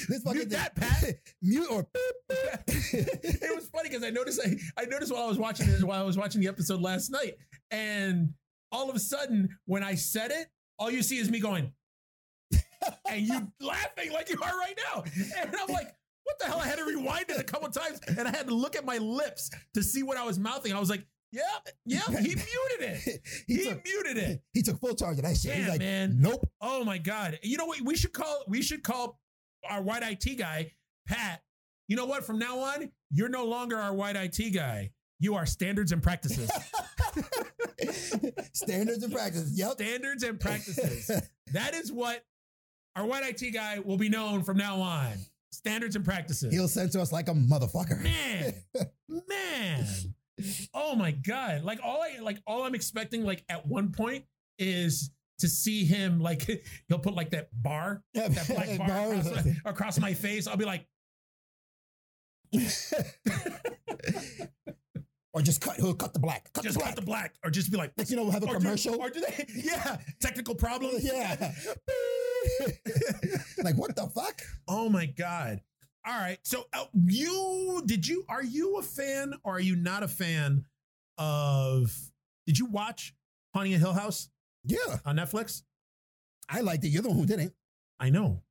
this 0.09 0.23
fucking 0.23 0.39
Mute 0.39 0.49
that, 0.51 0.75
Pat. 0.75 1.15
Mute 1.43 1.67
or 1.69 1.85
it 2.29 3.55
was 3.55 3.67
funny 3.69 3.89
because 3.89 4.03
I 4.03 4.09
noticed 4.09 4.39
I, 4.45 4.81
I 4.81 4.85
noticed 4.85 5.13
while 5.13 5.23
I 5.23 5.27
was 5.27 5.37
watching 5.37 5.67
it 5.69 5.83
while 5.83 6.01
I 6.01 6.05
was 6.05 6.17
watching 6.17 6.41
the 6.41 6.47
episode 6.47 6.81
last 6.81 7.09
night, 7.11 7.35
and 7.71 8.33
all 8.71 8.89
of 8.89 8.95
a 8.95 8.99
sudden 8.99 9.49
when 9.65 9.83
I 9.83 9.95
said 9.95 10.31
it, 10.31 10.47
all 10.79 10.89
you 10.89 11.03
see 11.03 11.17
is 11.17 11.29
me 11.29 11.39
going, 11.39 11.71
and 13.09 13.21
you 13.21 13.47
laughing 13.61 14.11
like 14.11 14.29
you 14.29 14.37
are 14.41 14.57
right 14.57 14.77
now, 14.93 15.03
and 15.41 15.55
I'm 15.55 15.67
like. 15.67 15.87
What 16.25 16.39
the 16.39 16.45
hell? 16.45 16.59
I 16.61 16.65
had 16.67 16.77
to 16.77 16.85
rewind 16.85 17.25
it 17.27 17.37
a 17.37 17.43
couple 17.43 17.67
times 17.67 17.99
and 18.07 18.25
I 18.25 18.31
had 18.31 18.47
to 18.47 18.53
look 18.55 18.77
at 18.77 18.85
my 18.85 18.97
lips 18.97 19.49
to 19.73 19.83
see 19.83 20.03
what 20.03 20.15
I 20.15 20.23
was 20.25 20.39
mouthing. 20.39 20.71
I 20.71 20.79
was 20.79 20.89
like, 20.89 21.05
yeah, 21.33 21.41
yeah, 21.85 21.99
he 22.07 22.29
muted 22.35 22.45
it. 22.79 23.21
he, 23.45 23.55
He 23.57 23.63
took, 23.65 23.83
muted 23.83 24.17
it. 24.17 24.41
he 24.53 24.61
took 24.61 24.79
full 24.79 24.95
charge 24.95 25.17
of 25.17 25.25
that 25.25 25.35
shit. 25.35 25.53
He's 25.53 25.67
like, 25.67 25.79
man. 25.79 26.15
nope. 26.21 26.49
Oh 26.61 26.85
my 26.85 26.97
God. 26.97 27.39
You 27.43 27.57
know 27.57 27.65
what? 27.65 27.81
We 27.81 27.97
should 27.97 28.13
call 28.13 28.45
we 28.47 28.61
should 28.61 28.83
call 28.83 29.19
our 29.69 29.81
white 29.81 30.01
IT 30.01 30.37
guy, 30.37 30.71
Pat. 31.07 31.41
You 31.87 31.95
know 31.95 32.05
what? 32.05 32.25
From 32.25 32.39
now 32.39 32.59
on, 32.59 32.91
you're 33.11 33.29
no 33.29 33.45
longer 33.45 33.77
our 33.77 33.93
white 33.93 34.15
IT 34.15 34.53
guy. 34.53 34.91
You 35.19 35.35
are 35.35 35.45
standards 35.45 35.91
and 35.91 36.01
practices. 36.01 36.49
Standards 38.53 39.03
and 39.03 39.13
practice. 39.13 39.51
Yep. 39.53 39.73
standards 39.73 40.23
and 40.23 40.39
practices. 40.39 41.09
That 41.51 41.75
is 41.75 41.91
what 41.91 42.23
our 42.95 43.05
white 43.05 43.23
IT 43.23 43.51
guy 43.51 43.77
will 43.77 43.97
be 43.97 44.09
known 44.09 44.41
from 44.41 44.57
now 44.57 44.81
on. 44.81 45.11
Standards 45.51 45.95
and 45.95 46.03
practices. 46.03 46.51
He'll 46.51 46.67
censor 46.67 46.99
us 46.99 47.11
like 47.11 47.27
a 47.27 47.33
motherfucker. 47.33 48.01
man, 48.01 48.55
man. 49.29 49.85
Oh 50.73 50.95
my 50.95 51.11
god! 51.11 51.63
Like 51.63 51.79
all 51.83 52.01
I 52.01 52.19
like 52.21 52.41
all 52.47 52.63
I'm 52.63 52.73
expecting 52.73 53.23
like 53.23 53.43
at 53.49 53.67
one 53.67 53.91
point 53.91 54.25
is 54.57 55.11
to 55.39 55.47
see 55.47 55.85
him 55.85 56.19
like 56.19 56.49
he'll 56.87 56.97
put 56.97 57.13
like 57.13 57.29
that 57.31 57.49
bar, 57.53 58.01
that 58.15 58.31
black 58.47 58.75
bar 58.79 59.13
across, 59.13 59.47
across 59.65 59.99
my 59.99 60.15
face. 60.15 60.47
I'll 60.47 60.57
be 60.57 60.65
like, 60.65 60.87
or 65.33 65.41
just 65.41 65.61
cut. 65.61 65.77
He'll 65.77 65.93
cut 65.93 66.13
the 66.13 66.19
black. 66.19 66.51
Cut 66.53 66.63
just 66.63 66.75
the 66.75 66.79
black. 66.79 66.89
cut 66.89 66.95
the 66.95 67.05
black, 67.05 67.35
or 67.43 67.49
just 67.49 67.71
be 67.71 67.77
like, 67.77 67.91
you 68.07 68.15
know, 68.15 68.29
have 68.29 68.43
a 68.43 68.47
or 68.47 68.55
commercial. 68.55 68.93
Do, 68.93 68.99
or 69.01 69.09
do 69.09 69.21
they? 69.21 69.45
Yeah, 69.63 69.97
technical 70.21 70.55
problem. 70.55 70.91
yeah. 70.99 71.51
like 73.63 73.77
what 73.77 73.95
the 73.95 74.07
fuck? 74.13 74.41
Oh 74.67 74.89
my 74.89 75.05
god. 75.05 75.61
All 76.05 76.19
right. 76.19 76.37
So 76.43 76.65
uh, 76.73 76.85
you 77.05 77.81
did 77.85 78.07
you 78.07 78.25
are 78.29 78.43
you 78.43 78.77
a 78.77 78.83
fan 78.83 79.33
or 79.43 79.55
are 79.55 79.59
you 79.61 79.75
not 79.75 80.03
a 80.03 80.07
fan 80.07 80.65
of? 81.17 81.91
Did 82.45 82.59
you 82.59 82.65
watch 82.65 83.15
Haunting 83.53 83.73
a 83.73 83.77
Hill 83.77 83.93
House 83.93 84.29
Yeah, 84.65 84.97
on 85.05 85.15
Netflix? 85.15 85.61
I 86.49 86.59
liked 86.59 86.83
it. 86.83 86.89
You're 86.89 87.01
the 87.03 87.09
one 87.09 87.17
who 87.17 87.25
didn't. 87.25 87.53
I 87.99 88.09
know. 88.09 88.43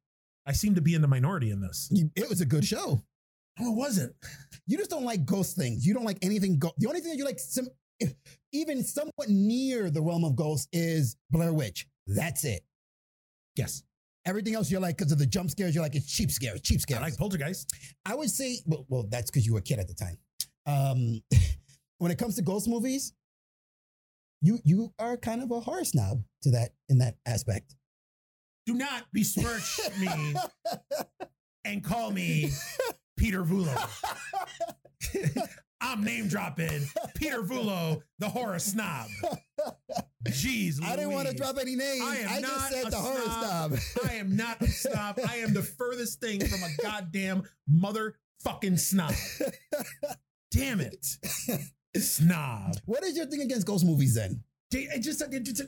I 0.47 0.53
seem 0.53 0.75
to 0.77 0.81
be 0.81 0.95
in 0.95 1.03
the 1.03 1.09
minority 1.09 1.51
in 1.51 1.61
this. 1.61 1.93
It 2.17 2.29
was 2.29 2.41
a 2.41 2.47
good 2.47 2.65
show. 2.65 3.03
No, 3.59 3.73
it 3.73 3.77
wasn't. 3.77 4.15
You 4.67 4.79
just 4.79 4.91
don't 4.91 5.05
like 5.05 5.25
ghost 5.25 5.57
things. 5.57 5.87
You 5.87 5.95
don't 5.95 6.05
like 6.05 6.19
anything. 6.23 6.59
Go- 6.59 6.73
the 6.79 6.89
only 6.89 7.01
thing 7.01 7.11
that 7.11 7.19
you 7.19 7.25
like, 7.25 7.39
some, 7.39 7.69
if, 8.01 8.15
even 8.53 8.83
somewhat 8.83 9.29
near 9.29 9.91
the 9.91 10.01
realm 10.01 10.25
of 10.25 10.37
ghosts, 10.37 10.69
is 10.73 11.17
Blair 11.31 11.53
Witch. 11.53 11.87
That's 12.07 12.45
it. 12.45 12.63
Yes, 13.57 13.83
Everything 14.25 14.55
else 14.55 14.71
you're 14.71 14.81
like 14.81 14.97
because 14.97 15.11
of 15.11 15.19
the 15.19 15.27
jump 15.27 15.51
scares. 15.51 15.75
You're 15.75 15.83
like 15.83 15.97
it's 15.97 16.11
cheap 16.11 16.31
scares, 16.31 16.61
cheap 16.61 16.81
scare. 16.81 16.99
I 16.99 17.03
like 17.03 17.17
Poltergeist. 17.17 17.69
I 18.07 18.15
would 18.15 18.31
say, 18.31 18.59
well, 18.67 18.87
well 18.89 19.07
that's 19.09 19.31
because 19.31 19.45
you 19.45 19.53
were 19.53 19.59
a 19.59 19.63
kid 19.63 19.81
at 19.81 19.89
the 19.89 19.95
time. 19.95 20.17
Um, 20.67 21.21
when 21.99 22.13
it 22.13 22.19
comes 22.19 22.37
to 22.37 22.43
ghost 22.43 22.69
movies, 22.69 23.15
you 24.41 24.61
you 24.65 24.93
are 24.99 25.17
kind 25.17 25.43
of 25.43 25.51
a 25.51 25.59
horror 25.59 25.85
snob 25.85 26.23
to 26.43 26.53
that 26.53 26.71
in 26.89 26.99
that 26.99 27.17
aspect. 27.27 27.75
Do 28.65 28.75
not 28.75 29.07
besmirch 29.13 29.81
me 29.99 30.35
and 31.65 31.83
call 31.83 32.13
me 32.13 32.51
Peter 33.23 33.45
Vulo. 33.45 33.73
I'm 35.81 36.03
name 36.03 36.27
dropping 36.27 36.87
Peter 37.15 37.41
Vulo, 37.43 38.03
the 38.19 38.29
horror 38.29 38.59
snob. 38.59 39.07
Jeez, 40.27 40.83
I 40.83 40.97
didn't 40.97 41.13
want 41.13 41.29
to 41.29 41.35
drop 41.35 41.57
any 41.61 41.77
names. 41.77 42.01
I 42.03 42.17
am 42.17 42.29
I, 42.29 42.41
not 42.41 42.51
just 42.51 42.73
said 42.73 42.91
the 42.91 42.97
horror 42.97 43.23
snob. 43.23 43.79
snob. 43.79 44.11
I 44.11 44.15
am 44.15 44.35
not 44.37 44.61
a 44.61 44.67
snob. 44.67 45.21
I 45.29 45.37
am 45.37 45.55
the 45.55 45.63
furthest 45.63 46.21
thing 46.21 46.45
from 46.45 46.65
a 46.65 46.83
goddamn 46.83 47.45
motherfucking 47.73 48.81
snob. 48.81 49.15
Damn 50.51 50.81
it. 50.81 51.07
Snob. 51.97 52.77
what 52.87 53.05
is 53.05 53.17
your 53.17 53.27
thing 53.27 53.43
against 53.43 53.69
ghost 53.69 53.85
movies 53.85 54.17
then? 54.17 54.43
I 54.75 54.99
just, 54.99 55.23
I 55.23 55.39
just, 55.39 55.63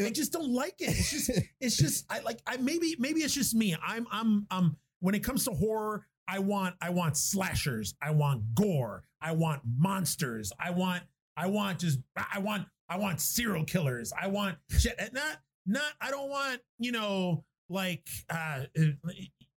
I 0.00 0.10
just- 0.10 0.32
don't 0.32 0.52
like 0.52 0.80
it. 0.80 0.88
It's 0.98 1.10
just, 1.12 1.30
it's 1.60 1.76
just, 1.76 2.06
I 2.10 2.20
like, 2.20 2.40
I 2.44 2.56
maybe, 2.56 2.96
maybe 2.98 3.20
it's 3.20 3.34
just 3.34 3.54
me. 3.54 3.76
I'm, 3.86 4.06
I'm, 4.10 4.46
um, 4.50 4.76
when 5.00 5.14
it 5.14 5.22
comes 5.24 5.44
to 5.44 5.52
horror, 5.52 6.06
I 6.26 6.38
want, 6.40 6.74
I 6.80 6.90
want 6.90 7.16
slashers. 7.16 7.94
I 8.02 8.10
want 8.10 8.54
gore. 8.54 9.04
I 9.20 9.32
want 9.32 9.62
monsters. 9.78 10.52
I 10.60 10.70
want, 10.70 11.02
I 11.36 11.46
want 11.46 11.78
just, 11.78 11.98
I 12.16 12.38
want, 12.38 12.66
I 12.88 12.96
want 12.98 13.20
serial 13.20 13.64
killers. 13.64 14.12
I 14.20 14.26
want 14.28 14.56
shit. 14.70 14.94
and 14.98 15.12
Not, 15.12 15.38
not, 15.66 15.92
I 16.00 16.10
don't 16.10 16.28
want, 16.28 16.60
you 16.78 16.92
know, 16.92 17.44
like, 17.68 18.06
uh, 18.30 18.64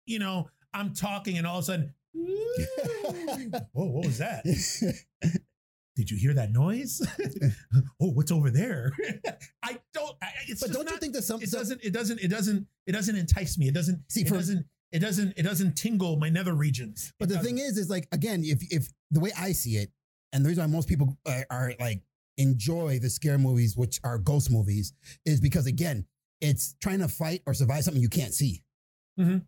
you 0.07 0.19
know, 0.19 0.49
I'm 0.75 0.93
talking 0.95 1.39
and 1.39 1.47
all 1.47 1.59
of 1.59 1.65
a 1.65 1.67
sudden, 1.67 1.95
whoa, 2.15 3.85
what 3.87 4.07
was 4.07 4.19
that? 4.19 4.45
Did 5.97 6.11
you 6.13 6.17
hear 6.17 6.33
that 6.35 6.53
noise? 6.53 7.03
oh, 8.01 8.11
what's 8.11 8.31
over 8.31 8.51
there? 8.51 8.93
I 9.65 9.79
don't. 9.93 10.17
I, 10.23 10.29
it's 10.47 10.61
but 10.61 10.73
don't 10.73 10.89
you 10.89 10.97
think 10.99 11.13
that 11.15 11.25
some, 11.25 11.43
it 11.43 11.51
doesn't? 11.51 11.83
It 11.83 11.93
doesn't. 11.93 12.21
It 12.21 12.29
doesn't. 12.29 12.69
It 12.87 12.93
doesn't 12.93 13.17
entice 13.17 13.59
me. 13.59 13.67
It 13.67 13.75
doesn't. 13.75 14.01
See, 14.09 14.21
it 14.21 14.29
for- 14.29 14.35
doesn't. 14.35 14.65
It 14.93 15.01
doesn't. 15.01 15.35
It 15.37 15.43
doesn't 15.43 15.75
tingle 15.77 16.17
my 16.17 16.29
nether 16.31 16.55
regions. 16.55 17.13
But 17.19 17.27
It 17.27 17.29
the 17.29 17.35
doesn't. 17.37 17.57
thing 17.57 17.65
is, 17.65 17.77
is 17.77 17.91
like 17.91 18.09
again, 18.13 18.43
if 18.45 18.63
if 18.73 18.89
the 19.11 19.21
way 19.21 19.31
I 19.39 19.53
see 19.53 19.77
it, 19.77 19.91
and 20.33 20.45
the 20.45 20.49
reason 20.49 20.65
why 20.65 20.69
most 20.69 20.89
people 20.89 21.17
are, 21.27 21.47
are 21.51 21.73
like 21.79 22.03
enjoy 22.39 22.99
the 22.99 23.11
scare 23.11 23.37
movies, 23.39 23.77
which 23.77 24.01
are 24.05 24.19
ghost 24.19 24.51
movies, 24.51 24.93
is 25.27 25.41
because 25.41 25.67
again, 25.67 26.07
it's 26.41 26.75
trying 26.81 27.01
to 27.01 27.09
fight 27.09 27.43
or 27.47 27.55
survive 27.55 27.85
something 27.85 28.03
you 28.03 28.09
can't 28.09 28.33
see. 28.35 28.63
Mhm. 29.19 29.45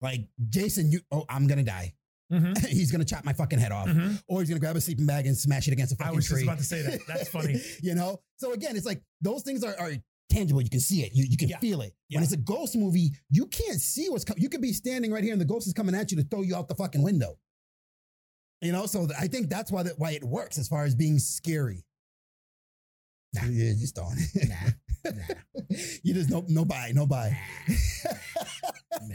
Like 0.00 0.28
Jason, 0.48 0.90
you 0.90 1.00
oh, 1.12 1.24
I'm 1.28 1.46
gonna 1.46 1.62
die. 1.62 1.94
Mhm, 2.32 2.56
he's 2.66 2.90
gonna 2.90 3.04
chop 3.04 3.24
my 3.24 3.32
fucking 3.32 3.58
head 3.58 3.72
off, 3.72 3.88
mhm. 3.88 4.20
or 4.28 4.40
he's 4.40 4.48
gonna 4.48 4.60
grab 4.60 4.76
a 4.76 4.80
sleeping 4.80 5.06
bag 5.06 5.26
and 5.26 5.36
smash 5.36 5.68
it 5.68 5.72
against 5.72 5.92
a 5.92 5.96
fucking 5.96 6.12
tree. 6.12 6.14
I 6.14 6.16
was 6.16 6.26
tree. 6.26 6.36
just 6.38 6.44
about 6.44 6.58
to 6.58 6.64
say 6.64 6.82
that. 6.82 7.00
That's 7.06 7.28
funny. 7.28 7.60
you 7.82 7.94
know. 7.94 8.20
So 8.38 8.52
again, 8.52 8.76
it's 8.76 8.86
like 8.86 9.02
those 9.20 9.42
things 9.42 9.62
are, 9.62 9.74
are 9.78 9.92
tangible. 10.30 10.62
You 10.62 10.70
can 10.70 10.80
see 10.80 11.02
it. 11.02 11.12
You 11.14 11.24
you 11.28 11.36
can 11.36 11.48
Yeah. 11.48 11.58
feel 11.58 11.80
it. 11.82 11.94
Yeah. 12.08 12.18
When 12.18 12.24
it's 12.24 12.32
a 12.32 12.36
ghost 12.38 12.76
movie, 12.76 13.12
you 13.30 13.46
can't 13.46 13.80
see 13.80 14.08
what's 14.08 14.24
coming. 14.24 14.42
You 14.42 14.48
could 14.48 14.62
be 14.62 14.72
standing 14.72 15.12
right 15.12 15.22
here, 15.22 15.32
and 15.32 15.40
the 15.40 15.44
ghost 15.46 15.66
is 15.66 15.72
coming 15.72 15.94
at 15.94 16.10
you 16.10 16.16
to 16.18 16.24
throw 16.24 16.42
you 16.42 16.56
out 16.56 16.68
the 16.68 16.74
fucking 16.74 17.02
window. 17.02 17.38
You 18.62 18.72
know, 18.72 18.86
so 18.86 19.08
I 19.18 19.26
think 19.26 19.48
that's 19.48 19.70
why 19.72 19.82
that 19.82 19.98
why 19.98 20.12
it 20.12 20.24
works 20.24 20.58
as 20.58 20.68
far 20.68 20.84
as 20.84 20.94
being 20.94 21.18
scary. 21.18 21.84
Nah, 23.34 23.44
you 23.44 23.74
just 23.74 23.94
don't. 23.94 24.16
Nah, 24.48 24.54
nah, 25.12 25.74
you 26.02 26.14
just 26.14 26.30
no 26.30 26.44
no 26.48 26.64
buy 26.64 26.92
no 26.94 27.06
buy. 27.06 27.36
nah. 29.02 29.14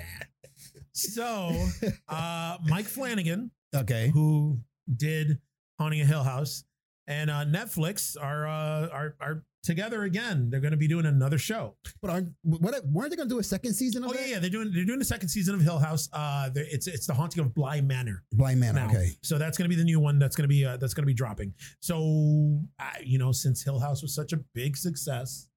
So, 0.93 1.51
uh, 2.08 2.58
Mike 2.65 2.86
Flanagan, 2.86 3.51
okay. 3.75 4.10
who 4.13 4.60
did 4.95 5.39
Haunting 5.78 5.99
a 6.01 6.06
Hill 6.06 6.23
House, 6.23 6.63
and 7.08 7.30
uh, 7.30 7.46
Netflix 7.46 8.15
are 8.20 8.48
uh, 8.48 8.88
are 8.89 9.15
are 9.20 9.44
together 9.63 10.04
again. 10.04 10.50
They're 10.52 10.60
going 10.60 10.72
to 10.72 10.78
be 10.78 10.88
doing 10.88 11.08
another 11.08 11.39
show. 11.39 11.76
But 12.02 12.12
aren't 12.12 12.30
what 12.44 12.76
weren't 12.86 13.10
they 13.10 13.15
gonna 13.15 13.30
do 13.30 13.39
a 13.39 13.44
second 13.44 13.74
season 13.74 14.04
of 14.04 14.12
Oh 14.12 14.13
that? 14.13 14.22
yeah, 14.22 14.34
yeah, 14.36 14.39
they're 14.39 14.50
doing 14.50 14.72
they're 14.74 14.86
doing 14.86 15.00
the 15.00 15.06
second 15.06 15.30
season 15.30 15.56
of 15.56 15.62
Hill 15.62 15.80
House. 15.80 16.08
Uh, 16.13 16.50
it's 16.56 16.88
it's 16.88 17.08
the 17.08 17.13
haunting 17.13 17.44
of 17.44 17.54
Bly 17.54 17.82
Manor 17.82 18.24
Blind 18.32 18.60
man. 18.60 18.76
now. 18.76 18.88
Okay. 18.89 19.12
So 19.24 19.38
that's 19.38 19.58
going 19.58 19.70
to 19.70 19.76
be 19.76 19.80
the 19.80 19.86
new 19.86 20.00
one. 20.00 20.20
That's 20.20 20.36
going 20.36 20.44
to 20.44 20.54
be 20.54 20.65
uh, 20.65 20.78
that's 20.78 20.94
going 20.94 21.04
to 21.04 21.08
be 21.08 21.13
dropping. 21.13 21.54
So 21.80 22.60
uh, 22.80 22.84
you 23.04 23.18
know, 23.18 23.32
since 23.32 23.63
Hill 23.63 23.80
House 23.80 24.02
was 24.02 24.13
such 24.13 24.34
a 24.34 24.38
big 24.54 24.78
success, 24.78 25.48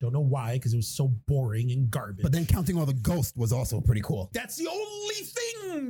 don't 0.00 0.12
know 0.12 0.20
why 0.20 0.54
because 0.54 0.74
it 0.74 0.76
was 0.76 0.88
so 0.96 1.08
boring 1.28 1.70
and 1.70 1.90
garbage. 1.90 2.22
But 2.22 2.32
then 2.32 2.46
counting 2.46 2.76
all 2.78 2.86
the 2.86 2.92
ghosts 2.94 3.34
was 3.36 3.52
also 3.52 3.80
pretty 3.80 4.00
cool. 4.02 4.30
that's 4.34 4.56
the 4.56 4.66
only 4.68 5.14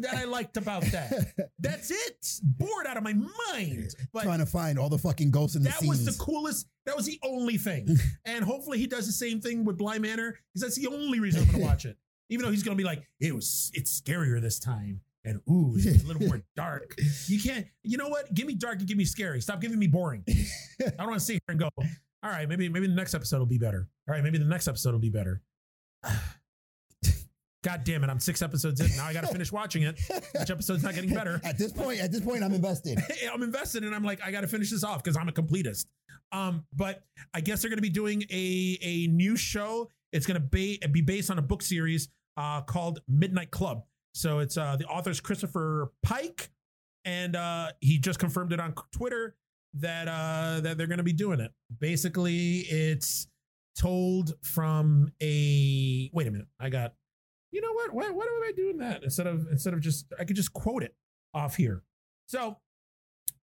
that 0.03 0.15
I 0.15 0.25
liked 0.25 0.57
about 0.57 0.83
that. 0.85 1.33
that's 1.59 1.91
it. 1.91 2.41
Bored 2.43 2.87
out 2.87 2.97
of 2.97 3.03
my 3.03 3.13
mind. 3.13 3.91
But 4.13 4.25
Trying 4.25 4.39
to 4.39 4.47
find 4.47 4.79
all 4.79 4.89
the 4.89 4.99
fucking 4.99 5.31
ghosts 5.31 5.57
in 5.57 5.63
the 5.63 5.71
scenes. 5.71 5.81
that 5.81 5.97
scenes. 5.97 6.07
was 6.07 6.17
the 6.17 6.25
coolest. 6.25 6.67
That 6.87 6.97
was 6.97 7.07
the 7.07 7.19
only 7.23 7.57
thing. 7.57 7.89
and 8.25 8.45
hopefully 8.45 8.79
he 8.79 8.87
does 8.87 9.07
the 9.07 9.13
same 9.13 9.41
thing 9.41 9.65
with 9.65 9.79
Bly 9.79 9.99
Manor 9.99 10.39
because 10.53 10.63
that's 10.63 10.77
the 10.77 10.89
only 10.89 11.21
reason 11.21 11.43
I'm 11.43 11.47
going 11.47 11.59
to 11.63 11.67
watch 11.67 11.85
it. 11.85 11.97
Even 12.31 12.45
though 12.45 12.51
he's 12.51 12.63
going 12.63 12.77
to 12.77 12.83
be 12.83 12.87
like, 12.87 13.03
it 13.21 13.35
was, 13.35 13.71
it's 13.75 14.01
scarier 14.01 14.41
this 14.41 14.59
time. 14.59 15.01
And 15.27 15.41
ooh, 15.49 15.75
it's 15.77 16.05
a 16.05 16.07
little 16.07 16.27
more 16.27 16.43
dark. 16.55 16.95
You 17.27 17.41
can't, 17.41 17.67
you 17.83 17.97
know 17.97 18.09
what? 18.09 18.33
Give 18.35 18.47
me 18.47 18.55
dark 18.55 18.79
and 18.79 18.89
give 18.89 18.99
me 18.99 19.07
scary. 19.07 19.41
Stop 19.41 19.61
giving 19.61 19.79
me 19.79 19.87
boring. 19.87 20.23
I 20.29 20.91
don't 20.99 21.09
want 21.09 21.15
to 21.15 21.21
sit 21.21 21.33
here 21.35 21.41
and 21.49 21.59
go, 21.59 21.71
all 21.79 22.31
right, 22.31 22.49
maybe, 22.49 22.69
maybe 22.69 22.87
the 22.87 22.95
next 22.95 23.15
episode 23.15 23.39
will 23.39 23.47
be 23.47 23.59
better. 23.59 23.89
All 24.09 24.15
right, 24.15 24.23
maybe 24.23 24.39
the 24.39 24.45
next 24.45 24.69
episode 24.69 24.93
will 24.93 24.99
be 25.01 25.11
better. 25.11 25.43
God 27.65 27.83
damn 27.83 28.05
it. 28.05 28.11
I'm 28.11 28.21
six 28.21 28.43
episodes 28.43 28.79
in. 28.81 28.95
Now 28.95 29.07
I 29.07 29.15
got 29.15 29.23
to 29.23 29.29
finish 29.29 29.51
watching 29.51 29.85
it. 29.85 29.99
Each 30.41 30.51
episode's 30.51 30.83
not 30.83 30.95
getting 30.95 31.15
better. 31.15 31.41
At 31.45 31.57
this 31.57 31.73
point, 31.73 31.99
at 31.99 32.13
this 32.13 32.21
point, 32.21 32.45
I'm 32.45 32.53
invested. 32.53 32.99
I'm 33.33 33.43
invested 33.43 33.85
and 33.85 33.95
I'm 33.95 34.05
like, 34.05 34.21
I 34.23 34.31
got 34.31 34.43
to 34.43 34.47
finish 34.47 34.71
this 34.71 34.85
off 34.85 35.03
because 35.03 35.17
I'm 35.17 35.29
a 35.29 35.33
completist. 35.33 35.87
Um, 36.31 36.67
but 36.75 37.05
I 37.33 37.41
guess 37.41 37.63
they're 37.63 37.71
going 37.71 37.79
to 37.79 37.83
be 37.83 37.89
doing 37.89 38.23
a 38.31 38.79
a 38.83 39.07
new 39.07 39.35
show. 39.35 39.89
It's 40.13 40.27
going 40.27 40.41
to 40.41 40.47
be 40.47 40.79
be 40.93 41.01
based 41.01 41.31
on 41.31 41.39
a 41.39 41.43
book 41.43 41.63
series 41.63 42.11
uh, 42.37 42.61
called 42.61 43.01
Midnight 43.09 43.51
Club. 43.51 43.85
So 44.15 44.41
it's 44.41 44.59
uh, 44.59 44.77
the 44.77 44.85
author's 44.85 45.21
Christopher 45.21 45.91
Pike, 46.03 46.51
and 47.07 47.35
uh, 47.35 47.73
he 47.81 47.99
just 47.99 48.19
confirmed 48.19 48.53
it 48.53 48.61
on 48.61 48.75
Twitter 48.93 49.37
that 49.75 50.07
uh, 50.07 50.61
that 50.61 50.77
they're 50.77 50.87
going 50.87 50.99
to 50.99 51.05
be 51.05 51.15
doing 51.15 51.41
it. 51.41 51.51
Basically, 51.81 52.59
it's 52.59 53.27
told 53.79 54.35
from 54.43 55.13
a 55.23 56.11
wait 56.13 56.27
a 56.27 56.31
minute. 56.31 56.49
I 56.61 56.69
got 56.69 56.95
you 57.55 57.61
know 57.61 57.73
what? 57.73 57.95
Why, 57.95 58.11
why 58.11 58.25
am 58.25 58.43
I 58.49 58.53
doing 58.57 58.79
that 58.79 59.05
instead 59.05 59.29
of 59.29 59.47
instead 59.51 59.75
of 59.75 59.81
just 59.81 60.13
I 60.19 60.25
could 60.25 60.35
just 60.35 60.53
quote 60.53 60.83
it 60.83 60.95
off 61.33 61.55
here. 61.55 61.85
So, 62.27 62.57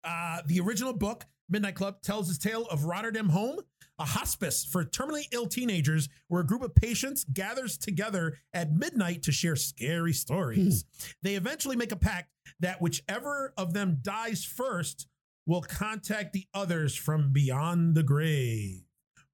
uh, 0.04 0.42
the 0.48 0.60
original 0.62 0.94
book, 0.94 1.26
Midnight 1.48 1.76
Club, 1.76 2.02
tells 2.02 2.28
his 2.28 2.40
tale 2.40 2.66
of 2.72 2.86
Rotterham 2.86 3.30
Home, 3.30 3.60
a 4.00 4.06
hospice 4.06 4.66
for 4.66 4.84
terminally 4.84 5.26
ill 5.32 5.46
teenagers 5.46 6.10
where 6.28 6.42
a 6.42 6.46
group 6.46 6.64
of 6.64 6.74
patients 6.74 7.24
gathers 7.32 7.78
together 7.78 8.38
at 8.54 8.74
midnight 8.74 9.22
to 9.24 9.32
share 9.32 9.56
scary 9.56 10.14
stories. 10.14 10.86
They 11.22 11.36
eventually 11.36 11.76
make 11.76 11.92
a 11.92 11.98
pact 11.98 12.30
that 12.62 12.82
whichever 12.82 13.54
of 13.58 13.74
them 13.74 14.00
dies 14.02 14.44
first 14.44 15.08
will 15.46 15.62
contact 15.62 16.34
the 16.34 16.48
others 16.54 16.96
from 16.96 17.32
beyond 17.32 17.96
the 17.96 18.04
grave. 18.04 18.82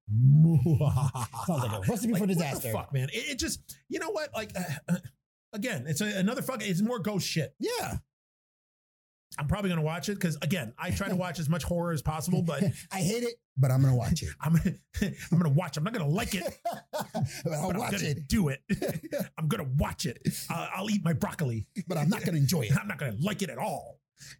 Sounds 0.08 1.62
like 1.62 1.72
a 1.72 1.80
recipe 1.90 2.12
for 2.14 2.20
Like, 2.20 2.28
the 2.28 2.34
disaster. 2.34 2.72
fuck, 2.72 2.92
man. 2.92 3.08
It, 3.12 3.30
it 3.32 3.38
just, 3.38 3.76
you 3.88 3.98
know 3.98 4.10
what? 4.10 4.32
Like, 4.34 4.52
uh, 4.56 4.62
uh, 4.92 4.96
again, 5.52 5.84
it's 5.88 6.00
a, 6.00 6.06
another 6.06 6.42
fucking, 6.42 6.68
it's 6.70 6.80
more 6.82 6.98
ghost 6.98 7.26
shit. 7.26 7.54
Yeah. 7.58 7.96
I'm 9.38 9.48
probably 9.48 9.68
gonna 9.68 9.82
watch 9.82 10.08
it 10.08 10.14
because 10.14 10.38
again, 10.40 10.72
I 10.78 10.90
try 10.92 11.08
to 11.08 11.16
watch 11.16 11.38
as 11.40 11.48
much 11.48 11.62
horror 11.64 11.92
as 11.92 12.00
possible, 12.00 12.40
but 12.42 12.62
I 12.92 12.98
hate 13.00 13.22
it, 13.22 13.34
but 13.58 13.70
I'm 13.70 13.82
gonna 13.82 13.96
watch 13.96 14.22
it. 14.22 14.30
I'm 14.40 14.54
gonna 14.54 14.76
I'm 15.30 15.38
gonna 15.38 15.50
watch. 15.52 15.76
I'm 15.76 15.84
not 15.84 15.92
gonna 15.92 16.08
like 16.08 16.34
it, 16.34 16.44
but 16.92 17.52
I'll 17.52 17.66
but 17.66 17.74
I'm 17.74 17.80
watch 17.80 17.90
gonna 17.92 18.04
it. 18.04 18.28
do 18.28 18.48
it. 18.48 18.62
I'm 19.36 19.46
gonna 19.48 19.68
watch 19.76 20.06
it. 20.06 20.20
Uh, 20.48 20.68
I'll 20.74 20.88
eat 20.88 21.04
my 21.04 21.12
broccoli. 21.12 21.66
But 21.86 21.98
I'm 21.98 22.08
not 22.08 22.24
gonna 22.24 22.38
enjoy 22.38 22.62
it. 22.62 22.72
I'm 22.80 22.88
not 22.88 22.96
gonna 22.98 23.16
like 23.20 23.42
it 23.42 23.50
at 23.50 23.58
all. 23.58 23.98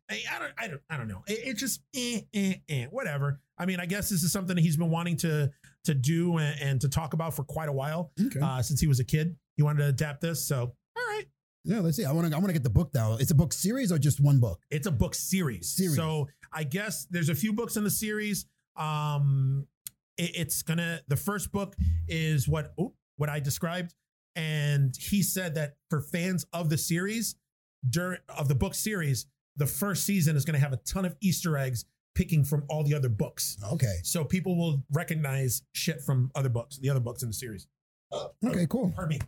I, 0.08 0.22
I 0.32 0.38
don't. 0.38 0.52
I 0.56 0.68
don't. 0.68 0.80
I 0.88 0.96
don't 0.96 1.08
know. 1.08 1.24
It, 1.26 1.40
it's 1.44 1.60
just 1.60 1.82
eh, 1.94 2.20
eh, 2.32 2.54
eh, 2.68 2.86
whatever. 2.86 3.40
I 3.58 3.66
mean, 3.66 3.80
I 3.80 3.86
guess 3.86 4.08
this 4.10 4.22
is 4.22 4.32
something 4.32 4.56
that 4.56 4.62
he's 4.62 4.76
been 4.76 4.90
wanting 4.90 5.16
to 5.18 5.50
to 5.84 5.94
do 5.94 6.38
and, 6.38 6.60
and 6.60 6.80
to 6.80 6.88
talk 6.88 7.14
about 7.14 7.34
for 7.34 7.44
quite 7.44 7.68
a 7.68 7.72
while 7.72 8.10
Okay. 8.20 8.40
uh, 8.40 8.60
since 8.62 8.80
he 8.80 8.86
was 8.86 8.98
a 9.00 9.04
kid. 9.04 9.36
He 9.56 9.62
wanted 9.62 9.82
to 9.84 9.88
adapt 9.88 10.20
this, 10.20 10.46
so 10.46 10.60
all 10.96 11.06
right. 11.08 11.24
yeah, 11.64 11.80
let's 11.80 11.96
see. 11.96 12.04
I 12.04 12.12
want 12.12 12.28
to. 12.28 12.34
I 12.34 12.38
want 12.38 12.48
to 12.48 12.52
get 12.52 12.62
the 12.64 12.70
book 12.70 12.90
now. 12.94 13.14
It's 13.16 13.30
a 13.30 13.34
book 13.34 13.52
series 13.52 13.90
or 13.92 13.98
just 13.98 14.20
one 14.20 14.38
book? 14.40 14.60
It's 14.70 14.86
a 14.86 14.90
book 14.90 15.14
series. 15.14 15.70
Series. 15.74 15.96
So 15.96 16.28
I 16.52 16.64
guess 16.64 17.06
there's 17.10 17.28
a 17.30 17.34
few 17.34 17.52
books 17.52 17.76
in 17.76 17.84
the 17.84 17.90
series. 17.90 18.46
Um, 18.76 19.66
it- 20.18 20.32
it's 20.36 20.62
gonna. 20.62 21.00
The 21.08 21.16
first 21.16 21.52
book 21.52 21.74
is 22.08 22.46
what 22.48 22.72
oh, 22.78 22.94
what 23.16 23.28
I 23.30 23.40
described, 23.40 23.94
and 24.34 24.94
he 24.98 25.22
said 25.22 25.54
that 25.54 25.76
for 25.90 26.00
fans 26.00 26.44
of 26.52 26.68
the 26.68 26.78
series, 26.78 27.36
during 27.88 28.18
of 28.28 28.48
the 28.48 28.54
book 28.54 28.74
series, 28.74 29.26
the 29.56 29.66
first 29.66 30.04
season 30.04 30.36
is 30.36 30.44
gonna 30.44 30.58
have 30.58 30.72
a 30.72 30.78
ton 30.78 31.04
of 31.04 31.16
Easter 31.22 31.56
eggs 31.56 31.84
picking 32.16 32.42
from 32.42 32.64
all 32.68 32.82
the 32.82 32.94
other 32.94 33.08
books. 33.08 33.56
Okay. 33.72 33.98
So 34.02 34.24
people 34.24 34.56
will 34.56 34.82
recognize 34.90 35.62
shit 35.72 36.02
from 36.02 36.32
other 36.34 36.48
books, 36.48 36.78
the 36.78 36.90
other 36.90 37.00
books 37.00 37.22
in 37.22 37.28
the 37.28 37.34
series. 37.34 37.68
Okay. 38.44 38.66
Cool. 38.68 38.92
Pardon 38.96 39.18
me. 39.18 39.26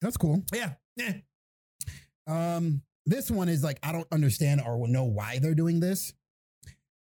That's 0.00 0.16
cool. 0.16 0.42
Yeah. 0.52 0.74
Yeah. 0.96 1.14
Um, 2.26 2.82
this 3.06 3.30
one 3.30 3.48
is 3.48 3.64
like 3.64 3.78
I 3.82 3.90
don't 3.90 4.06
understand 4.12 4.60
or 4.64 4.86
know 4.86 5.04
why 5.04 5.38
they're 5.40 5.54
doing 5.54 5.80
this. 5.80 6.12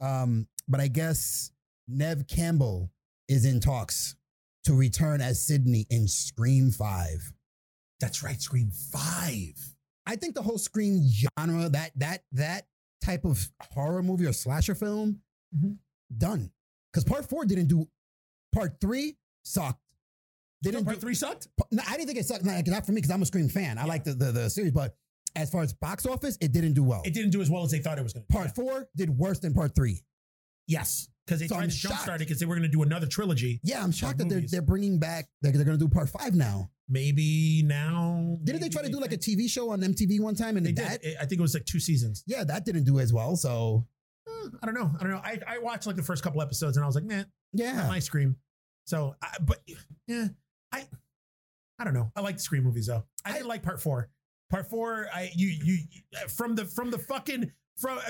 Um, 0.01 0.47
but 0.67 0.79
I 0.79 0.87
guess 0.87 1.51
Neve 1.87 2.25
Campbell 2.27 2.89
is 3.27 3.45
in 3.45 3.59
talks 3.59 4.15
to 4.65 4.73
return 4.73 5.21
as 5.21 5.45
Sidney 5.45 5.85
in 5.89 6.07
Scream 6.07 6.71
Five. 6.71 7.33
That's 7.99 8.23
right. 8.23 8.41
Scream 8.41 8.71
five. 8.91 9.53
I 10.05 10.15
think 10.15 10.35
the 10.35 10.41
whole 10.41 10.57
Scream 10.57 11.03
genre, 11.07 11.69
that 11.69 11.91
that 11.97 12.23
that 12.33 12.65
type 13.03 13.25
of 13.25 13.47
horror 13.71 14.01
movie 14.01 14.25
or 14.25 14.33
slasher 14.33 14.75
film, 14.75 15.21
Mhm. 15.55 15.77
done. 16.17 16.51
Because 16.91 17.03
part 17.03 17.27
four 17.29 17.45
didn't 17.45 17.67
do. 17.67 17.87
Part 18.51 18.79
three 18.79 19.17
sucked. 19.43 19.79
They 20.61 20.71
Didn't 20.71 20.85
part 20.85 20.97
do, 20.97 21.01
three 21.01 21.15
sucked. 21.15 21.47
No, 21.71 21.83
I 21.87 21.97
didn't 21.97 22.07
think 22.07 22.19
it 22.19 22.25
sucked. 22.25 22.45
Not, 22.45 22.65
not 22.67 22.85
for 22.85 22.91
me 22.91 22.97
because 23.01 23.11
I'm 23.11 23.21
a 23.21 23.25
Scream 23.25 23.49
fan. 23.49 23.77
I 23.77 23.85
like 23.85 24.03
the, 24.03 24.13
the 24.13 24.31
the 24.31 24.49
series, 24.49 24.71
but 24.71 24.95
as 25.35 25.49
far 25.49 25.61
as 25.63 25.73
box 25.73 26.05
office, 26.05 26.37
it 26.39 26.51
didn't 26.51 26.73
do 26.73 26.83
well. 26.83 27.01
It 27.03 27.13
didn't 27.13 27.31
do 27.31 27.41
as 27.41 27.49
well 27.49 27.63
as 27.63 27.71
they 27.71 27.79
thought 27.79 27.97
it 27.99 28.03
was 28.03 28.13
going 28.13 28.25
to. 28.25 28.31
part 28.33 28.55
four 28.55 28.87
did 28.95 29.09
worse 29.09 29.39
than 29.39 29.53
part 29.53 29.75
three. 29.75 30.03
Yes, 30.67 31.09
because 31.25 31.39
they 31.39 31.47
So 31.47 31.55
tried 31.55 31.63
I'm 31.65 31.69
to 31.69 31.75
jumpstart 31.75 32.15
it 32.15 32.19
because 32.19 32.39
they 32.39 32.45
were 32.45 32.55
going 32.55 32.69
to 32.69 32.71
do 32.71 32.83
another 32.83 33.07
trilogy. 33.07 33.59
Yeah, 33.63 33.83
I'm 33.83 33.91
shocked 33.91 34.17
that 34.19 34.29
they're 34.29 34.41
they're 34.41 34.61
bringing 34.61 34.99
back. 34.99 35.27
They're, 35.41 35.51
they're 35.51 35.65
going 35.65 35.77
to 35.79 35.85
do 35.85 35.89
part 35.89 36.09
five 36.09 36.33
now. 36.33 36.69
Maybe 36.89 37.63
now. 37.65 38.37
Didn't 38.43 38.61
they 38.61 38.69
try 38.69 38.81
to 38.83 38.89
do 38.89 38.99
like 38.99 39.13
a. 39.13 39.17
TV 39.17 39.49
show 39.49 39.71
on 39.71 39.79
MTV 39.79 40.19
one 40.19 40.35
time? 40.35 40.57
And 40.57 40.65
They 40.65 40.73
that, 40.73 41.01
did. 41.01 41.15
I 41.17 41.21
think 41.25 41.39
it 41.39 41.41
was 41.41 41.53
like 41.53 41.65
two 41.65 41.79
seasons. 41.79 42.23
yeah, 42.27 42.43
that 42.43 42.65
didn't 42.65 42.83
do 42.83 42.99
as 42.99 43.13
well. 43.13 43.35
So 43.37 43.87
Eh, 44.27 44.49
I 44.61 44.65
don't 44.65 44.75
know. 44.75 44.91
I 44.99 45.03
don't 45.03 45.11
know. 45.11 45.21
I, 45.23 45.39
I 45.47 45.57
watched 45.59 45.87
like 45.87 45.95
the 45.95 46.03
first 46.03 46.23
couple 46.23 46.41
episodes 46.41 46.77
and 46.77 46.83
I 46.83 46.87
was 46.87 46.95
like, 46.95 47.05
man, 47.05 47.25
yeah, 47.53 47.87
my 47.87 47.99
Scream. 47.99 48.35
So, 48.85 49.15
I, 49.21 49.29
but 49.41 49.59
yeah, 50.07 50.27
I 50.71 50.87
I 51.79 51.83
don't 51.83 51.93
know. 51.93 52.11
I 52.15 52.21
like 52.21 52.35
the 52.35 52.41
Scream 52.41 52.63
movies 52.63 52.87
though. 52.87 53.03
I, 53.25 53.33
didn't 53.33 53.47
like 53.47 53.63
part 53.63 53.81
four. 53.81 54.09
Part 54.49 54.69
four, 54.69 55.07
I 55.13 55.31
you 55.35 55.47
you 55.47 55.77
from 56.29 56.55
the 56.55 56.65
from 56.65 56.91
the 56.91 56.97
fucking 56.99 57.51
from 57.77 57.97
uh, 57.97 58.01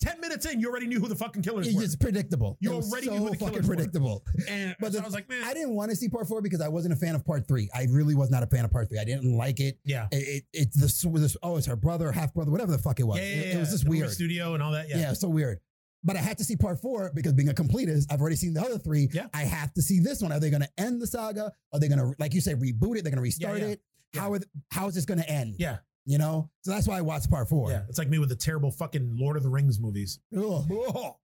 ten 0.00 0.20
minutes 0.20 0.46
in, 0.46 0.58
you 0.60 0.68
already 0.68 0.86
knew 0.86 0.98
who 1.00 1.08
the 1.08 1.14
fucking 1.16 1.42
killers 1.42 1.66
it's 1.68 1.76
were, 1.76 1.82
just 1.82 2.00
predictable. 2.00 2.56
You 2.60 2.72
It 2.72 2.84
already 2.84 3.06
so 3.06 3.12
knew 3.12 3.18
who 3.20 3.30
the 3.30 3.36
fucking 3.36 3.48
killers 3.54 3.68
were. 3.68 3.74
predictable. 3.76 4.24
and 4.48 4.74
But 4.80 4.92
so 4.92 4.98
the- 4.98 5.02
I 5.02 5.06
was 5.06 5.14
like, 5.14 5.28
man, 5.28 5.44
I 5.44 5.54
didn't 5.54 5.74
want 5.74 5.90
to 5.90 5.96
see 5.96 6.08
part 6.08 6.26
four 6.28 6.42
because 6.42 6.60
I 6.60 6.68
wasn't 6.68 6.94
a 6.94 6.96
fan 6.96 7.14
of 7.14 7.24
part 7.24 7.46
three. 7.46 7.68
I 7.74 7.86
really 7.90 8.14
was 8.14 8.30
not 8.30 8.42
a 8.42 8.46
fan 8.46 8.64
of 8.64 8.70
part 8.72 8.88
three. 8.88 8.98
I 8.98 9.04
didn't 9.04 9.36
like 9.36 9.60
it. 9.60 9.78
yeah. 9.84 10.08
It, 10.10 10.16
it 10.16 10.44
it's 10.52 10.76
this, 10.80 11.00
this 11.02 11.36
oh 11.42 11.56
it's 11.56 11.66
her 11.66 11.76
brother, 11.76 12.10
half 12.12 12.34
brother, 12.34 12.50
whatever 12.50 12.72
the 12.72 12.78
fuck 12.78 12.98
it 13.00 13.04
was. 13.04 13.18
Yeah, 13.18 13.24
yeah, 13.24 13.30
It- 13.32 13.46
yeah, 13.46 13.56
it, 13.56 13.60
was 13.60 13.70
just 13.70 13.84
The 13.84 13.90
weird. 13.90 14.10
Studio 14.10 14.54
and 14.54 14.62
all 14.62 14.72
that. 14.72 14.88
Yeah. 14.88 14.98
Yeah. 14.98 15.12
so 15.12 15.28
weird. 15.28 15.60
But 16.04 16.16
I 16.16 16.20
had 16.20 16.36
to 16.38 16.44
see 16.44 16.56
part 16.56 16.80
four 16.80 17.12
because 17.14 17.32
being 17.32 17.48
a 17.48 17.54
completist, 17.54 18.06
I've 18.10 18.20
already 18.20 18.34
seen 18.34 18.54
the 18.54 18.60
other 18.60 18.76
three. 18.76 19.08
Yeah. 19.12 19.28
I 19.32 19.42
have 19.44 19.72
to 19.74 19.82
see 19.82 20.00
this 20.00 20.20
one. 20.20 20.32
Are 20.32 20.40
they 20.40 20.50
going 20.50 20.62
to 20.62 20.68
end 20.76 21.00
the 21.00 21.06
saga? 21.06 21.52
Are 21.72 21.78
they 21.78 21.86
going 21.86 22.00
to, 22.00 22.12
like 22.18 22.34
you 22.34 22.40
say, 22.40 22.54
reboot 22.54 22.96
it? 22.98 23.04
They're 23.04 23.12
going 23.12 23.16
to 23.16 23.20
restart 23.20 23.60
it. 23.60 23.80
How, 24.12 24.32
are 24.32 24.40
how 24.72 24.88
is 24.88 24.96
this 24.96 25.04
going 25.04 25.20
to 25.20 25.30
end? 25.30 25.54
Yeah. 25.60 25.76
You 26.04 26.18
know? 26.18 26.50
So 26.62 26.72
that's 26.72 26.88
why 26.88 26.98
I 26.98 27.00
watched 27.00 27.30
part 27.30 27.48
four. 27.48 27.70
Yeah. 27.70 27.82
It's 27.88 27.98
like 27.98 28.08
me 28.08 28.18
with 28.18 28.28
the 28.28 28.36
terrible 28.36 28.70
fucking 28.70 29.16
Lord 29.16 29.36
of 29.36 29.42
the 29.42 29.48
Rings 29.48 29.78
movies. 29.78 30.18
Ugh. 30.36 30.42
Oh, 30.70 31.16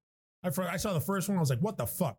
I, 0.42 0.48
I 0.48 0.76
saw 0.76 0.92
the 0.92 1.00
first 1.00 1.28
one. 1.28 1.36
I 1.36 1.40
was 1.40 1.50
like, 1.50 1.60
what 1.60 1.76
the 1.76 1.86
fuck? 1.86 2.16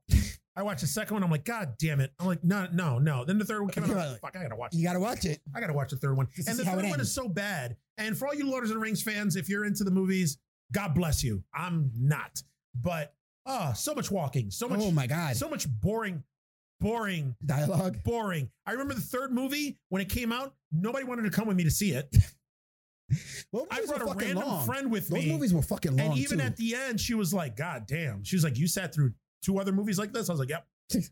I 0.55 0.63
watched 0.63 0.81
the 0.81 0.87
second 0.87 1.15
one. 1.15 1.23
I'm 1.23 1.31
like, 1.31 1.45
God 1.45 1.75
damn 1.79 2.01
it. 2.01 2.11
I'm 2.19 2.27
like, 2.27 2.43
no, 2.43 2.67
no, 2.73 2.99
no. 2.99 3.23
Then 3.23 3.37
the 3.37 3.45
third 3.45 3.61
one 3.61 3.69
came 3.69 3.85
out. 3.85 3.91
I'm 3.91 3.95
like, 3.95 4.19
fuck, 4.21 4.35
I 4.35 4.43
gotta 4.43 4.57
watch 4.57 4.73
it. 4.73 4.77
You 4.77 4.83
got 4.83 4.93
to 4.93 4.99
watch 4.99 5.23
it. 5.23 5.39
I 5.55 5.61
gotta 5.61 5.73
watch 5.73 5.91
the 5.91 5.95
third 5.95 6.17
one. 6.17 6.27
Just 6.35 6.49
And 6.49 6.59
the 6.59 6.65
third 6.65 6.83
one 6.83 6.99
is 6.99 7.13
so 7.13 7.29
bad. 7.29 7.77
And 7.97 8.17
for 8.17 8.27
all 8.27 8.35
you 8.35 8.49
Lord 8.49 8.63
of 8.63 8.69
the 8.69 8.77
Rings 8.77 9.01
fans, 9.01 9.37
if 9.37 9.47
you're 9.47 9.63
into 9.63 9.85
the 9.85 9.91
movies, 9.91 10.37
God 10.73 10.93
bless 10.93 11.23
you. 11.23 11.43
I'm 11.53 11.91
not. 11.97 12.41
But 12.75 13.13
oh, 13.45 13.71
so 13.73 13.95
much 13.95 14.11
walking, 14.11 14.51
so 14.51 14.67
much, 14.67 14.79
oh 14.81 14.91
my 14.91 15.07
God. 15.07 15.35
so 15.37 15.49
much 15.49 15.67
boring, 15.79 16.23
boring, 16.79 17.35
Dialogue. 17.45 18.03
boring. 18.03 18.49
I 18.65 18.73
remember 18.73 18.93
the 18.93 19.01
third 19.01 19.31
movie 19.31 19.79
when 19.89 20.01
it 20.01 20.09
came 20.09 20.31
out. 20.31 20.53
Nobody 20.71 21.05
wanted 21.05 21.23
to 21.23 21.31
come 21.31 21.47
with 21.47 21.57
me 21.57 21.63
to 21.63 21.71
see 21.71 21.91
it. 21.91 22.13
Those 23.51 23.67
I 23.71 23.81
brought 23.85 24.01
a 24.01 24.05
random 24.17 24.45
long. 24.47 24.65
friend 24.65 24.91
with 24.91 25.07
Those 25.09 25.19
me. 25.19 25.25
Those 25.25 25.31
movies 25.33 25.53
were 25.53 25.61
fucking 25.61 25.97
long. 25.97 26.07
and 26.11 26.17
even 26.17 26.39
too. 26.39 26.43
at 26.45 26.57
the 26.57 26.75
end, 26.75 26.99
she 27.01 27.13
was 27.15 27.33
like, 27.33 27.55
God 27.57 27.85
damn. 27.87 28.23
She 28.23 28.35
was 28.35 28.43
like, 28.43 28.57
You 28.57 28.67
sat 28.67 28.93
through 28.93 29.13
two 29.43 29.59
other 29.59 29.71
movies 29.71 29.97
like 29.99 30.11
this? 30.13 30.29
I 30.29 30.33
was 30.33 30.39
like, 30.39 30.49
Yep. 30.49 30.67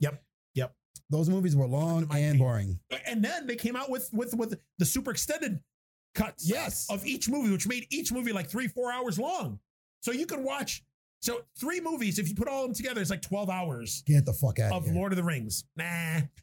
Yep. 0.00 0.22
Yep. 0.54 0.74
Those 1.10 1.28
movies 1.28 1.56
were 1.56 1.66
long 1.66 2.06
and 2.12 2.38
boring. 2.38 2.78
And 3.06 3.24
then 3.24 3.46
they 3.46 3.56
came 3.56 3.76
out 3.76 3.90
with 3.90 4.08
with 4.12 4.34
with 4.34 4.58
the 4.78 4.84
super 4.84 5.10
extended 5.10 5.60
cuts 6.14 6.48
Yes. 6.48 6.86
of 6.90 7.06
each 7.06 7.28
movie, 7.28 7.50
which 7.50 7.66
made 7.66 7.86
each 7.90 8.12
movie 8.12 8.32
like 8.32 8.48
three, 8.48 8.68
four 8.68 8.92
hours 8.92 9.18
long. 9.18 9.58
So 10.02 10.12
you 10.12 10.26
can 10.26 10.44
watch 10.44 10.84
so 11.20 11.40
three 11.58 11.80
movies, 11.80 12.20
if 12.20 12.28
you 12.28 12.36
put 12.36 12.46
all 12.46 12.62
of 12.62 12.68
them 12.68 12.74
together, 12.74 13.00
it's 13.00 13.10
like 13.10 13.22
12 13.22 13.50
hours 13.50 14.04
Get 14.06 14.24
the 14.24 14.32
fuck 14.32 14.60
out 14.60 14.70
of 14.70 14.78
of 14.78 14.84
here. 14.84 14.94
Lord 14.94 15.10
of 15.10 15.16
the 15.16 15.24
Rings. 15.24 15.64
Nah. 15.76 15.84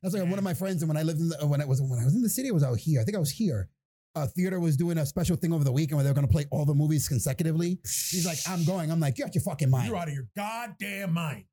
That's 0.04 0.14
like 0.14 0.24
one 0.24 0.38
of 0.38 0.44
my 0.44 0.54
friends, 0.54 0.82
and 0.82 0.90
when 0.90 0.98
I 0.98 1.04
lived 1.04 1.22
in 1.22 1.30
the, 1.30 1.48
when 1.48 1.62
I 1.62 1.66
was 1.66 1.82
when 1.82 1.98
I 1.98 2.04
was 2.04 2.14
in 2.14 2.22
the 2.22 2.28
city, 2.30 2.50
I 2.50 2.52
was 2.52 2.64
out 2.64 2.78
here. 2.78 3.00
I 3.00 3.06
think 3.06 3.16
I 3.16 3.20
was 3.22 3.32
here. 3.32 3.70
A 4.16 4.28
theater 4.28 4.60
was 4.60 4.78
doing 4.78 4.98
a 4.98 5.06
special 5.06 5.36
thing 5.36 5.52
over 5.52 5.64
the 5.64 5.72
weekend 5.72 5.98
where 5.98 6.04
they 6.04 6.10
were 6.10 6.16
going 6.16 6.28
to 6.28 6.32
play 6.32 6.46
all 6.50 6.64
the 6.66 6.74
movies 6.74 7.08
consecutively. 7.08 7.80
He's 7.84 8.26
like, 8.26 8.38
"I'm 8.48 8.64
going." 8.64 8.92
I'm 8.92 9.00
like, 9.00 9.18
"You're 9.18 9.28
out 9.28 9.36
your 9.36 9.44
fucking 9.44 9.70
mind." 9.70 9.88
You're 9.88 9.98
out 9.98 10.08
of 10.08 10.14
your 10.14 10.28
goddamn 10.36 11.14
mind. 11.14 11.46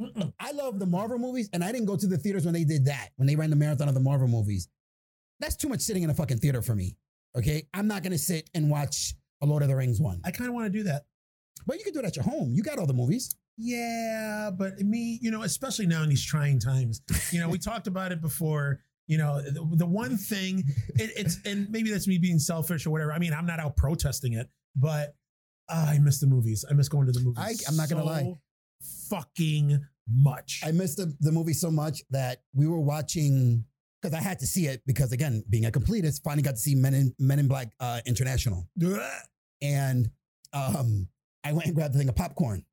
Mm-mm. 0.00 0.32
I 0.38 0.52
love 0.52 0.78
the 0.78 0.86
Marvel 0.86 1.18
movies, 1.18 1.48
and 1.52 1.62
I 1.64 1.72
didn't 1.72 1.86
go 1.86 1.96
to 1.96 2.06
the 2.06 2.16
theaters 2.18 2.44
when 2.44 2.54
they 2.54 2.64
did 2.64 2.86
that. 2.86 3.10
When 3.16 3.26
they 3.26 3.36
ran 3.36 3.50
the 3.50 3.56
marathon 3.56 3.88
of 3.88 3.94
the 3.94 4.00
Marvel 4.00 4.28
movies, 4.28 4.68
that's 5.40 5.56
too 5.56 5.68
much 5.68 5.80
sitting 5.80 6.02
in 6.02 6.10
a 6.10 6.14
fucking 6.14 6.38
theater 6.38 6.62
for 6.62 6.74
me. 6.74 6.96
Okay, 7.36 7.68
I'm 7.74 7.86
not 7.86 8.02
going 8.02 8.12
to 8.12 8.18
sit 8.18 8.48
and 8.54 8.70
watch 8.70 9.14
a 9.42 9.46
Lord 9.46 9.62
of 9.62 9.68
the 9.68 9.76
Rings 9.76 10.00
one. 10.00 10.20
I 10.24 10.30
kind 10.30 10.48
of 10.48 10.54
want 10.54 10.72
to 10.72 10.76
do 10.78 10.84
that. 10.84 11.04
But 11.66 11.78
you 11.78 11.84
can 11.84 11.92
do 11.92 12.00
it 12.00 12.04
at 12.04 12.16
your 12.16 12.24
home. 12.24 12.52
You 12.54 12.62
got 12.62 12.78
all 12.78 12.86
the 12.86 12.94
movies. 12.94 13.36
Yeah, 13.56 14.50
but 14.56 14.78
me, 14.78 15.18
you 15.20 15.30
know, 15.32 15.42
especially 15.42 15.86
now 15.86 16.02
in 16.04 16.08
these 16.08 16.24
trying 16.24 16.60
times, 16.60 17.02
you 17.32 17.40
know, 17.40 17.48
we 17.48 17.58
talked 17.58 17.88
about 17.88 18.12
it 18.12 18.20
before. 18.20 18.80
You 19.08 19.18
know, 19.18 19.40
the, 19.42 19.66
the 19.76 19.86
one 19.86 20.16
thing 20.16 20.62
it, 20.94 21.10
it's, 21.16 21.38
and 21.44 21.68
maybe 21.70 21.90
that's 21.90 22.06
me 22.06 22.18
being 22.18 22.38
selfish 22.38 22.86
or 22.86 22.90
whatever. 22.90 23.12
I 23.12 23.18
mean, 23.18 23.32
I'm 23.32 23.46
not 23.46 23.58
out 23.58 23.74
protesting 23.76 24.34
it, 24.34 24.48
but 24.76 25.16
uh, 25.68 25.86
I 25.88 25.98
miss 25.98 26.20
the 26.20 26.26
movies. 26.26 26.64
I 26.70 26.74
miss 26.74 26.88
going 26.88 27.06
to 27.06 27.12
the 27.12 27.20
movies. 27.20 27.38
I- 27.66 27.70
I'm 27.70 27.76
not 27.76 27.88
gonna 27.88 28.04
lie. 28.04 28.34
fucking 29.08 29.80
much. 30.10 30.60
I 30.64 30.70
missed 30.72 30.96
the, 30.98 31.14
the 31.20 31.32
movie 31.32 31.52
so 31.52 31.70
much 31.70 32.02
that 32.10 32.42
we 32.54 32.66
were 32.66 32.80
watching 32.80 33.64
because 34.00 34.14
I 34.16 34.20
had 34.22 34.38
to 34.40 34.46
see 34.46 34.66
it 34.66 34.82
because 34.86 35.12
again, 35.12 35.42
being 35.50 35.66
a 35.66 35.70
completist, 35.70 36.22
finally 36.22 36.42
got 36.42 36.52
to 36.52 36.60
see 36.60 36.74
Men 36.74 36.94
in 36.94 37.14
Men 37.18 37.38
in 37.38 37.48
Black 37.48 37.72
uh, 37.80 38.00
International, 38.06 38.68
and 39.60 40.10
um, 40.52 41.08
I 41.44 41.52
went 41.52 41.66
and 41.66 41.74
grabbed 41.74 41.94
the 41.94 41.98
thing 41.98 42.08
of 42.08 42.14
popcorn, 42.16 42.64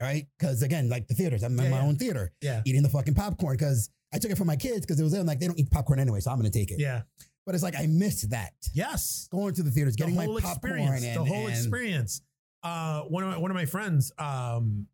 right? 0.00 0.26
Because 0.38 0.62
again, 0.62 0.88
like 0.88 1.06
the 1.08 1.14
theaters, 1.14 1.42
I'm 1.42 1.58
in 1.58 1.70
my 1.70 1.78
yeah. 1.78 1.84
own 1.84 1.96
theater 1.96 2.32
yeah, 2.40 2.62
eating 2.64 2.82
the 2.82 2.88
fucking 2.88 3.14
popcorn 3.14 3.56
because 3.56 3.90
I 4.12 4.18
took 4.18 4.30
it 4.30 4.38
from 4.38 4.46
my 4.46 4.56
kids 4.56 4.80
because 4.80 4.98
it 4.98 5.02
was 5.02 5.12
there. 5.12 5.20
I'm 5.20 5.26
like, 5.26 5.40
they 5.40 5.46
don't 5.46 5.58
eat 5.58 5.70
popcorn 5.70 5.98
anyway, 6.00 6.20
so 6.20 6.30
I'm 6.30 6.36
gonna 6.38 6.50
take 6.50 6.70
it. 6.70 6.80
yeah, 6.80 7.02
But 7.46 7.54
it's 7.54 7.62
like 7.64 7.76
I 7.78 7.86
missed 7.86 8.30
that 8.30 8.52
yes. 8.74 9.28
going 9.30 9.54
to 9.54 9.62
the 9.62 9.70
theaters, 9.70 9.96
getting 9.96 10.14
the 10.16 10.22
whole 10.22 10.34
my 10.34 10.40
popcorn, 10.40 10.78
experience. 10.78 11.04
and, 11.04 11.16
the 11.16 11.24
whole 11.24 11.46
and- 11.46 11.50
experience. 11.56 12.22
Uh, 12.62 13.02
one 13.02 13.24
of 13.24 13.30
my, 13.30 13.38
one 13.38 13.50
of 13.50 13.54
my 13.54 13.64
friends 13.64 14.12
um, 14.18 14.86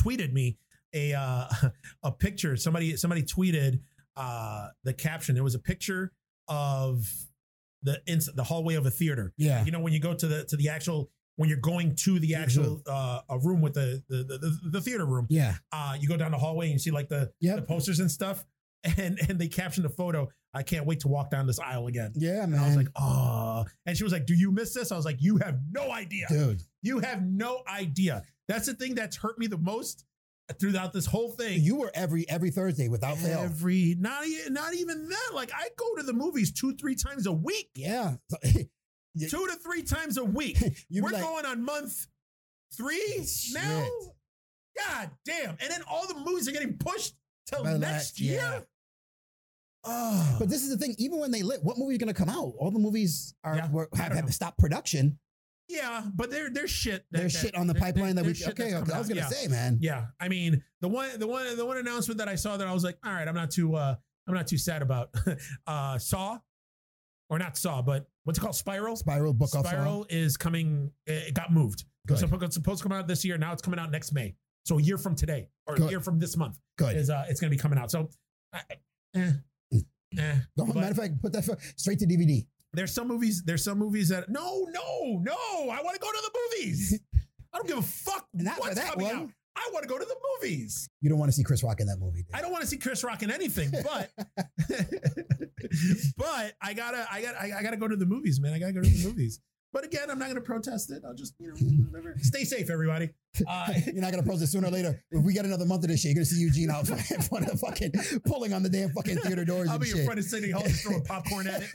tweeted 0.00 0.32
me 0.32 0.56
a 0.94 1.12
uh, 1.14 1.46
a 2.02 2.12
picture. 2.12 2.56
Somebody 2.56 2.96
somebody 2.96 3.22
tweeted 3.22 3.80
uh, 4.16 4.68
the 4.84 4.92
caption. 4.94 5.36
It 5.36 5.44
was 5.44 5.54
a 5.54 5.58
picture 5.58 6.12
of 6.48 7.06
the 7.82 8.00
ins- 8.06 8.30
the 8.34 8.44
hallway 8.44 8.74
of 8.76 8.86
a 8.86 8.90
theater. 8.90 9.32
Yeah, 9.36 9.64
You 9.64 9.70
know 9.72 9.80
when 9.80 9.92
you 9.92 10.00
go 10.00 10.14
to 10.14 10.26
the 10.26 10.44
to 10.44 10.56
the 10.56 10.68
actual 10.70 11.10
when 11.36 11.48
you're 11.48 11.58
going 11.58 11.96
to 11.96 12.18
the 12.20 12.34
actual 12.34 12.82
uh, 12.86 13.20
a 13.28 13.38
room 13.38 13.60
with 13.60 13.74
the 13.74 14.02
the, 14.08 14.18
the 14.24 14.38
the 14.38 14.58
the 14.70 14.80
theater 14.80 15.04
room. 15.06 15.26
yeah, 15.30 15.54
Uh, 15.72 15.96
you 16.00 16.08
go 16.08 16.16
down 16.16 16.30
the 16.30 16.38
hallway 16.38 16.66
and 16.66 16.74
you 16.74 16.78
see 16.78 16.90
like 16.90 17.08
the 17.08 17.30
Yep. 17.40 17.56
the 17.56 17.62
posters 17.62 18.00
and 18.00 18.10
stuff. 18.10 18.44
And 18.98 19.18
and 19.30 19.38
they 19.38 19.48
captioned 19.48 19.86
a 19.86 19.88
photo 19.88 20.28
I 20.52 20.62
can't 20.62 20.84
wait 20.86 21.00
to 21.00 21.08
walk 21.08 21.30
down 21.30 21.46
this 21.46 21.58
aisle 21.58 21.86
again. 21.88 22.12
Yeah, 22.14 22.44
man. 22.46 22.52
And 22.52 22.60
I 22.60 22.66
was 22.68 22.76
like, 22.76 22.88
oh. 22.96 23.64
And 23.86 23.96
she 23.96 24.04
was 24.04 24.12
like, 24.12 24.26
do 24.26 24.34
you 24.34 24.52
miss 24.52 24.72
this? 24.74 24.92
I 24.92 24.96
was 24.96 25.04
like, 25.06 25.16
you 25.20 25.38
have 25.38 25.58
no 25.72 25.90
idea. 25.90 26.26
dude. 26.28 26.60
You 26.82 27.00
have 27.00 27.22
no 27.24 27.62
idea. 27.66 28.22
That's 28.46 28.66
the 28.66 28.74
thing 28.74 28.94
that's 28.94 29.16
hurt 29.16 29.36
me 29.38 29.46
the 29.48 29.56
most 29.58 30.04
throughout 30.60 30.92
this 30.92 31.06
whole 31.06 31.30
thing. 31.30 31.62
You 31.62 31.76
were 31.76 31.90
every 31.94 32.28
every 32.28 32.50
Thursday 32.50 32.88
without 32.88 33.16
fail. 33.16 33.40
Every 33.40 33.96
not 33.98 34.22
not 34.50 34.74
even 34.74 35.08
that. 35.08 35.30
Like 35.34 35.50
I 35.54 35.68
go 35.78 35.94
to 35.96 36.02
the 36.02 36.12
movies 36.12 36.52
two 36.52 36.74
three 36.76 36.94
times 36.94 37.26
a 37.26 37.32
week. 37.32 37.70
Yeah. 37.74 38.16
Yeah. 39.14 39.28
Two 39.28 39.46
to 39.46 39.54
three 39.56 39.82
times 39.82 40.16
a 40.16 40.24
week. 40.24 40.58
We're 40.90 41.10
like, 41.10 41.22
going 41.22 41.46
on 41.46 41.64
month 41.64 42.06
three 42.76 43.24
now. 43.52 43.86
God 44.76 45.10
damn! 45.24 45.50
And 45.50 45.70
then 45.70 45.82
all 45.88 46.06
the 46.08 46.14
movies 46.18 46.48
are 46.48 46.52
getting 46.52 46.76
pushed 46.78 47.14
till 47.46 47.62
next 47.78 48.20
year. 48.20 48.40
yeah. 48.40 48.60
Oh, 49.84 50.36
But 50.38 50.48
this 50.48 50.62
is 50.62 50.70
the 50.70 50.78
thing. 50.78 50.94
Even 50.98 51.18
when 51.18 51.30
they 51.30 51.42
lit, 51.42 51.62
what 51.62 51.76
movie 51.78 51.92
is 51.94 51.98
going 51.98 52.08
to 52.08 52.14
come 52.14 52.30
out? 52.30 52.54
All 52.58 52.70
the 52.70 52.78
movies 52.78 53.34
are 53.44 53.54
Yeah, 53.56 53.70
were, 53.70 53.88
have, 53.94 54.12
have 54.12 54.22
know. 54.22 54.26
to 54.28 54.32
stop 54.32 54.56
production. 54.56 55.18
yeah, 55.68 56.02
but 56.14 56.30
they're 56.30 56.48
they're 56.50 56.66
shit. 56.66 57.04
that- 57.10 57.18
There's 57.18 57.34
that- 57.34 57.38
shit 57.42 57.54
on 57.54 57.66
the 57.66 57.74
there- 57.74 57.82
pipeline 57.82 58.16
that 58.16 58.24
we. 58.24 58.32
shit 58.34 58.48
Okay, 58.48 58.70
that's 58.72 58.90
I 58.90 58.98
was 58.98 59.08
going 59.08 59.18
to 59.18 59.22
Yeah. 59.24 59.28
say, 59.28 59.46
man. 59.48 59.78
Yeah, 59.80 60.06
I 60.18 60.28
mean 60.28 60.62
the 60.80 60.88
one, 60.88 61.18
the 61.18 61.26
one, 61.26 61.54
the 61.56 61.64
one 61.66 61.76
announcement 61.76 62.18
that 62.18 62.28
I 62.28 62.34
saw 62.34 62.56
that 62.56 62.66
I 62.66 62.72
was 62.72 62.82
like, 62.82 62.96
all 63.04 63.12
right, 63.12 63.28
I'm 63.28 63.34
not 63.34 63.50
too, 63.50 63.74
uh, 63.76 63.94
I'm 64.26 64.34
not 64.34 64.46
too 64.46 64.58
sad 64.58 64.80
about. 64.82 65.10
uh, 65.66 65.98
Saw, 65.98 66.38
or 67.30 67.38
not 67.38 67.56
Saw, 67.56 67.82
but 67.82 68.06
what's 68.24 68.38
it 68.38 68.42
called? 68.42 68.54
Spiral. 68.56 68.96
Spiral 68.96 69.32
book 69.32 69.54
off. 69.54 69.66
Spiral 69.66 70.06
is 70.10 70.36
coming. 70.36 70.90
It 71.06 71.34
got 71.34 71.52
moved. 71.52 71.80
It 71.80 72.08
Good. 72.08 72.18
supposed, 72.18 72.42
it's 72.42 72.54
supposed 72.54 72.82
to 72.82 72.88
come 72.88 72.96
out 72.96 73.08
this 73.08 73.24
year. 73.24 73.38
Now 73.38 73.52
it's 73.52 73.62
coming 73.62 73.80
out 73.80 73.90
next 73.90 74.12
May. 74.12 74.34
So 74.66 74.78
a 74.78 74.82
year 74.82 74.96
from 74.98 75.14
today, 75.14 75.48
or 75.66 75.76
Good. 75.76 75.86
a 75.86 75.90
year 75.90 76.00
from 76.00 76.18
this 76.18 76.36
month, 76.36 76.58
Good. 76.78 76.96
is 76.96 77.10
uh, 77.10 77.26
it's 77.28 77.40
going 77.40 77.50
to 77.50 77.56
be 77.56 77.60
coming 77.60 77.78
out. 77.78 77.90
So, 77.90 78.08
I- 78.52 78.60
I- 78.70 79.18
eh, 79.18 79.32
eh. 80.18 80.34
But 80.56 80.74
Matter 80.74 80.90
of 80.90 80.96
fact, 80.96 81.20
put 81.22 81.32
that 81.32 81.44
straight 81.76 81.98
to 82.00 82.06
DVD. 82.06 82.46
there's 82.72 82.92
some 82.92 83.08
movies. 83.08 83.42
There's 83.44 83.62
some 83.64 83.78
movies 83.78 84.08
that 84.10 84.28
no, 84.30 84.66
no, 84.70 85.18
no. 85.22 85.34
I 85.70 85.80
want 85.82 85.94
to 85.94 86.00
go 86.00 86.10
to 86.10 86.22
the 86.32 86.38
movies. 86.58 86.98
I 87.52 87.58
don't 87.58 87.68
give 87.68 87.78
a 87.78 87.82
fuck 87.82 88.26
Not 88.34 88.54
for 88.56 88.60
what's 88.62 88.74
that 88.76 88.92
coming 88.94 89.06
one. 89.06 89.16
out. 89.16 89.30
I 89.56 89.70
want 89.72 89.84
to 89.84 89.88
go 89.88 89.98
to 89.98 90.04
the 90.04 90.16
movies. 90.40 90.88
You 91.00 91.10
don't 91.10 91.18
want 91.18 91.30
to 91.30 91.36
see 91.36 91.44
Chris 91.44 91.62
Rock 91.62 91.80
in 91.80 91.86
that 91.86 91.98
movie. 91.98 92.24
I 92.34 92.40
don't 92.40 92.50
want 92.50 92.62
to 92.62 92.68
see 92.68 92.76
Chris 92.78 93.04
Rock 93.04 93.22
in 93.22 93.30
anything, 93.30 93.70
but 93.70 94.10
but 96.16 96.54
I 96.60 96.74
gotta 96.74 97.06
I 97.10 97.22
gotta 97.22 97.40
I 97.40 97.62
gotta 97.62 97.76
go 97.76 97.88
to 97.88 97.96
the 97.96 98.06
movies, 98.06 98.40
man. 98.40 98.52
I 98.52 98.58
gotta 98.58 98.72
go 98.72 98.82
to 98.82 98.88
the 98.88 99.06
movies. 99.08 99.40
But 99.72 99.84
again, 99.84 100.08
I'm 100.08 100.20
not 100.20 100.28
gonna 100.28 100.40
protest 100.40 100.92
it. 100.92 101.02
I'll 101.04 101.14
just 101.14 101.34
you 101.40 101.48
know 101.48 101.54
whatever. 101.90 102.14
stay 102.20 102.44
safe, 102.44 102.70
everybody. 102.70 103.10
Uh, 103.46 103.72
You're 103.86 104.02
not 104.02 104.12
gonna 104.12 104.22
post 104.22 104.40
it 104.42 104.46
sooner 104.46 104.68
or 104.68 104.70
later. 104.70 105.02
If 105.10 105.24
we 105.24 105.32
get 105.32 105.44
another 105.44 105.66
month 105.66 105.82
of 105.82 105.90
this 105.90 106.00
shit, 106.00 106.10
you're 106.10 106.16
gonna 106.16 106.26
see 106.26 106.40
Eugene 106.40 106.70
out 106.70 106.88
in 106.88 106.96
front 107.22 107.48
of 107.50 107.58
fucking 107.58 107.92
pulling 108.24 108.52
on 108.52 108.62
the 108.62 108.68
damn 108.68 108.90
fucking 108.90 109.16
theater 109.18 109.44
doors 109.44 109.68
I'll 109.68 109.80
be 109.80 109.90
in 109.90 109.96
shit. 109.96 110.04
front 110.04 110.20
of 110.20 110.26
City 110.26 110.52
Hall 110.52 110.62
just 110.62 110.82
throwing 110.84 111.02
popcorn 111.02 111.48
at 111.48 111.62
it. 111.62 111.70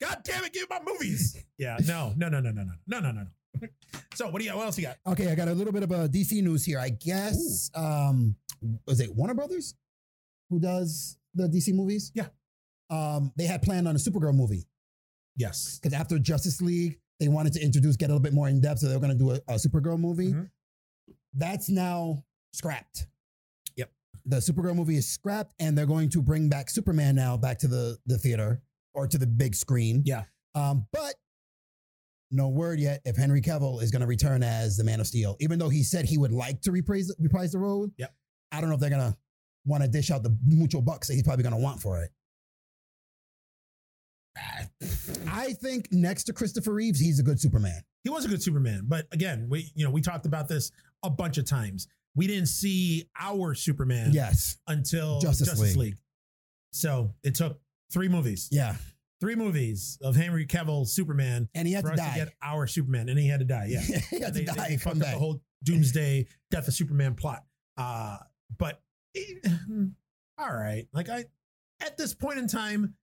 God 0.00 0.18
damn 0.24 0.44
it, 0.44 0.52
give 0.52 0.68
me 0.68 0.76
my 0.78 0.92
movies. 0.92 1.42
Yeah, 1.56 1.78
no, 1.86 2.12
no, 2.18 2.28
no, 2.28 2.40
no, 2.40 2.50
no, 2.50 2.64
no, 2.64 2.72
no, 2.86 3.00
no, 3.00 3.12
no, 3.12 3.20
no. 3.22 3.26
So 4.14 4.28
what 4.28 4.40
do 4.40 4.44
you 4.44 4.56
what 4.56 4.66
else 4.66 4.78
you 4.78 4.84
got? 4.84 4.96
Okay, 5.06 5.30
I 5.30 5.34
got 5.34 5.48
a 5.48 5.52
little 5.54 5.72
bit 5.72 5.82
of 5.82 5.90
a 5.90 6.08
DC 6.08 6.42
news 6.42 6.64
here. 6.64 6.78
I 6.78 6.88
guess 6.90 7.70
um 7.74 8.34
was 8.86 9.00
it 9.00 9.14
Warner 9.14 9.34
Brothers 9.34 9.74
who 10.50 10.58
does 10.58 11.18
the 11.34 11.46
DC 11.48 11.72
movies? 11.74 12.10
Yeah. 12.14 12.28
Um, 12.90 13.32
they 13.36 13.44
had 13.44 13.62
planned 13.62 13.86
on 13.86 13.94
a 13.94 13.98
Supergirl 13.98 14.34
movie 14.34 14.64
Yes. 15.36 15.78
because 15.80 15.96
after 15.98 16.18
Justice 16.18 16.60
League, 16.62 16.98
they 17.20 17.28
wanted 17.28 17.52
to 17.52 17.60
introduce, 17.62 17.96
get 17.96 18.06
a 18.06 18.08
little 18.08 18.22
bit 18.22 18.32
more 18.32 18.48
in 18.48 18.60
depth, 18.60 18.80
so 18.80 18.88
they 18.88 18.94
were 18.94 19.00
going 19.00 19.12
to 19.12 19.18
do 19.18 19.30
a, 19.32 19.34
a 19.46 19.54
Supergirl 19.56 19.98
movie. 20.00 20.32
Mhm. 20.32 20.48
That's 21.34 21.68
now 21.68 22.24
scrapped. 22.54 23.06
Yep. 23.76 23.90
The 24.24 24.36
Supergirl 24.38 24.74
movie 24.74 24.96
is 24.96 25.06
scrapped, 25.08 25.54
and 25.60 25.76
they're 25.76 25.86
going 25.86 26.08
to 26.10 26.22
bring 26.22 26.48
back 26.48 26.70
Superman 26.70 27.14
now 27.14 27.36
back 27.36 27.58
to 27.58 27.68
the 27.68 27.98
the 28.06 28.16
theater 28.18 28.62
or 28.94 29.06
to 29.06 29.18
the 29.18 29.26
big 29.26 29.54
screen. 29.54 30.02
Yeah. 30.06 30.24
Um, 30.54 30.86
but 30.92 31.14
no 32.30 32.48
word 32.48 32.78
yet 32.78 33.00
if 33.04 33.16
Henry 33.16 33.40
Cavill 33.40 33.82
is 33.82 33.90
going 33.90 34.00
to 34.00 34.06
return 34.06 34.42
as 34.42 34.76
the 34.76 34.84
Man 34.84 35.00
of 35.00 35.06
Steel, 35.06 35.36
even 35.40 35.58
though 35.58 35.68
he 35.68 35.82
said 35.82 36.04
he 36.04 36.18
would 36.18 36.32
like 36.32 36.60
to 36.62 36.72
reprise 36.72 37.10
reprise 37.18 37.52
the 37.52 37.58
role. 37.58 37.88
Yep. 37.96 38.14
I 38.52 38.60
don't 38.60 38.68
know 38.68 38.74
if 38.74 38.80
they're 38.80 38.90
going 38.90 39.12
to 39.12 39.16
want 39.66 39.82
to 39.82 39.88
dish 39.88 40.10
out 40.10 40.22
the 40.22 40.36
mucho 40.46 40.80
bucks 40.80 41.08
that 41.08 41.14
he's 41.14 41.22
probably 41.22 41.42
going 41.42 41.54
to 41.54 41.60
want 41.62 41.80
for 41.80 42.02
it. 42.02 42.10
I 45.28 45.52
think 45.54 45.88
next 45.90 46.24
to 46.24 46.32
Christopher 46.32 46.72
Reeves, 46.72 47.00
he's 47.00 47.18
a 47.18 47.22
good 47.22 47.40
Superman. 47.40 47.82
He 48.04 48.10
was 48.10 48.24
a 48.24 48.28
good 48.28 48.42
Superman, 48.42 48.82
but 48.86 49.06
again, 49.12 49.48
we 49.50 49.70
you 49.74 49.84
know 49.84 49.90
we 49.90 50.00
talked 50.00 50.26
about 50.26 50.48
this 50.48 50.70
a 51.02 51.10
bunch 51.10 51.38
of 51.38 51.44
times. 51.46 51.88
We 52.14 52.26
didn't 52.26 52.46
see 52.48 53.08
our 53.18 53.54
Superman 53.54 54.10
Yes. 54.12 54.56
until 54.66 55.20
Justice 55.20 55.48
Justice, 55.48 55.76
League. 55.76 55.76
League. 55.76 55.96
So 56.72 57.14
it 57.22 57.34
took 57.34 57.60
three 57.92 58.08
movies, 58.08 58.48
Yeah. 58.50 58.76
Three 59.20 59.34
movies 59.34 59.98
of 60.02 60.16
Henry 60.16 60.46
Cavill 60.46 60.86
Superman 60.86 61.48
And 61.54 61.66
he 61.66 61.74
had 61.74 61.84
for 61.84 61.90
to 61.90 61.94
us 61.94 62.00
die. 62.00 62.12
to 62.12 62.24
get 62.24 62.34
our 62.42 62.66
Superman, 62.66 63.08
and 63.08 63.18
he 63.18 63.28
had 63.28 63.40
to 63.40 63.46
die. 63.46 63.66
Yeah, 63.68 63.80
he 64.10 64.20
had 64.20 64.34
they, 64.34 64.44
to 64.44 64.52
die 64.52 64.68
they 64.70 64.76
from 64.76 64.92
fucked 64.92 65.02
up 65.02 65.06
that. 65.06 65.12
the 65.14 65.18
whole 65.18 65.42
Doomsday 65.64 66.26
Death 66.50 66.68
of 66.68 66.74
Superman 66.74 67.14
plot. 67.14 67.44
Uh, 67.76 68.18
but 68.58 68.80
eh, 69.16 69.20
all 70.38 70.54
right, 70.54 70.86
like 70.92 71.08
I 71.08 71.24
at 71.80 71.96
this 71.96 72.14
point 72.14 72.38
in 72.38 72.46
time, 72.48 72.94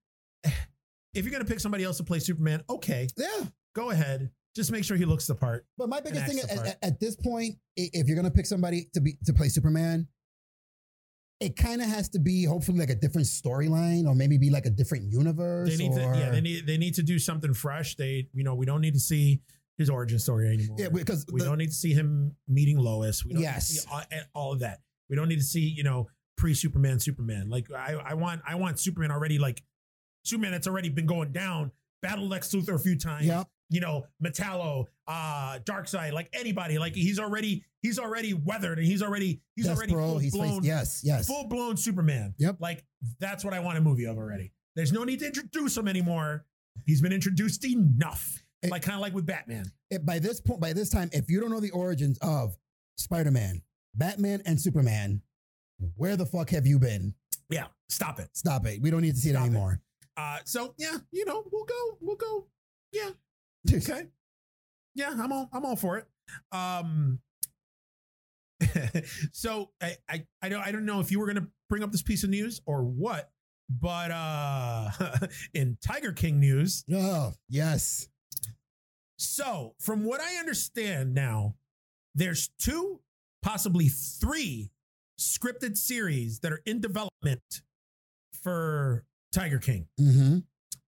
if 1.14 1.24
you're 1.24 1.32
gonna 1.32 1.46
pick 1.46 1.60
somebody 1.60 1.84
else 1.84 1.98
to 1.98 2.04
play 2.04 2.20
Superman, 2.20 2.64
okay, 2.70 3.08
yeah. 3.18 3.46
go 3.76 3.92
ahead. 3.92 4.30
Just 4.56 4.72
make 4.72 4.86
sure 4.86 4.96
he 4.96 5.04
looks 5.04 5.28
the 5.28 5.36
part. 5.36 5.66
But 5.78 5.90
my 5.90 6.00
biggest 6.00 6.28
thing 6.28 6.40
at, 6.50 6.78
at 6.82 7.00
this 7.00 7.18
point, 7.18 7.56
if 7.76 8.08
you're 8.08 8.16
gonna 8.16 8.32
pick 8.32 8.46
somebody 8.46 8.90
to 8.94 9.02
be 9.02 9.18
to 9.26 9.34
play 9.34 9.50
Superman, 9.50 10.08
it 11.40 11.56
kind 11.58 11.82
of 11.82 11.88
has 11.88 12.10
to 12.10 12.20
be 12.20 12.46
hopefully 12.46 12.80
like 12.80 12.90
a 12.90 12.96
different 12.96 13.28
storyline, 13.28 14.06
or 14.08 14.16
maybe 14.16 14.38
be 14.38 14.50
like 14.50 14.66
a 14.66 14.70
different 14.70 15.12
universe. 15.12 15.70
They 15.70 15.78
need 15.78 15.92
or, 15.98 16.14
to, 16.14 16.20
yeah, 16.20 16.30
they 16.32 16.42
need 16.42 16.66
they 16.66 16.78
need 16.78 16.96
to 16.96 17.04
do 17.04 17.20
something 17.20 17.54
fresh. 17.54 17.96
They, 17.96 18.30
you 18.34 18.44
know, 18.44 18.56
we 18.56 18.66
don't 18.66 18.82
need 18.82 18.94
to 18.94 19.00
see 19.00 19.42
his 19.78 19.90
origin 19.90 20.18
story 20.20 20.48
anymore. 20.48 20.78
yeah, 20.80 20.88
because 20.90 21.26
we 21.32 21.40
the- 21.40 21.46
don't 21.46 21.58
need 21.58 21.68
to 21.70 21.76
see 21.76 21.92
him 21.94 22.36
meeting 22.48 22.78
Lois. 22.78 23.26
We 23.26 23.34
don't 23.34 23.42
Yes. 23.42 23.70
need 23.72 23.76
to 23.76 23.82
see 23.82 23.88
all, 23.92 24.02
all 24.46 24.54
of 24.54 24.60
that. 24.60 24.80
We 25.10 25.18
don't 25.18 25.28
need 25.28 25.40
to 25.40 25.44
see, 25.44 25.60
you 25.68 25.84
know, 25.84 26.08
pre 26.38 26.54
Superman, 26.54 27.00
Superman. 27.00 27.50
Like 27.50 27.70
I, 27.72 27.94
I 27.96 28.14
want, 28.14 28.42
I 28.48 28.56
want 28.56 28.80
Superman 28.80 29.12
already, 29.12 29.38
like 29.38 29.62
Superman 30.24 30.52
that's 30.54 30.68
already 30.68 30.88
been 30.90 31.06
going 31.06 31.34
down, 31.34 31.72
Battle 32.02 32.28
Lex 32.28 32.54
Luthor 32.54 32.76
a 32.76 32.80
few 32.80 32.98
times. 32.98 33.26
yeah, 33.26 33.44
You 33.70 33.82
know, 33.82 34.06
Metallo, 34.24 34.86
uh, 35.08 35.60
Darkseid, 35.64 36.14
like 36.14 36.30
anybody. 36.34 36.78
Like 36.78 36.94
he's 36.94 37.20
already, 37.20 37.64
he's 37.82 37.98
already 37.98 38.34
weathered, 38.34 38.78
and 38.78 38.86
he's 38.88 39.02
already, 39.02 39.42
he's 39.56 39.68
already 39.68 39.92
full 39.92 40.20
he's 40.20 40.34
blown, 40.34 40.62
faced, 40.62 40.66
yes, 40.66 41.02
yes, 41.04 41.28
full 41.28 41.48
blown 41.48 41.76
Superman. 41.78 42.34
Yep. 42.38 42.58
Like 42.60 42.84
that's 43.20 43.44
what 43.44 43.54
I 43.54 43.60
want 43.60 43.78
a 43.78 43.82
movie 43.82 44.06
of 44.06 44.18
already. 44.18 44.52
There's 44.76 44.92
no 44.92 45.04
need 45.04 45.20
to 45.20 45.26
introduce 45.28 45.76
him 45.78 45.88
anymore. 45.88 46.46
He's 46.86 47.02
been 47.02 47.14
introduced 47.14 47.66
enough. 47.66 48.44
It- 48.62 48.70
like 48.72 48.82
kind 48.84 48.96
of 48.96 49.02
like 49.02 49.14
with 49.14 49.26
Batman. 49.26 49.66
It- 49.90 50.06
by 50.06 50.20
this 50.20 50.42
point, 50.42 50.60
by 50.60 50.74
this 50.74 50.90
time, 50.90 51.10
if 51.12 51.30
you 51.30 51.40
don't 51.42 51.50
know 51.52 51.60
the 51.60 51.72
origins 51.72 52.18
of 52.22 52.56
Spider-Man, 52.98 53.62
Batman, 53.96 54.42
and 54.46 54.60
Superman, 54.62 55.22
where 55.96 56.16
the 56.16 56.26
fuck 56.26 56.50
have 56.52 56.66
you 56.68 56.78
been? 56.80 57.14
Yeah, 57.50 57.66
stop 57.90 58.20
it. 58.20 58.30
Stop 58.34 58.66
it. 58.68 58.82
We 58.82 58.92
don't 58.92 59.02
need 59.02 59.16
to 59.16 59.22
see 59.22 59.30
it 59.30 59.34
Stop 59.34 59.44
it. 59.46 59.50
anymore. 59.50 59.82
Uh, 60.18 60.38
so 60.46 60.74
yeah, 60.78 60.98
you 61.12 61.26
know, 61.26 61.44
we'll 61.52 61.66
go, 61.66 61.98
we'll 62.02 62.16
go. 62.16 62.48
Yeah, 62.92 63.10
okay. 63.74 64.08
Yeah, 64.96 65.14
I'm 65.18 65.32
all, 65.32 65.50
I'm 65.52 65.66
all 65.66 65.76
for 65.76 65.98
it. 65.98 66.06
Um, 66.52 67.20
so 69.32 69.72
I, 69.82 69.96
I, 70.10 70.26
I 70.42 70.50
don't, 70.50 70.62
I 70.62 70.72
don't 70.72 70.86
know 70.86 71.00
if 71.00 71.12
you 71.12 71.20
were 71.20 71.28
gonna 71.28 71.48
bring 71.70 71.84
up 71.84 71.92
this 71.92 72.02
piece 72.02 72.24
of 72.24 72.30
news 72.30 72.62
or 72.66 72.84
what, 72.84 73.30
but 73.70 74.12
uh, 74.12 74.90
in 75.54 75.78
Tiger 75.86 76.12
King 76.12 76.40
news, 76.40 76.84
Oh, 76.92 77.34
yes. 77.50 78.08
so 79.18 79.76
from 79.80 80.04
what 80.06 80.22
I 80.22 80.36
understand 80.36 81.14
now, 81.14 81.56
there's 82.14 82.50
two, 82.60 83.02
possibly 83.42 83.90
three 83.90 84.72
scripted 85.20 85.78
series 85.78 86.40
that 86.40 86.52
are 86.52 86.62
in 86.66 86.80
development 86.80 87.62
for 88.42 89.06
Tiger 89.34 89.60
King. 89.60 89.88
Mm-hmm. 90.00 90.38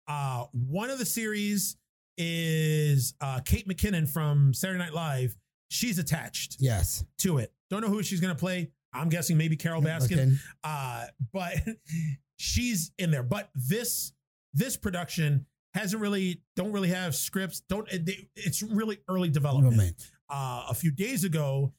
Uh, 0.08 0.46
one 0.54 0.90
of 0.90 1.00
the 1.00 1.06
series 1.06 1.76
is 2.18 3.14
uh, 3.22 3.40
Kate 3.46 3.68
McKinnon 3.68 4.08
from 4.10 4.54
Saturday 4.54 4.80
Night 4.80 4.94
Live. 4.94 5.36
She's 5.70 6.00
attached 6.00 6.58
Yes. 6.60 7.04
to 7.20 7.38
it. 7.40 7.52
Don't 7.70 7.82
know 7.82 7.90
who 7.90 8.02
she's 8.04 8.20
going 8.22 8.34
to 8.34 8.40
play. 8.40 8.72
I'm 8.94 9.10
guessing 9.10 9.38
maybe 9.38 9.56
Carole 9.58 9.82
Baskin. 9.82 10.38
Uh, 10.64 11.06
but 11.34 11.56
she's 12.38 12.92
in 12.98 13.12
there. 13.12 13.24
But 13.24 13.50
this 13.54 14.14
this 14.54 14.78
production 14.78 15.46
hasn't 15.74 16.02
really 16.02 16.42
don't 16.56 16.72
really 16.72 16.90
have 16.90 17.14
scripts. 17.16 17.60
Don't 17.70 17.88
they, 17.90 18.30
it's 18.36 18.64
really 18.64 19.00
early 19.10 19.30
development. 19.30 20.10
Uh, 20.30 20.66
a 20.70 20.74
few 20.74 20.90
days 20.92 21.24
ago, 21.26 21.74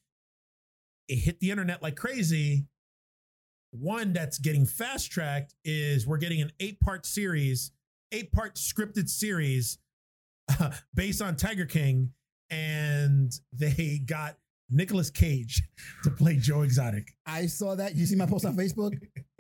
it 1.09 1.17
hit 1.17 1.41
the 1.41 1.51
internet 1.51 1.83
like 1.83 1.97
crazy. 1.97 2.67
One 3.71 4.13
that's 4.13 4.39
getting 4.39 4.65
fast 4.65 5.11
tracked 5.11 5.55
is 5.65 6.07
we're 6.07 6.19
getting 6.19 6.41
an 6.41 6.53
eight 6.61 6.79
part 6.81 7.05
series, 7.05 7.73
eight 8.13 8.31
part 8.33 8.55
scripted 8.57 9.09
series 9.09 9.79
based 10.95 11.23
on 11.23 11.37
Tiger 11.37 11.67
King, 11.67 12.13
and 12.51 13.33
they 13.53 14.01
got 14.05 14.37
Nicolas 14.71 15.11
Cage 15.11 15.63
to 16.05 16.11
play 16.11 16.37
Joe 16.37 16.63
Exotic. 16.63 17.13
I 17.27 17.47
saw 17.47 17.75
that. 17.75 17.95
You 17.97 18.07
see 18.07 18.17
my 18.17 18.27
post 18.27 18.45
on 18.45 18.57
Facebook? 18.57 18.93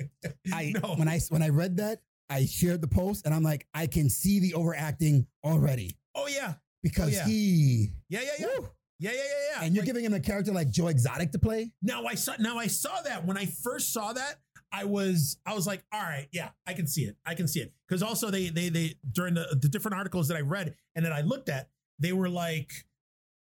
I 0.52 0.72
No. 0.82 0.94
when 0.96 1.08
I 1.08 1.20
when 1.30 1.42
I 1.42 1.48
read 1.48 1.76
that, 1.78 2.00
I 2.30 2.44
shared 2.46 2.80
the 2.80 2.88
post 2.88 3.24
and 3.26 3.34
I'm 3.34 3.42
like, 3.42 3.66
I 3.74 3.86
can 3.86 4.08
see 4.10 4.40
the 4.40 4.54
overacting 4.54 5.26
already 5.44 5.96
Oh 6.14 6.26
yeah, 6.28 6.54
oh, 6.56 6.60
because 6.82 7.12
yeah. 7.14 7.26
he. 7.26 7.90
yeah, 8.08 8.20
yeah, 8.22 8.30
yeah, 8.40 8.46
Woo! 8.58 8.68
yeah, 8.98 9.10
yeah, 9.12 9.16
yeah. 9.16 9.22
yeah. 9.60 9.64
And 9.64 9.74
you're 9.74 9.82
Like, 9.82 9.86
giving 9.86 10.04
him 10.04 10.14
a 10.14 10.20
character 10.20 10.52
like 10.52 10.70
Joe 10.70 10.88
Exotic 10.88 11.32
to 11.32 11.38
play. 11.38 11.72
now 11.82 12.04
I 12.06 12.14
saw 12.14 12.34
now 12.38 12.58
I 12.58 12.66
saw 12.66 13.00
that 13.02 13.24
when 13.24 13.36
I 13.36 13.46
first 13.46 13.92
saw 13.92 14.12
that. 14.12 14.36
I 14.72 14.84
was 14.84 15.38
I 15.46 15.54
was 15.54 15.66
like, 15.66 15.82
all 15.92 16.00
right, 16.02 16.28
yeah, 16.32 16.50
I 16.66 16.74
can 16.74 16.86
see 16.86 17.02
it. 17.02 17.16
I 17.24 17.34
can 17.34 17.48
see 17.48 17.60
it. 17.60 17.72
Because 17.88 18.02
also 18.02 18.30
they 18.30 18.48
they 18.48 18.68
they 18.68 18.94
during 19.10 19.34
the, 19.34 19.56
the 19.60 19.68
different 19.68 19.96
articles 19.96 20.28
that 20.28 20.36
I 20.36 20.40
read 20.40 20.74
and 20.94 21.04
that 21.04 21.12
I 21.12 21.22
looked 21.22 21.48
at, 21.48 21.68
they 21.98 22.12
were 22.12 22.28
like, 22.28 22.70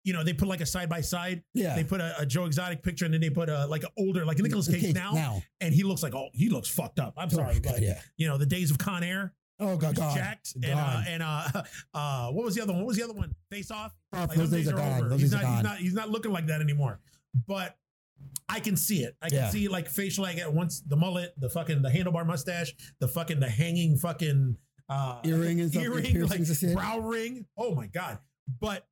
you 0.03 0.11
know, 0.11 0.23
they 0.23 0.33
put 0.33 0.47
like 0.49 0.59
a 0.61 0.65
side 0.65 0.89
by 0.89 0.99
side. 1.01 1.43
Yeah. 1.53 1.75
They 1.75 1.83
put 1.85 2.01
a, 2.01 2.13
a 2.19 2.25
Joe 2.25 2.45
Exotic 2.45 2.83
picture 2.83 3.05
and 3.05 3.13
then 3.13 3.21
they 3.21 3.29
put 3.29 3.49
a 3.49 3.65
like 3.67 3.83
an 3.83 3.89
older 3.97 4.25
like 4.25 4.37
Nicolas 4.39 4.67
Cage, 4.67 4.93
now, 4.93 5.11
Now. 5.13 5.43
and 5.61 5.73
he 5.73 5.83
looks 5.83 6.03
like 6.03 6.13
oh 6.13 6.27
he 6.33 6.49
looks 6.49 6.67
fucked 6.69 6.99
up. 6.99 7.13
I'm 7.17 7.29
Oh, 7.31 7.35
sorry, 7.35 7.59
God, 7.59 7.73
but 7.75 7.81
yeah. 7.81 8.01
you 8.17 8.27
know 8.27 8.37
the 8.37 8.45
days 8.45 8.69
of 8.69 8.77
Con 8.77 9.03
Air, 9.03 9.33
Oh, 9.59 9.77
God, 9.77 9.95
God. 9.95 10.15
jacked, 10.17 10.55
and 10.61 10.73
uh, 10.77 11.01
and 11.07 11.23
uh, 11.23 11.63
uh, 11.93 12.31
what 12.31 12.43
was 12.43 12.53
the 12.55 12.61
other 12.61 12.73
one? 12.73 12.81
What 12.81 12.87
was 12.87 12.97
the 12.97 13.03
other 13.03 13.13
one? 13.13 13.33
Face 13.49 13.71
Off. 13.71 13.93
Oh, 14.11 14.19
Like, 14.21 14.33
those 14.33 14.49
days 14.49 14.67
are. 14.69 15.07
Those 15.07 15.21
he's 15.21 15.31
not, 15.31 15.45
he's 15.45 15.63
not. 15.63 15.77
He's 15.77 15.93
not 15.93 16.09
looking 16.09 16.31
like 16.33 16.47
that 16.47 16.59
anymore. 16.59 16.99
But 17.47 17.77
I 18.49 18.59
can 18.59 18.75
see 18.77 19.03
it. 19.03 19.15
I 19.21 19.29
can 19.29 19.37
Yeah. 19.37 19.49
see 19.49 19.67
like 19.67 19.87
facial 19.87 20.23
like 20.23 20.37
at 20.37 20.53
once 20.53 20.81
the 20.81 20.95
mullet, 20.95 21.33
the 21.39 21.49
fucking 21.49 21.81
the 21.81 21.89
handlebar 21.89 22.25
mustache, 22.25 22.73
the 22.99 23.07
fucking 23.07 23.39
the 23.39 23.49
hanging 23.49 23.97
fucking 23.97 24.57
uh 24.89 25.21
Earring 25.23 25.61
and 25.61 25.73
earring, 25.75 26.27
like 26.27 26.41
brow 26.73 26.99
ring. 26.99 27.45
Oh 27.57 27.73
my 27.73 27.87
god! 27.87 28.19
But 28.59 28.87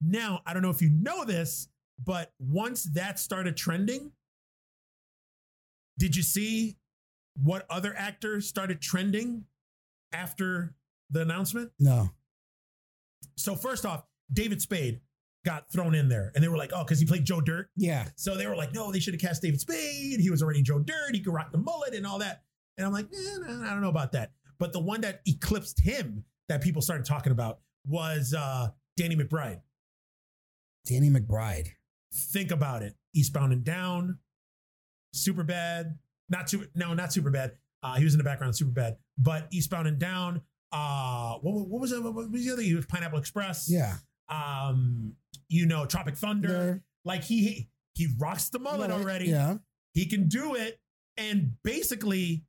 now 0.00 0.40
I 0.44 0.52
don't 0.54 0.62
know 0.62 0.70
if 0.70 0.82
you 0.82 0.90
know 0.90 1.24
this, 1.24 1.68
but 2.04 2.32
once 2.38 2.84
that 2.94 3.18
started 3.18 3.56
trending, 3.56 4.12
did 5.98 6.16
you 6.16 6.22
see 6.22 6.76
what 7.36 7.64
other 7.70 7.94
actors 7.96 8.48
started 8.48 8.80
trending 8.80 9.44
after 10.12 10.74
the 11.10 11.22
announcement? 11.22 11.70
No. 11.78 12.10
So 13.36 13.54
first 13.54 13.86
off, 13.86 14.04
David 14.32 14.60
Spade 14.60 15.00
got 15.44 15.70
thrown 15.70 15.94
in 15.94 16.08
there, 16.08 16.32
and 16.34 16.44
they 16.44 16.48
were 16.48 16.56
like, 16.56 16.70
"Oh, 16.74 16.84
because 16.84 17.00
he 17.00 17.06
played 17.06 17.24
Joe 17.24 17.40
Dirt." 17.40 17.70
Yeah. 17.76 18.06
So 18.16 18.36
they 18.36 18.46
were 18.46 18.56
like, 18.56 18.74
"No, 18.74 18.92
they 18.92 19.00
should 19.00 19.14
have 19.14 19.20
cast 19.20 19.42
David 19.42 19.60
Spade. 19.60 20.20
He 20.20 20.30
was 20.30 20.42
already 20.42 20.62
Joe 20.62 20.78
Dirt. 20.78 21.14
He 21.14 21.20
could 21.20 21.34
rock 21.34 21.52
the 21.52 21.58
mullet 21.58 21.94
and 21.94 22.06
all 22.06 22.18
that." 22.18 22.42
And 22.76 22.86
I'm 22.86 22.92
like, 22.92 23.06
eh, 23.12 23.36
nah, 23.38 23.66
I 23.66 23.70
don't 23.70 23.82
know 23.82 23.88
about 23.88 24.12
that. 24.12 24.32
But 24.58 24.72
the 24.72 24.80
one 24.80 25.02
that 25.02 25.20
eclipsed 25.26 25.80
him 25.80 26.24
that 26.48 26.62
people 26.62 26.82
started 26.82 27.04
talking 27.04 27.32
about 27.32 27.60
was 27.86 28.34
uh, 28.36 28.68
Danny 28.96 29.16
McBride. 29.16 29.60
Danny 30.86 31.10
McBride. 31.10 31.68
Think 32.12 32.50
about 32.50 32.82
it: 32.82 32.94
Eastbound 33.14 33.52
and 33.52 33.64
Down, 33.64 34.18
Super 35.12 35.44
Bad. 35.44 35.98
Not 36.28 36.48
super. 36.48 36.66
No, 36.74 36.94
not 36.94 37.12
Super 37.12 37.30
Bad. 37.30 37.52
Uh, 37.82 37.94
he 37.94 38.04
was 38.04 38.14
in 38.14 38.18
the 38.18 38.24
background, 38.24 38.56
Super 38.56 38.72
Bad. 38.72 38.96
But 39.18 39.48
Eastbound 39.52 39.88
and 39.88 39.98
Down. 39.98 40.42
Uh, 40.72 41.34
what, 41.38 41.68
what 41.68 41.80
was 41.80 41.92
it? 41.92 42.02
What 42.02 42.14
was 42.14 42.44
the 42.44 42.52
other? 42.52 42.62
He 42.62 42.74
was 42.74 42.86
Pineapple 42.86 43.18
Express. 43.18 43.68
Yeah. 43.70 43.96
Um, 44.30 45.12
you 45.48 45.66
know, 45.66 45.84
Tropic 45.86 46.16
Thunder. 46.16 46.48
There. 46.48 46.82
Like 47.04 47.24
he 47.24 47.68
he 47.94 48.08
rocks 48.18 48.48
the 48.50 48.58
mullet 48.58 48.90
Mullet, 48.90 49.02
already. 49.02 49.26
Yeah. 49.26 49.56
He 49.94 50.06
can 50.06 50.28
do 50.28 50.54
it. 50.54 50.78
And 51.16 51.52
basically, 51.64 52.44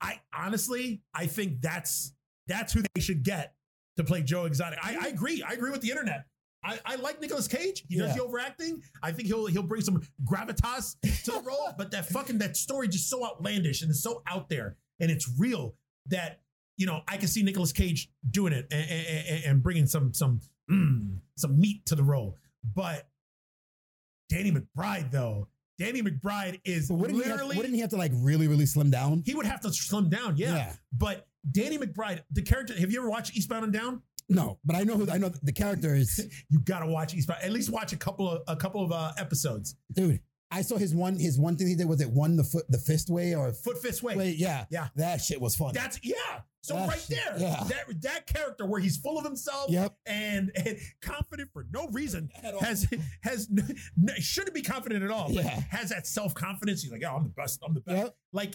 I 0.00 0.20
honestly 0.36 1.02
I 1.14 1.26
think 1.26 1.60
that's 1.60 2.12
that's 2.48 2.72
who 2.72 2.82
they 2.94 3.00
should 3.00 3.22
get 3.22 3.54
to 3.96 4.04
play 4.04 4.22
Joe 4.22 4.44
Exotic. 4.44 4.78
I, 4.82 4.96
I 5.02 5.06
agree. 5.08 5.42
I 5.46 5.52
agree 5.52 5.70
with 5.70 5.80
the 5.80 5.90
internet. 5.90 6.24
I, 6.64 6.78
I 6.86 6.94
like 6.96 7.20
Nicolas 7.20 7.48
Cage. 7.48 7.84
He 7.88 7.98
does 7.98 8.14
the 8.14 8.22
overacting. 8.22 8.82
I 9.02 9.10
think 9.12 9.26
he'll 9.28 9.46
he'll 9.46 9.62
bring 9.64 9.80
some 9.82 10.00
gravitas 10.24 10.96
to 11.24 11.30
the 11.32 11.42
role. 11.44 11.72
but 11.78 11.90
that 11.92 12.06
fucking 12.06 12.38
that 12.38 12.56
story 12.56 12.86
just 12.88 13.08
so 13.10 13.24
outlandish 13.24 13.82
and 13.82 13.90
it's 13.90 14.02
so 14.02 14.22
out 14.28 14.48
there 14.48 14.76
and 15.00 15.10
it's 15.10 15.28
real 15.38 15.74
that 16.06 16.40
you 16.76 16.86
know 16.86 17.00
I 17.08 17.16
can 17.16 17.26
see 17.28 17.42
Nicolas 17.42 17.72
Cage 17.72 18.10
doing 18.30 18.52
it 18.52 18.66
and, 18.70 18.90
and, 18.90 19.26
and- 19.28 19.44
and 19.44 19.62
bringing 19.62 19.86
some 19.86 20.12
some 20.12 20.40
mm, 20.70 21.18
some 21.36 21.60
meat 21.60 21.86
to 21.86 21.94
the 21.94 22.02
role. 22.02 22.38
But 22.74 23.08
Danny 24.28 24.52
McBride 24.52 25.10
though, 25.10 25.48
Danny 25.78 26.02
McBride 26.02 26.60
is 26.64 26.88
But 26.88 26.98
wouldn't 26.98 27.24
he, 27.24 27.30
have, 27.30 27.46
wouldn't 27.46 27.74
he 27.74 27.80
have 27.80 27.90
to 27.90 27.96
like 27.96 28.12
really, 28.14 28.48
really 28.48 28.66
slim 28.66 28.90
down? 28.90 29.22
he 29.26 29.34
would 29.34 29.46
have 29.46 29.60
to 29.62 29.72
slim 29.72 30.08
down, 30.08 30.36
yeah. 30.36 30.54
Yeah. 30.54 30.72
But 30.92 31.26
Danny 31.50 31.78
McBride, 31.78 32.22
the 32.30 32.42
character, 32.42 32.78
have 32.78 32.90
you 32.90 32.98
ever 33.00 33.10
watched 33.10 33.36
Eastbound 33.36 33.64
and 33.64 33.72
Down? 33.72 34.02
No, 34.28 34.58
but 34.64 34.76
I 34.76 34.82
know 34.82 34.96
who 34.96 35.10
I 35.10 35.18
know 35.18 35.30
the 35.42 35.52
character 35.52 35.94
is. 35.94 36.20
You 36.48 36.60
gotta 36.60 36.86
watch 36.86 37.14
Eastbound. 37.14 37.42
At 37.42 37.50
least 37.50 37.70
watch 37.70 37.92
a 37.92 37.96
couple 37.96 38.28
of 38.30 38.42
a 38.46 38.54
couple 38.54 38.84
of 38.84 38.92
uh, 38.92 39.12
episodes. 39.18 39.76
Dude, 39.92 40.20
I 40.52 40.62
saw 40.62 40.76
his 40.76 40.94
one 40.94 41.16
his 41.18 41.38
one 41.38 41.56
thing 41.56 41.66
he 41.66 41.74
did 41.74 41.88
was 41.88 42.00
it 42.00 42.10
one 42.10 42.36
the 42.36 42.44
foot 42.44 42.64
the 42.68 42.78
fist 42.78 43.08
way 43.10 43.34
or 43.34 43.52
Foot 43.52 43.78
fist 43.78 44.02
way. 44.02 44.14
way? 44.16 44.30
Yeah. 44.32 44.66
Yeah. 44.70 44.88
That 44.96 45.20
shit 45.22 45.40
was 45.40 45.56
fun. 45.56 45.72
That's 45.74 45.98
yeah. 46.02 46.14
So 46.62 46.74
That 46.74 46.88
right 46.90 47.00
shit, 47.00 47.18
there, 47.24 47.38
yeah. 47.38 47.64
that 47.68 48.02
that 48.02 48.26
character 48.28 48.64
where 48.66 48.78
he's 48.80 48.96
full 48.96 49.18
of 49.18 49.24
himself 49.24 49.68
Yep. 49.70 49.96
and, 50.06 50.52
and 50.54 50.78
confident 51.00 51.50
for 51.52 51.66
no 51.72 51.88
reason 51.88 52.30
has 52.60 52.86
has 53.22 53.48
n- 53.58 53.76
shouldn't 54.20 54.54
be 54.54 54.62
confident 54.62 55.02
at 55.02 55.10
all. 55.10 55.26
but 55.34 55.44
Yeah. 55.44 55.60
has 55.70 55.88
that 55.88 56.06
self 56.06 56.34
confidence. 56.34 56.82
He's 56.82 56.92
like, 56.92 57.00
yeah, 57.00 57.12
I'm 57.14 57.24
the 57.24 57.30
best. 57.30 57.60
I'm 57.66 57.74
the 57.74 57.80
best. 57.80 57.96
Yep. 57.98 58.16
Like 58.32 58.54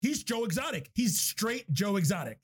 he's 0.00 0.22
Joe 0.22 0.44
Exotic. 0.44 0.90
He's 0.94 1.20
straight 1.20 1.70
Joe 1.72 1.96
Exotic. 1.96 2.38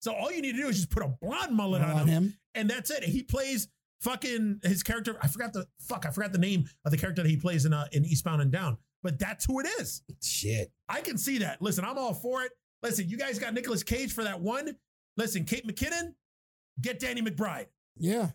So 0.00 0.12
all 0.12 0.32
you 0.32 0.42
need 0.42 0.56
to 0.56 0.62
do 0.62 0.68
is 0.68 0.76
just 0.76 0.90
put 0.90 1.04
a 1.04 1.08
blonde 1.20 1.54
mullet 1.54 1.82
on, 1.82 1.90
on 1.90 1.98
him, 2.08 2.08
him. 2.08 2.38
and 2.56 2.68
that's 2.68 2.90
it. 2.90 3.04
He 3.04 3.22
plays 3.22 3.68
fucking 4.02 4.60
his 4.62 4.82
character. 4.82 5.16
I 5.22 5.28
forgot 5.28 5.52
the 5.52 5.66
fuck. 5.80 6.04
I 6.06 6.10
forgot 6.10 6.32
the 6.32 6.38
name 6.38 6.68
of 6.84 6.90
the 6.90 6.98
character 6.98 7.22
that 7.22 7.28
he 7.28 7.36
plays 7.36 7.64
in 7.64 7.72
uh, 7.72 7.86
in 7.92 8.04
Eastbound 8.04 8.42
and 8.42 8.50
Down. 8.50 8.76
But 9.02 9.18
that's 9.18 9.44
who 9.44 9.60
it 9.60 9.66
is. 9.80 10.02
Shit. 10.22 10.70
I 10.88 11.00
can 11.00 11.18
see 11.18 11.38
that. 11.38 11.60
Listen, 11.60 11.84
I'm 11.84 11.98
all 11.98 12.14
for 12.14 12.42
it. 12.42 12.52
Listen, 12.82 13.08
you 13.08 13.16
guys 13.16 13.38
got 13.38 13.54
Nicolas 13.54 13.82
Cage 13.82 14.12
for 14.12 14.24
that 14.24 14.40
one. 14.40 14.76
Listen, 15.16 15.44
Kate 15.44 15.66
McKinnon, 15.66 16.14
get 16.80 16.98
Danny 16.98 17.22
McBride. 17.22 17.66
Yeah. 17.96 18.30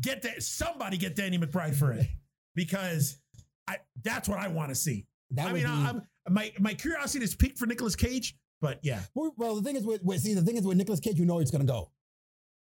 Get 0.00 0.22
that. 0.22 0.42
Somebody 0.42 0.96
get 0.96 1.16
Danny 1.16 1.38
McBride 1.38 1.74
for 1.74 1.92
it 1.92 2.06
because 2.54 3.18
I 3.66 3.78
that's 4.02 4.28
what 4.28 4.38
I 4.38 4.48
want 4.48 4.70
to 4.70 4.74
see. 4.74 5.06
That 5.32 5.48
I 5.48 5.52
mean, 5.52 5.64
be, 5.64 5.68
I, 5.68 5.90
am 5.90 6.02
my 6.30 6.52
my 6.58 6.74
curiosity 6.74 7.24
is 7.24 7.34
peaked 7.34 7.58
for 7.58 7.66
Nicolas 7.66 7.96
Cage, 7.96 8.36
but 8.60 8.78
yeah, 8.82 9.00
well, 9.14 9.32
well, 9.36 9.56
the 9.56 9.62
thing 9.62 9.76
is 9.76 9.84
with, 9.84 10.02
with 10.02 10.20
see 10.20 10.34
the 10.34 10.42
thing 10.42 10.56
is 10.56 10.64
with 10.64 10.76
Nicolas 10.76 11.00
Cage, 11.00 11.18
you 11.18 11.26
know 11.26 11.38
it's 11.38 11.50
gonna 11.50 11.64
go. 11.64 11.90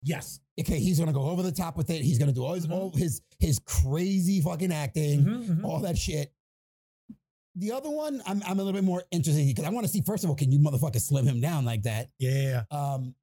Yes, 0.03 0.41
Okay, 0.59 0.79
he's 0.79 0.99
gonna 0.99 1.13
go 1.13 1.23
over 1.23 1.43
the 1.43 1.53
top 1.53 1.77
with 1.77 1.89
it. 1.91 2.03
He's 2.03 2.19
gonna 2.19 2.33
do 2.33 2.45
all 2.45 2.55
his 2.55 2.67
Mhm. 2.67 2.73
all 2.73 2.91
his 2.97 3.23
his 3.39 3.59
crazy 3.61 4.41
fucking 4.41 4.73
acting, 4.73 5.25
Mhm, 5.25 5.47
mhm. 5.61 5.65
all 5.65 5.81
that 5.81 5.97
shit. 5.99 6.33
The 7.57 7.73
other 7.73 7.91
one, 7.91 8.23
I'm 8.27 8.43
I'm 8.45 8.59
a 8.59 8.63
little 8.63 8.73
bit 8.79 8.85
more 8.85 9.03
interested 9.11 9.47
because 9.47 9.65
I 9.65 9.71
want 9.71 9.87
to 9.87 9.93
see 9.93 10.03
first 10.03 10.25
of 10.25 10.31
all, 10.31 10.37
can 10.37 10.53
you 10.53 10.59
motherfucker 10.59 11.01
slim 11.01 11.27
him 11.27 11.41
down 11.41 11.65
like 11.65 11.83
that? 11.83 12.11
yeah, 12.19 12.65
Um, 12.71 13.15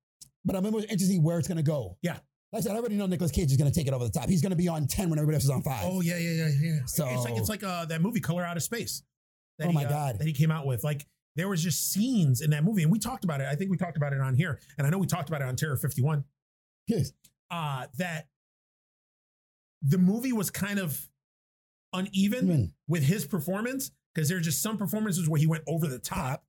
but 0.45 0.55
I'm 0.55 0.63
more 0.69 0.81
interested 0.81 1.09
to 1.13 1.17
where 1.19 1.39
it's 1.39 1.47
gonna 1.47 1.63
go. 1.63 1.97
Yeah. 2.01 2.19
Like 2.53 2.61
I 2.61 2.63
said, 2.63 2.71
I 2.73 2.79
already 2.79 2.95
know 2.95 3.05
Nicolas 3.07 3.31
Cage 3.31 3.51
is 3.51 3.57
gonna 3.57 3.71
take 3.71 3.87
it 3.87 3.93
over 3.93 4.05
the 4.05 4.11
top. 4.11 4.29
He's 4.29 4.41
gonna 4.41 4.55
be 4.55 4.67
on 4.67 4.87
10 4.87 5.09
when 5.09 5.19
everybody 5.19 5.35
else 5.35 5.43
is 5.45 5.49
on 5.49 5.61
five. 5.63 5.83
Oh 5.85 6.01
yeah, 6.01 6.17
yeah, 6.17 6.47
yeah, 6.47 6.49
yeah. 6.61 6.79
So- 6.85 7.07
it's 7.07 7.23
like 7.23 7.35
it's 7.37 7.49
like 7.49 7.63
uh, 7.63 7.85
that 7.85 8.01
movie 8.01 8.19
Color 8.19 8.43
Out 8.43 8.57
of 8.57 8.63
Space. 8.63 9.03
that 9.59 9.65
Oh, 9.67 9.69
he, 9.69 9.75
my 9.75 9.85
uh, 9.85 9.89
God. 9.89 10.19
that 10.19 10.27
he 10.27 10.33
came 10.33 10.51
out 10.51 10.65
with. 10.67 10.83
Like 10.83 11.07
there 11.35 11.49
was 11.49 11.63
just 11.63 11.91
scenes 11.91 12.41
in 12.41 12.49
that 12.51 12.63
movie, 12.63 12.83
and 12.83 12.91
we 12.91 12.99
talked 12.99 13.23
about 13.23 13.41
it. 13.41 13.47
I 13.47 13.55
think 13.55 13.71
we 13.71 13.77
talked 13.77 13.97
about 13.97 14.13
it 14.13 14.19
on 14.21 14.35
here, 14.35 14.59
and 14.77 14.85
I 14.85 14.89
know 14.91 14.97
we 14.99 15.07
talked 15.07 15.29
about 15.29 15.41
it 15.41 15.47
on 15.47 15.55
Terror 15.55 15.77
Fifty 15.77 16.01
One. 16.01 16.23
Yes. 16.87 17.11
Uh, 17.51 17.87
that 17.97 18.27
the 19.81 19.97
movie 19.97 20.33
was 20.33 20.49
kind 20.49 20.79
of 20.79 21.07
uneven 21.93 22.45
Even 22.45 22.73
with 22.87 23.03
his 23.03 23.25
performance 23.25 23.91
because 24.13 24.27
there's 24.29 24.45
just 24.45 24.61
some 24.61 24.77
performances 24.77 25.29
where 25.29 25.39
he 25.39 25.47
went 25.47 25.63
over 25.67 25.87
the 25.87 25.99
top. 25.99 26.43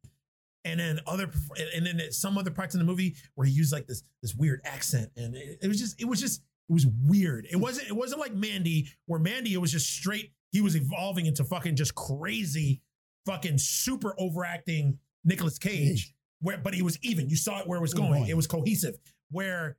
And 0.64 0.80
then 0.80 1.01
other, 1.07 1.30
and 1.74 1.86
then 1.86 2.01
some 2.11 2.36
other 2.36 2.51
parts 2.51 2.74
in 2.74 2.78
the 2.80 2.84
movie 2.84 3.14
where 3.36 3.47
he 3.47 3.53
used 3.53 3.72
like 3.72 3.86
this 3.86 4.03
this 4.22 4.34
weird 4.34 4.61
accent, 4.64 5.11
and 5.16 5.34
it, 5.34 5.61
it 5.62 5.68
was 5.68 5.78
just, 5.78 5.99
it 6.01 6.05
was 6.05 6.20
just, 6.20 6.43
it 6.68 6.72
was 6.72 6.86
weird. 7.07 7.47
It 7.51 7.57
wasn't, 7.57 7.89
it 7.89 7.95
wasn't 7.95 8.20
like 8.20 8.34
Mandy, 8.34 8.89
where 9.07 9.20
Mandy 9.20 9.55
it 9.55 9.59
was 9.59 9.72
just 9.72 9.86
straight. 9.86 10.32
He 10.51 10.61
was 10.61 10.74
evolving 10.74 11.26
into 11.26 11.45
fucking 11.45 11.76
just 11.76 11.95
crazy, 11.95 12.82
fucking 13.24 13.57
super 13.59 14.14
overacting 14.18 14.99
Nicolas 15.24 15.59
Cage. 15.59 16.12
Where, 16.41 16.59
but 16.59 16.74
he 16.74 16.82
was 16.82 16.99
even. 17.03 17.30
You 17.30 17.36
saw 17.36 17.61
it 17.61 17.66
where 17.66 17.78
it 17.78 17.80
was 17.80 17.93
It 17.93 17.95
was 17.95 18.01
going. 18.01 18.20
going. 18.20 18.30
It 18.30 18.36
was 18.36 18.47
cohesive. 18.47 18.97
Where 19.30 19.76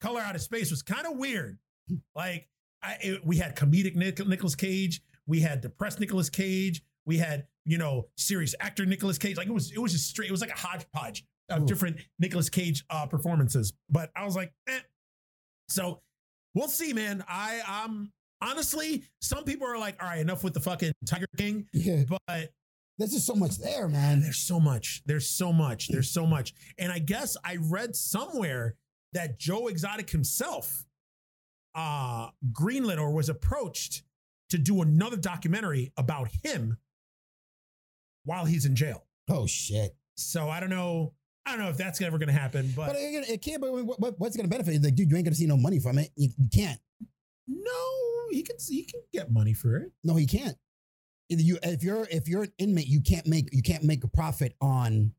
Color 0.00 0.20
Out 0.20 0.34
of 0.34 0.42
Space 0.42 0.70
was 0.70 0.82
kind 0.82 1.06
of 1.06 1.16
weird. 1.16 1.58
Like 2.14 2.48
I, 2.82 2.96
it- 3.00 3.24
we 3.26 3.36
had 3.36 3.56
comedic 3.56 3.94
Nic- 3.96 4.26
Nicolas 4.26 4.54
Cage, 4.54 5.00
we 5.26 5.40
had 5.40 5.60
depressed 5.60 6.00
Nicolas 6.00 6.30
Cage, 6.30 6.82
we 7.04 7.16
had 7.18 7.46
you 7.64 7.78
know 7.78 8.06
serious 8.16 8.54
actor 8.60 8.84
Nicolas 8.86 9.18
Cage. 9.18 9.36
Like 9.36 9.48
it 9.48 9.52
was, 9.54 9.72
it 9.72 9.78
was 9.78 9.92
just 9.92 10.08
straight. 10.08 10.28
It 10.28 10.32
was 10.32 10.40
like 10.40 10.50
a 10.50 10.58
hodgepodge 10.58 11.24
of 11.48 11.62
Ooh. 11.62 11.66
different 11.66 11.96
Nicolas 12.18 12.48
Cage 12.48 12.84
uh, 12.90 13.06
performances. 13.06 13.72
But 13.90 14.10
I 14.16 14.24
was 14.24 14.34
like, 14.36 14.52
eh. 14.68 14.78
So 15.68 16.00
we'll 16.54 16.68
see, 16.68 16.92
man. 16.92 17.24
I 17.28 17.60
I'm 17.66 18.12
honestly, 18.40 19.04
some 19.20 19.44
people 19.44 19.66
are 19.66 19.78
like, 19.78 20.00
all 20.02 20.08
right, 20.08 20.20
enough 20.20 20.44
with 20.44 20.54
the 20.54 20.60
fucking 20.60 20.92
Tiger 21.06 21.26
King. 21.36 21.66
Yeah. 21.72 22.02
But 22.08 22.50
There's 22.98 23.12
just 23.12 23.26
so 23.26 23.34
much 23.34 23.58
there, 23.58 23.88
man. 23.88 24.20
there's 24.20 24.38
so 24.38 24.58
much. 24.60 25.02
There's 25.06 25.28
so 25.28 25.52
much. 25.52 25.88
There's 25.88 26.10
so 26.10 26.26
much. 26.26 26.54
And 26.78 26.90
I 26.92 26.98
guess 26.98 27.36
I 27.44 27.56
read 27.60 27.94
somewhere 27.96 28.74
that 29.12 29.38
Joe 29.38 29.68
Exotic 29.68 30.10
himself 30.10 30.84
uh 31.74 32.28
greenlit 32.52 32.98
or 32.98 33.12
was 33.12 33.28
approached 33.28 34.02
to 34.50 34.58
do 34.58 34.80
another 34.82 35.16
documentary 35.16 35.92
about 35.96 36.28
him 36.42 36.78
while 38.24 38.44
he's 38.44 38.64
in 38.64 38.74
jail. 38.76 39.04
Oh 39.28 39.46
shit. 39.46 39.94
So 40.16 40.48
I 40.48 40.60
don't 40.60 40.70
know. 40.70 41.12
I 41.44 41.50
don't 41.52 41.60
know 41.64 41.70
if 41.70 41.76
that's 41.76 42.00
ever 42.00 42.18
going 42.18 42.26
to 42.28 42.32
happen, 42.32 42.72
but, 42.74 42.88
But 42.88 42.96
it, 42.96 43.28
it 43.28 43.42
can't. 43.42 43.60
But 43.60 43.72
what, 43.72 44.00
what- 44.00 44.18
what's 44.18 44.36
going 44.36 44.48
to 44.48 44.50
benefit? 44.50 44.82
Like, 44.82 44.94
dude, 44.96 45.10
you 45.10 45.16
ain't 45.16 45.24
going 45.24 45.32
to 45.34 45.38
see 45.38 45.46
no 45.46 45.56
money 45.56 45.78
from 45.78 45.98
it. 45.98 46.10
You, 46.16 46.30
you 46.38 46.48
can't. 46.52 46.80
no, 47.46 47.72
he 48.30 48.42
can 48.42 48.56
he 48.68 48.84
can 48.84 49.00
get 49.12 49.30
money 49.30 49.52
for 49.52 49.76
it. 49.76 49.92
No, 50.02 50.16
he 50.16 50.26
can't. 50.26 50.56
Either 51.28 51.42
you, 51.42 51.58
if 51.62 51.82
you're 51.84 52.06
if 52.10 52.28
you're 52.28 52.44
an 52.44 52.52
inmate, 52.58 52.86
you 52.88 53.00
can't 53.00 53.26
make 53.26 53.48
you 53.52 53.62
can't 53.62 53.84
make 53.84 54.02
a 54.04 54.08
profit 54.08 54.56
on 54.60 55.12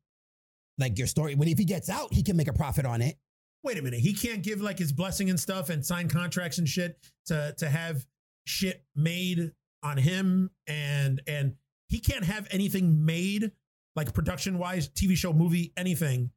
like 0.78 0.98
your 0.98 1.08
story. 1.08 1.36
When 1.36 1.48
if 1.48 1.58
he 1.58 1.66
gets 1.66 1.90
out, 1.90 2.14
he 2.14 2.24
can 2.24 2.36
make 2.36 2.48
a 2.50 2.54
profit 2.54 2.86
on 2.86 3.02
it. 3.02 3.18
Wait 3.64 3.78
a 3.78 3.82
minute, 3.82 4.00
he 4.00 4.14
can't 4.14 4.44
give 4.44 4.62
like 4.62 4.78
his 4.80 4.92
blessing 4.92 5.30
and 5.30 5.40
stuff 5.40 5.70
and 5.70 5.86
sign 5.86 6.08
contracts 6.08 6.58
and 6.58 6.68
shit 6.68 6.98
to 7.26 7.54
to 7.58 7.70
have 7.70 8.06
shit 8.46 8.84
made 8.96 9.52
on 9.84 9.98
him 9.98 10.50
and 10.68 11.22
and 11.28 11.56
he 11.88 12.00
can't 12.00 12.24
have 12.24 12.48
anything 12.52 13.06
made 13.06 13.52
like 13.96 14.14
production 14.14 14.60
wise, 14.60 14.90
TV 14.90 15.18
show, 15.18 15.34
movie, 15.34 15.74
anything, 15.76 16.30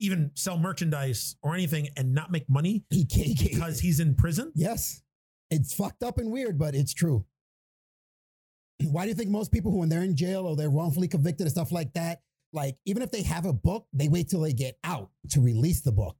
even 0.00 0.32
sell 0.34 0.58
merchandise 0.58 1.36
or 1.42 1.54
anything 1.54 1.88
and 1.96 2.12
not 2.12 2.30
make 2.30 2.48
money 2.50 2.84
He 2.90 3.04
can't, 3.04 3.26
he 3.26 3.34
can't 3.34 3.52
because 3.52 3.80
he's 3.80 4.00
in 4.00 4.16
prison. 4.16 4.52
Yes. 4.54 5.02
It's 5.50 5.72
fucked 5.72 6.02
up 6.02 6.18
and 6.18 6.32
weird, 6.32 6.58
but 6.58 6.74
it's 6.74 6.92
true. 6.92 7.24
Why 8.82 9.04
do 9.04 9.10
you 9.10 9.14
think 9.14 9.30
most 9.30 9.52
people 9.52 9.70
who, 9.70 9.78
when 9.78 9.88
they're 9.88 10.02
in 10.02 10.16
jail 10.16 10.46
or 10.46 10.56
they're 10.56 10.70
wrongfully 10.70 11.06
convicted 11.06 11.46
and 11.46 11.52
stuff 11.52 11.70
like 11.70 11.92
that, 11.94 12.22
like 12.52 12.76
even 12.84 13.02
if 13.02 13.10
they 13.10 13.22
have 13.22 13.46
a 13.46 13.52
book, 13.52 13.86
they 13.92 14.08
wait 14.08 14.28
till 14.28 14.40
they 14.40 14.52
get 14.52 14.78
out 14.82 15.10
to 15.30 15.40
release 15.40 15.80
the 15.82 15.92
book? 15.92 16.16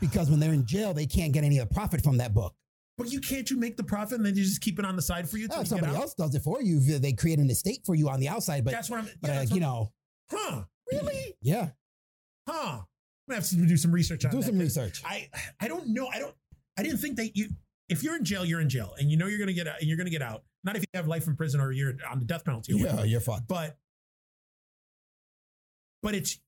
Because 0.00 0.30
when 0.30 0.40
they're 0.40 0.52
in 0.52 0.64
jail, 0.66 0.94
they 0.94 1.06
can't 1.06 1.32
get 1.32 1.44
any 1.44 1.58
of 1.58 1.68
the 1.68 1.74
profit 1.74 2.02
from 2.02 2.16
that 2.18 2.32
book. 2.34 2.54
But 2.96 3.12
you 3.12 3.20
can't 3.20 3.48
you 3.50 3.56
make 3.56 3.76
the 3.76 3.84
profit 3.84 4.18
and 4.18 4.26
then 4.26 4.34
you 4.36 4.44
just 4.44 4.60
keep 4.60 4.78
it 4.78 4.84
on 4.84 4.94
the 4.94 5.02
side 5.02 5.28
for 5.28 5.38
you 5.38 5.48
Oh, 5.50 5.56
you 5.56 5.60
if 5.62 5.64
get 5.64 5.68
somebody 5.70 5.96
else 5.96 6.14
does 6.14 6.34
it 6.34 6.42
for 6.42 6.60
you, 6.60 6.80
they 6.98 7.12
create 7.12 7.38
an 7.38 7.48
estate 7.48 7.80
for 7.86 7.94
you 7.94 8.08
on 8.10 8.20
the 8.20 8.28
outside. 8.28 8.64
But, 8.64 8.72
that's 8.72 8.90
what 8.90 9.00
I'm. 9.00 9.08
but 9.20 9.28
yeah, 9.28 9.36
uh, 9.36 9.38
that's 9.38 9.52
you 9.52 9.60
know, 9.60 9.92
huh? 10.30 10.64
Really? 10.92 11.34
yeah, 11.40 11.70
Huh? 12.48 12.80
I'm 12.80 12.84
gonna 13.28 13.40
have 13.40 13.48
to 13.48 13.56
do 13.56 13.76
some 13.76 13.92
research 13.92 14.24
on 14.24 14.32
do 14.32 14.38
that, 14.38 14.46
some 14.46 14.58
research. 14.58 15.02
I 15.04 15.28
I 15.60 15.68
don't 15.68 15.88
know. 15.88 16.08
I 16.08 16.18
don't. 16.18 16.34
I 16.76 16.82
didn't 16.82 16.98
think 16.98 17.16
that 17.16 17.36
you. 17.36 17.48
If 17.88 18.02
you're 18.02 18.16
in 18.16 18.24
jail, 18.24 18.44
you're 18.44 18.60
in 18.60 18.68
jail, 18.68 18.94
and 18.98 19.10
you 19.10 19.16
know 19.16 19.26
you're 19.28 19.38
gonna 19.38 19.52
get 19.52 19.66
out. 19.68 19.76
And 19.80 19.88
you're 19.88 19.96
gonna 19.96 20.10
get 20.10 20.22
out. 20.22 20.42
Not 20.64 20.76
if 20.76 20.82
you 20.82 20.88
have 20.94 21.06
life 21.06 21.26
in 21.26 21.36
prison 21.36 21.60
or 21.60 21.72
you're 21.72 21.94
on 22.10 22.18
the 22.18 22.24
death 22.24 22.44
penalty. 22.44 22.74
Yeah, 22.74 22.82
whatever. 22.82 23.06
you're 23.06 23.20
fucked. 23.20 23.48
But. 23.48 23.76
But 26.02 26.14
it's. 26.14 26.38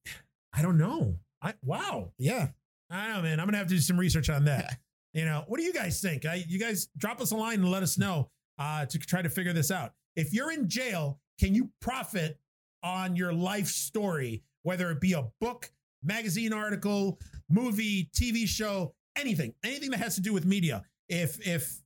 I 0.52 0.60
don't 0.62 0.76
know. 0.76 1.16
I 1.40 1.54
wow. 1.64 2.12
Yeah. 2.18 2.48
I 2.92 3.06
don't 3.06 3.16
know, 3.16 3.22
man. 3.22 3.40
I'm 3.40 3.46
gonna 3.46 3.58
have 3.58 3.68
to 3.68 3.74
do 3.74 3.80
some 3.80 3.98
research 3.98 4.30
on 4.30 4.44
that. 4.44 4.78
You 5.14 5.26
know, 5.26 5.44
what 5.46 5.58
do 5.60 5.62
you 5.62 5.74
guys 5.74 6.00
think? 6.00 6.24
I, 6.24 6.42
you 6.48 6.58
guys 6.58 6.88
drop 6.96 7.20
us 7.20 7.32
a 7.32 7.36
line 7.36 7.60
and 7.60 7.70
let 7.70 7.82
us 7.82 7.98
know 7.98 8.30
uh, 8.58 8.86
to 8.86 8.98
try 8.98 9.20
to 9.20 9.28
figure 9.28 9.52
this 9.52 9.70
out. 9.70 9.92
If 10.16 10.32
you're 10.32 10.50
in 10.52 10.70
jail, 10.70 11.20
can 11.38 11.54
you 11.54 11.68
profit 11.82 12.38
on 12.82 13.14
your 13.14 13.30
life 13.30 13.66
story, 13.66 14.42
whether 14.62 14.90
it 14.90 15.02
be 15.02 15.12
a 15.12 15.24
book, 15.38 15.70
magazine 16.02 16.54
article, 16.54 17.18
movie, 17.50 18.08
TV 18.18 18.48
show, 18.48 18.94
anything, 19.14 19.52
anything 19.62 19.90
that 19.90 20.00
has 20.00 20.14
to 20.14 20.22
do 20.22 20.32
with 20.32 20.46
media? 20.46 20.82
If, 21.10 21.46
if, 21.46 21.82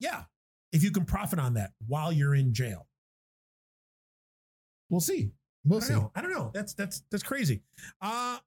yeah, 0.00 0.24
if 0.72 0.82
you 0.82 0.90
can 0.90 1.04
profit 1.04 1.38
on 1.38 1.54
that 1.54 1.70
while 1.86 2.12
you're 2.12 2.34
in 2.34 2.52
jail, 2.52 2.88
we'll 4.90 5.00
see. 5.00 5.30
We'll 5.64 5.78
I 5.78 5.82
see. 5.82 5.92
know. 5.92 6.10
I 6.16 6.20
don't 6.20 6.32
know. 6.32 6.50
That's 6.52 6.74
that's 6.74 7.02
that's 7.12 7.22
crazy. 7.22 7.62
Uh, 8.00 8.38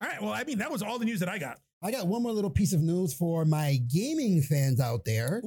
all 0.00 0.08
right. 0.08 0.22
Well, 0.22 0.32
I 0.32 0.44
mean, 0.44 0.58
that 0.58 0.70
was 0.70 0.82
all 0.82 0.98
the 0.98 1.04
news 1.04 1.20
that 1.20 1.28
I 1.28 1.38
got. 1.38 1.58
I 1.82 1.90
got 1.90 2.06
one 2.06 2.22
more 2.22 2.32
little 2.32 2.50
piece 2.50 2.72
of 2.72 2.80
news 2.80 3.14
for 3.14 3.44
my 3.44 3.78
gaming 3.92 4.42
fans 4.42 4.80
out 4.80 5.04
there. 5.04 5.42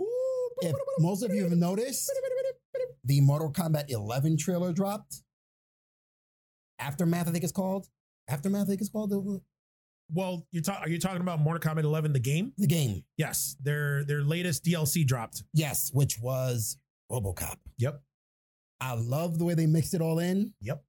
If 0.61 0.75
most 0.99 1.23
of 1.23 1.33
you 1.33 1.43
have 1.43 1.51
noticed, 1.51 2.11
the 3.03 3.19
Mortal 3.21 3.51
Kombat 3.51 3.85
11 3.89 4.37
trailer 4.37 4.71
dropped. 4.71 5.23
Aftermath, 6.79 7.27
I 7.27 7.31
think 7.31 7.43
it's 7.43 7.53
called. 7.53 7.87
Aftermath, 8.27 8.63
I 8.63 8.65
think 8.65 8.81
it's 8.81 8.89
called 8.89 9.41
Well, 10.11 10.45
you 10.51 10.61
talk. 10.61 10.81
Are 10.81 10.89
you 10.89 10.99
talking 10.99 11.21
about 11.21 11.39
Mortal 11.39 11.59
Kombat 11.73 11.83
11, 11.83 12.13
the 12.13 12.19
game? 12.19 12.53
the 12.57 12.67
game. 12.67 13.03
Yes, 13.17 13.55
their 13.61 14.03
their 14.05 14.23
latest 14.23 14.63
DLC 14.63 15.05
dropped. 15.05 15.43
Yes, 15.53 15.91
which 15.93 16.19
was 16.19 16.77
RoboCop. 17.11 17.57
Yep. 17.77 18.01
I 18.79 18.95
love 18.95 19.37
the 19.37 19.45
way 19.45 19.53
they 19.53 19.67
mixed 19.67 19.93
it 19.93 20.01
all 20.01 20.19
in. 20.19 20.53
Yep. 20.61 20.83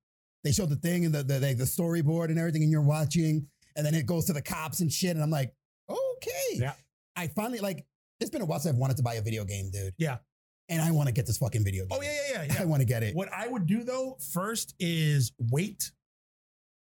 They 0.45 0.53
showed 0.53 0.71
the 0.71 0.77
thing 0.77 1.05
and 1.05 1.15
the 1.15 1.23
the, 1.23 1.39
the 1.39 1.65
storyboard 1.65 2.27
and 2.27 2.39
everything, 2.39 2.63
and 2.63 2.71
you're 2.71 2.81
watching, 2.83 3.49
and 3.77 3.85
then 3.87 3.95
it 3.95 4.07
goes 4.07 4.27
to 4.27 4.33
the 4.33 4.43
cops 4.43 4.81
and 4.81 4.91
shit, 4.93 5.11
and 5.11 5.23
I'm 5.23 5.31
like, 5.31 5.53
okay. 5.91 6.31
Yeah. 6.55 6.73
I 7.17 7.29
finally 7.29 7.59
like. 7.61 7.85
It's 8.21 8.31
been 8.31 8.43
a 8.43 8.45
while 8.47 8.61
since 8.61 8.75
I've 8.75 8.79
wanted 8.79 8.97
to 8.99 9.03
buy 9.03 9.15
a 9.15 9.23
video 9.23 9.45
game, 9.45 9.71
dude. 9.73 9.95
Yeah. 9.99 10.19
And 10.69 10.81
I 10.81 10.91
want 10.93 11.09
to 11.09 11.13
get 11.13 11.27
this 11.27 11.39
fucking 11.39 11.65
video 11.65 11.85
game. 11.87 11.99
Oh 11.99 12.03
yeah, 12.03 12.13
yeah, 12.33 12.43
yeah, 12.45 12.57
I 12.63 12.65
want 12.65 12.81
to 12.81 12.87
get 12.87 13.03
it. 13.03 13.15
what 13.17 13.29
I 13.33 13.49
would 13.49 13.67
do 13.67 13.83
though 13.85 14.17
first 14.33 14.75
is 14.79 15.33
wait 15.51 15.91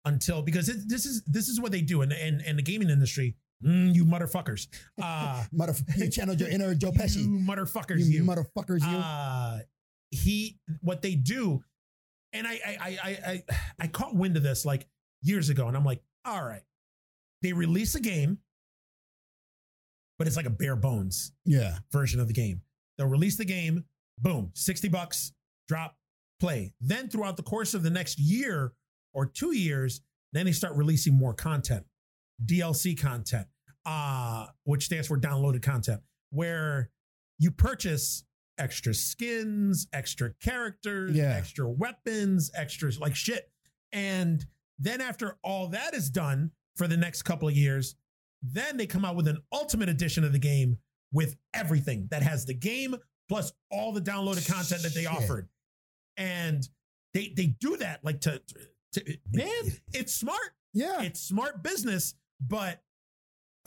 until 0.05 0.41
because 0.41 0.69
it, 0.69 0.77
this 0.87 1.05
is 1.05 1.23
this 1.25 1.47
is 1.49 1.59
what 1.59 1.71
they 1.71 1.81
do 1.81 2.01
in 2.01 2.09
the, 2.09 2.27
in, 2.27 2.41
in 2.41 2.55
the 2.57 2.61
gaming 2.61 2.89
industry. 2.89 3.35
Mm, 3.65 3.93
you 3.93 4.05
motherfuckers. 4.05 4.67
Uh, 5.01 5.43
Motherf- 5.53 5.83
you 5.97 6.09
channeled 6.09 6.39
your 6.39 6.49
inner 6.49 6.73
Joe 6.75 6.91
Pesci. 6.95 7.17
You 7.23 7.39
motherfuckers. 7.45 7.99
You, 7.99 8.19
You. 8.19 8.23
motherfuckers, 8.23 8.81
you. 8.81 8.97
uh, 8.97 9.59
he 10.11 10.57
what 10.81 11.01
they 11.01 11.15
do, 11.15 11.63
and 12.33 12.45
I 12.47 12.51
I 12.65 12.77
I 12.81 12.97
I 13.03 13.17
I, 13.27 13.43
I 13.81 13.87
caught 13.87 14.15
wind 14.15 14.37
of 14.37 14.43
this 14.43 14.63
like 14.65 14.87
years 15.23 15.49
ago, 15.49 15.67
and 15.67 15.75
I'm 15.77 15.85
like, 15.85 16.01
all 16.25 16.43
right, 16.43 16.61
they 17.41 17.53
release 17.53 17.95
a 17.95 17.99
game, 17.99 18.39
but 20.17 20.27
it's 20.27 20.35
like 20.37 20.45
a 20.45 20.51
bare 20.51 20.75
bones 20.75 21.31
yeah. 21.45 21.77
version 21.91 22.19
of 22.19 22.27
the 22.27 22.33
game. 22.33 22.61
They'll 22.97 23.07
release 23.07 23.37
the 23.37 23.45
game, 23.45 23.85
boom, 24.19 24.51
60 24.53 24.89
bucks, 24.89 25.33
drop, 25.67 25.95
play. 26.39 26.73
Then 26.79 27.09
throughout 27.09 27.37
the 27.37 27.43
course 27.43 27.73
of 27.73 27.83
the 27.83 27.89
next 27.89 28.19
year 28.19 28.73
or 29.13 29.25
two 29.25 29.55
years, 29.55 30.01
then 30.33 30.45
they 30.45 30.51
start 30.51 30.75
releasing 30.75 31.13
more 31.13 31.33
content, 31.33 31.85
DLC 32.45 32.99
content, 32.99 33.47
uh, 33.85 34.47
which 34.63 34.85
stands 34.85 35.07
for 35.07 35.19
downloaded 35.19 35.61
content, 35.63 36.01
where 36.29 36.89
you 37.39 37.51
purchase 37.51 38.23
extra 38.57 38.93
skins, 38.93 39.87
extra 39.91 40.33
characters, 40.41 41.15
Yeah. 41.15 41.35
extra 41.35 41.67
weapons, 41.67 42.51
extras 42.53 42.99
like 42.99 43.15
shit. 43.15 43.51
And 43.91 44.45
then 44.77 45.01
after 45.01 45.37
all 45.43 45.69
that 45.69 45.93
is 45.95 46.09
done 46.09 46.51
for 46.75 46.87
the 46.87 46.97
next 46.97 47.23
couple 47.23 47.47
of 47.47 47.55
years, 47.55 47.95
then 48.41 48.77
they 48.77 48.87
come 48.87 49.05
out 49.05 49.15
with 49.15 49.27
an 49.27 49.37
ultimate 49.51 49.89
edition 49.89 50.23
of 50.23 50.31
the 50.33 50.39
game 50.39 50.77
with 51.13 51.35
everything 51.53 52.07
that 52.11 52.23
has 52.23 52.45
the 52.45 52.53
game 52.53 52.95
plus 53.29 53.51
all 53.71 53.91
the 53.91 54.01
downloaded 54.01 54.49
content 54.51 54.81
that 54.83 54.93
they 54.93 55.03
Shit. 55.03 55.11
offered. 55.11 55.49
And 56.17 56.67
they 57.13 57.33
they 57.35 57.47
do 57.47 57.77
that 57.77 58.03
like 58.03 58.21
to, 58.21 58.41
to 58.93 59.17
man, 59.33 59.51
it's 59.93 60.13
smart. 60.13 60.39
Yeah. 60.73 61.01
It's 61.01 61.19
smart 61.19 61.61
business, 61.63 62.15
but 62.45 62.81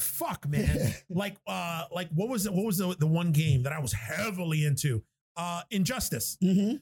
fuck 0.00 0.46
man. 0.48 0.94
like 1.08 1.36
uh 1.46 1.84
like 1.92 2.08
what 2.14 2.28
was 2.28 2.46
it 2.46 2.52
what 2.52 2.64
was 2.64 2.78
the, 2.78 2.96
the 2.98 3.06
one 3.06 3.32
game 3.32 3.62
that 3.64 3.72
I 3.72 3.78
was 3.78 3.92
heavily 3.92 4.64
into? 4.64 5.02
Uh 5.36 5.62
Injustice. 5.70 6.36
hmm 6.42 6.74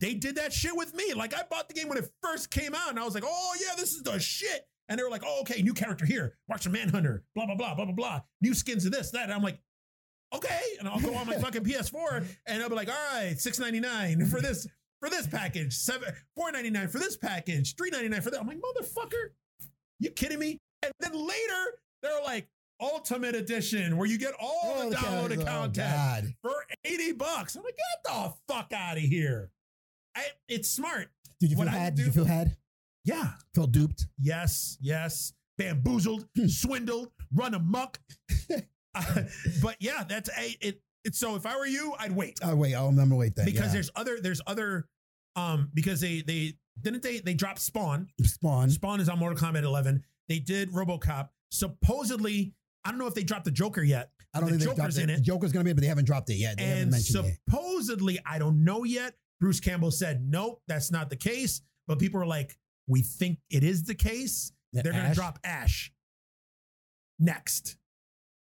They 0.00 0.14
did 0.14 0.36
that 0.36 0.52
shit 0.52 0.76
with 0.76 0.94
me. 0.94 1.12
Like 1.14 1.34
I 1.34 1.42
bought 1.50 1.68
the 1.68 1.74
game 1.74 1.88
when 1.88 1.98
it 1.98 2.08
first 2.22 2.50
came 2.50 2.74
out, 2.74 2.90
and 2.90 2.98
I 2.98 3.04
was 3.04 3.14
like, 3.14 3.24
"Oh 3.26 3.54
yeah, 3.60 3.74
this 3.76 3.92
is 3.92 4.02
the 4.02 4.18
shit." 4.18 4.66
And 4.92 4.98
they 4.98 5.04
were 5.04 5.08
like, 5.08 5.22
"Oh 5.24 5.40
okay, 5.40 5.62
new 5.62 5.72
character 5.72 6.04
here, 6.04 6.36
Martian 6.50 6.70
Manhunter, 6.70 7.24
blah 7.34 7.46
blah 7.46 7.54
blah 7.54 7.74
blah 7.74 7.86
blah 7.86 7.94
blah, 7.94 8.20
new 8.42 8.52
skins 8.52 8.84
of 8.84 8.92
this 8.92 9.10
that." 9.12 9.22
And 9.24 9.32
I'm 9.32 9.42
like, 9.42 9.58
"Okay," 10.34 10.60
and 10.78 10.86
I'll 10.86 11.00
go 11.00 11.14
on 11.14 11.26
my 11.26 11.36
fucking 11.40 11.64
PS4, 11.64 12.26
and 12.46 12.62
I'll 12.62 12.68
be 12.68 12.74
like, 12.74 12.88
"All 12.90 12.94
right, 13.14 13.40
six 13.40 13.58
ninety 13.58 13.80
nine 13.80 14.26
for 14.26 14.42
this 14.42 14.66
for 15.00 15.08
this 15.08 15.26
package, 15.26 15.72
seven 15.74 16.12
four 16.36 16.52
ninety 16.52 16.68
nine 16.68 16.88
for 16.88 16.98
this 16.98 17.16
package, 17.16 17.74
three 17.74 17.88
ninety 17.88 18.10
nine 18.10 18.20
for 18.20 18.30
that." 18.30 18.38
I'm 18.40 18.46
like, 18.46 18.58
"Motherfucker, 18.60 19.30
you 19.98 20.10
kidding 20.10 20.38
me?" 20.38 20.58
And 20.82 20.92
then 21.00 21.12
later 21.14 21.64
they're 22.02 22.22
like, 22.22 22.48
"Ultimate 22.78 23.34
Edition, 23.34 23.96
where 23.96 24.06
you 24.06 24.18
get 24.18 24.34
all 24.38 24.74
Oh, 24.76 24.90
the 24.90 24.96
downloaded 24.96 25.40
oh, 25.40 25.46
content." 25.46 25.74
God. 25.74 26.34
for 26.42 26.54
80 26.84 27.12
bucks. 27.12 27.56
I'm 27.56 27.62
like, 27.62 27.76
get 27.76 28.12
the 28.12 28.34
fuck 28.46 28.72
out 28.74 28.98
of 28.98 29.02
here. 29.04 29.52
I, 30.14 30.24
it's 30.48 30.68
smart. 30.68 31.08
Did 31.40 31.50
you 31.50 31.56
What 31.56 31.68
feel 31.68 31.76
I 31.76 31.78
had? 31.78 31.94
Did 31.94 32.04
you 32.06 32.12
feel 32.12 32.24
had? 32.26 32.56
Yeah. 33.04 33.32
Feel 33.54 33.66
duped? 33.66 34.06
Yes. 34.18 34.78
Yes. 34.80 35.32
Bamboozled, 35.58 36.26
Hmm. 36.36 36.46
swindled, 36.46 37.10
run 37.34 37.54
amok. 37.54 37.98
Uh, 38.94 39.22
but 39.62 39.74
yeah, 39.80 40.04
that's 40.06 40.28
a 40.38 40.54
it. 40.60 40.82
It's 41.02 41.18
so 41.18 41.34
if 41.34 41.46
I 41.46 41.56
were 41.56 41.64
you, 41.64 41.94
I'd 41.98 42.12
wait 42.12 42.38
Oh 42.42 42.54
wait, 42.54 42.74
I'll 42.74 42.88
remember 42.88 43.14
wait 43.16 43.34
that 43.36 43.46
because 43.46 43.68
yeah. 43.68 43.72
there's 43.72 43.90
other 43.96 44.20
there's 44.20 44.42
other 44.46 44.86
um 45.34 45.70
because 45.72 46.02
they 46.02 46.20
they 46.20 46.52
didn't 46.78 47.02
they 47.02 47.20
they 47.20 47.32
dropped 47.32 47.60
Spawn. 47.60 48.08
Spawn. 48.22 48.68
Spawn 48.68 49.00
is 49.00 49.08
on 49.08 49.18
Mortal 49.18 49.38
Kombat 49.38 49.62
11. 49.62 50.04
They 50.28 50.40
did 50.40 50.70
RoboCop. 50.72 51.30
Supposedly, 51.50 52.52
I 52.84 52.90
don't 52.90 52.98
know 52.98 53.06
if 53.06 53.14
they 53.14 53.22
dropped 53.24 53.46
the 53.46 53.50
Joker 53.50 53.82
yet. 53.82 54.10
I 54.34 54.40
don't 54.40 54.50
the 54.50 54.58
think 54.58 54.60
they 54.60 54.64
dropped 54.66 54.78
Joker's 54.80 54.98
it. 54.98 55.02
in 55.04 55.10
it. 55.10 55.22
Joker's 55.22 55.52
gonna 55.52 55.64
be, 55.64 55.72
but 55.72 55.80
they 55.80 55.86
haven't 55.88 56.04
dropped 56.04 56.28
it 56.28 56.34
yet. 56.34 56.58
They 56.58 56.64
haven't 56.64 56.82
and 56.82 56.90
mentioned 56.90 57.24
it. 57.26 57.38
supposedly, 57.48 58.18
I 58.26 58.38
don't 58.38 58.62
know 58.62 58.84
yet. 58.84 59.14
Bruce 59.40 59.58
Campbell 59.60 59.90
said, 59.90 60.22
nope, 60.28 60.60
that's 60.68 60.90
not 60.92 61.08
the 61.08 61.16
case. 61.16 61.62
But 61.88 61.98
people 61.98 62.20
are 62.20 62.26
like, 62.26 62.56
we 62.86 63.02
think 63.02 63.38
it 63.50 63.62
is 63.64 63.84
the 63.84 63.94
case. 63.94 64.52
The 64.72 64.82
They're 64.82 64.92
going 64.92 65.08
to 65.08 65.14
drop 65.14 65.38
Ash 65.44 65.92
next 67.18 67.76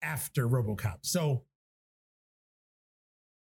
after 0.02 0.48
Robocop. 0.48 0.98
So 1.02 1.44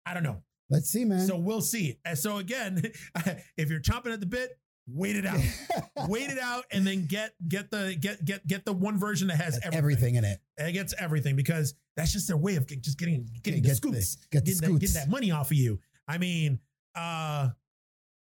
I 0.06 0.14
don't 0.14 0.24
know. 0.24 0.44
Let's 0.70 0.90
see, 0.90 1.06
man. 1.06 1.26
So 1.26 1.38
we'll 1.38 1.62
see. 1.62 1.98
So 2.16 2.38
again, 2.38 2.82
if 3.58 3.70
you're 3.70 3.80
chomping 3.82 4.12
at 4.14 4.20
the 4.20 4.26
bit, 4.26 4.52
wait 4.88 5.16
it 5.16 5.26
out, 5.26 5.40
wait 6.10 6.30
it 6.30 6.40
out, 6.40 6.66
and 6.72 6.86
then 6.86 7.06
get 7.06 7.32
get 7.48 7.72
the 7.72 7.96
get 8.00 8.24
get 8.26 8.46
get 8.46 8.66
the 8.66 8.74
one 8.74 8.98
version 8.98 9.28
that 9.30 9.38
has 9.38 9.56
everything. 9.64 9.78
everything 9.78 10.16
in 10.16 10.24
it. 10.26 10.40
It 10.58 10.74
gets 10.74 10.94
everything 11.00 11.36
because 11.38 11.74
that's 11.96 12.12
just 12.12 12.28
their 12.28 12.38
way 12.38 12.56
of 12.58 12.68
just 12.68 12.98
getting 12.98 13.30
getting 13.44 13.62
Get 13.62 13.70
the- 13.70 13.76
scoops, 13.76 14.16
get 14.32 14.46
the 14.46 14.52
getting, 14.52 14.74
that, 14.74 14.80
getting 14.80 14.94
that 14.96 15.10
money 15.10 15.32
off 15.32 15.52
of 15.52 15.58
you. 15.58 15.80
I 16.08 16.18
mean, 16.18 16.60
uh 16.96 17.50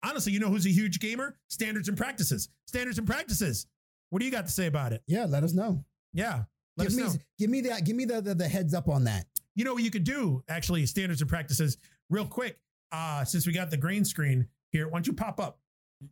honestly, 0.03 0.31
you 0.33 0.39
know 0.39 0.49
who's 0.49 0.65
a 0.65 0.69
huge 0.69 0.99
gamer? 0.99 1.37
Standards 1.49 1.87
and 1.89 1.97
practices. 1.97 2.49
Standards 2.67 2.97
and 2.97 3.07
practices. 3.07 3.67
What 4.09 4.19
do 4.19 4.25
you 4.25 4.31
got 4.31 4.45
to 4.45 4.51
say 4.51 4.67
about 4.67 4.93
it? 4.93 5.01
Yeah, 5.07 5.25
let 5.25 5.43
us 5.43 5.53
know. 5.53 5.83
Yeah, 6.13 6.43
let 6.77 6.89
give 6.89 6.91
us 6.93 6.95
me, 6.97 7.03
know. 7.03 7.13
give 7.39 7.49
me 7.49 7.61
that. 7.61 7.85
Give 7.85 7.95
me 7.95 8.05
the, 8.05 8.21
the 8.21 8.35
the 8.35 8.47
heads 8.47 8.73
up 8.73 8.87
on 8.89 9.05
that. 9.05 9.25
You 9.55 9.65
know 9.65 9.73
what 9.73 9.83
you 9.83 9.91
could 9.91 10.03
do? 10.03 10.43
Actually, 10.49 10.85
standards 10.85 11.21
and 11.21 11.29
practices. 11.29 11.77
Real 12.09 12.25
quick, 12.25 12.59
uh, 12.91 13.23
since 13.25 13.47
we 13.47 13.53
got 13.53 13.71
the 13.71 13.77
green 13.77 14.05
screen 14.05 14.47
here, 14.71 14.87
why 14.87 14.93
don't 14.97 15.07
you 15.07 15.13
pop 15.13 15.39
up 15.39 15.59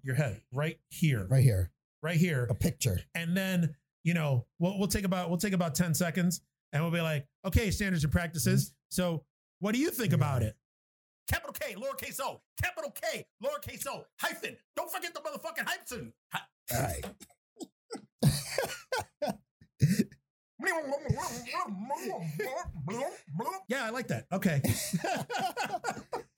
your 0.04 0.16
head 0.16 0.42
right 0.54 0.80
here, 0.90 1.28
Right 1.30 1.44
here, 1.44 1.70
right 2.02 2.16
here, 2.18 2.48
a 2.50 2.56
picture. 2.56 3.00
and 3.14 3.36
then 3.38 3.76
you 4.04 4.14
know 4.16 4.46
we'll 4.58 4.80
we'll 4.80 4.88
take 4.88 5.04
about 5.06 5.30
we'll 5.30 5.38
take 5.38 5.54
about 5.54 5.76
ten 5.76 5.94
seconds, 5.94 6.42
and 6.74 6.82
we'll 6.82 6.92
be 6.92 7.02
like, 7.02 7.28
okay, 7.46 7.70
standards 7.72 8.04
and 8.04 8.12
practices. 8.12 8.74
So, 8.90 9.24
what 9.60 9.74
do 9.76 9.80
you 9.82 9.92
think 9.92 10.14
about 10.14 10.42
it? 10.44 10.56
Capital 11.30 11.54
K, 11.54 11.76
lowercase 11.76 12.20
o, 12.22 12.42
capital 12.62 12.92
K, 12.92 13.26
lowercase 13.44 13.86
o, 13.88 14.06
hyphen. 14.20 14.58
Don't 14.76 14.92
forget 14.92 15.14
the 15.14 15.20
motherfucking 15.22 15.66
hyphen. 15.68 16.14
Hy- 16.34 16.42
All 16.76 16.82
right. 16.82 17.06
Yeah, 23.68 23.86
I 23.86 23.90
like 23.90 24.08
that. 24.10 24.26
Okay. 24.32 24.62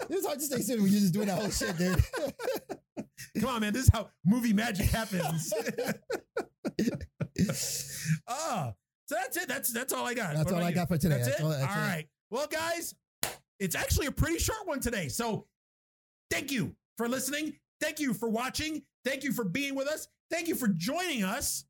It's 0.10 0.26
hard 0.26 0.40
to 0.40 0.46
stay 0.46 0.60
serious 0.62 0.82
when 0.84 0.92
you're 0.92 1.00
just 1.02 1.14
doing 1.14 1.28
that 1.28 1.40
whole 1.40 1.50
shit, 1.50 1.78
dude. 1.78 2.04
Come 3.42 3.50
on, 3.56 3.62
man. 3.62 3.74
This 3.74 3.84
is 3.84 3.90
how 3.92 4.10
movie 4.26 4.54
magic 4.54 4.88
happens. 4.90 5.52
Ah, 8.28 8.74
so 9.08 9.16
that's 9.16 9.38
it. 9.38 9.48
That's 9.48 9.72
that's 9.74 9.92
all 9.94 10.06
I 10.06 10.14
got. 10.14 10.34
That's 10.36 10.52
What 10.52 10.60
all 10.62 10.66
I 10.66 10.70
you? 10.70 10.76
got 10.76 10.88
for 10.88 10.98
today. 10.98 11.16
That's, 11.16 11.28
That's 11.30 11.40
it. 11.40 11.44
all- 11.44 11.52
All 11.54 11.60
that's 11.60 12.00
it. 12.00 12.10
Well, 12.30 12.48
guys, 12.48 12.94
it's 13.64 13.76
actually 13.76 14.08
a 14.08 14.12
pretty 14.12 14.40
short 14.40 14.68
one 14.68 14.80
today. 14.80 15.08
So, 15.08 15.48
thank 16.30 16.52
you 16.52 16.76
for 16.98 17.08
listening. 17.08 17.54
Thank 17.80 18.00
you 18.00 18.14
for 18.14 18.30
watching. 18.30 18.84
Thank 19.06 19.24
you 19.24 19.32
for 19.32 19.44
being 19.44 19.76
with 19.76 19.88
us. 19.88 20.08
Thank 20.30 20.48
you 20.48 20.56
for 20.56 20.68
joining 20.68 21.24
us 21.24 21.66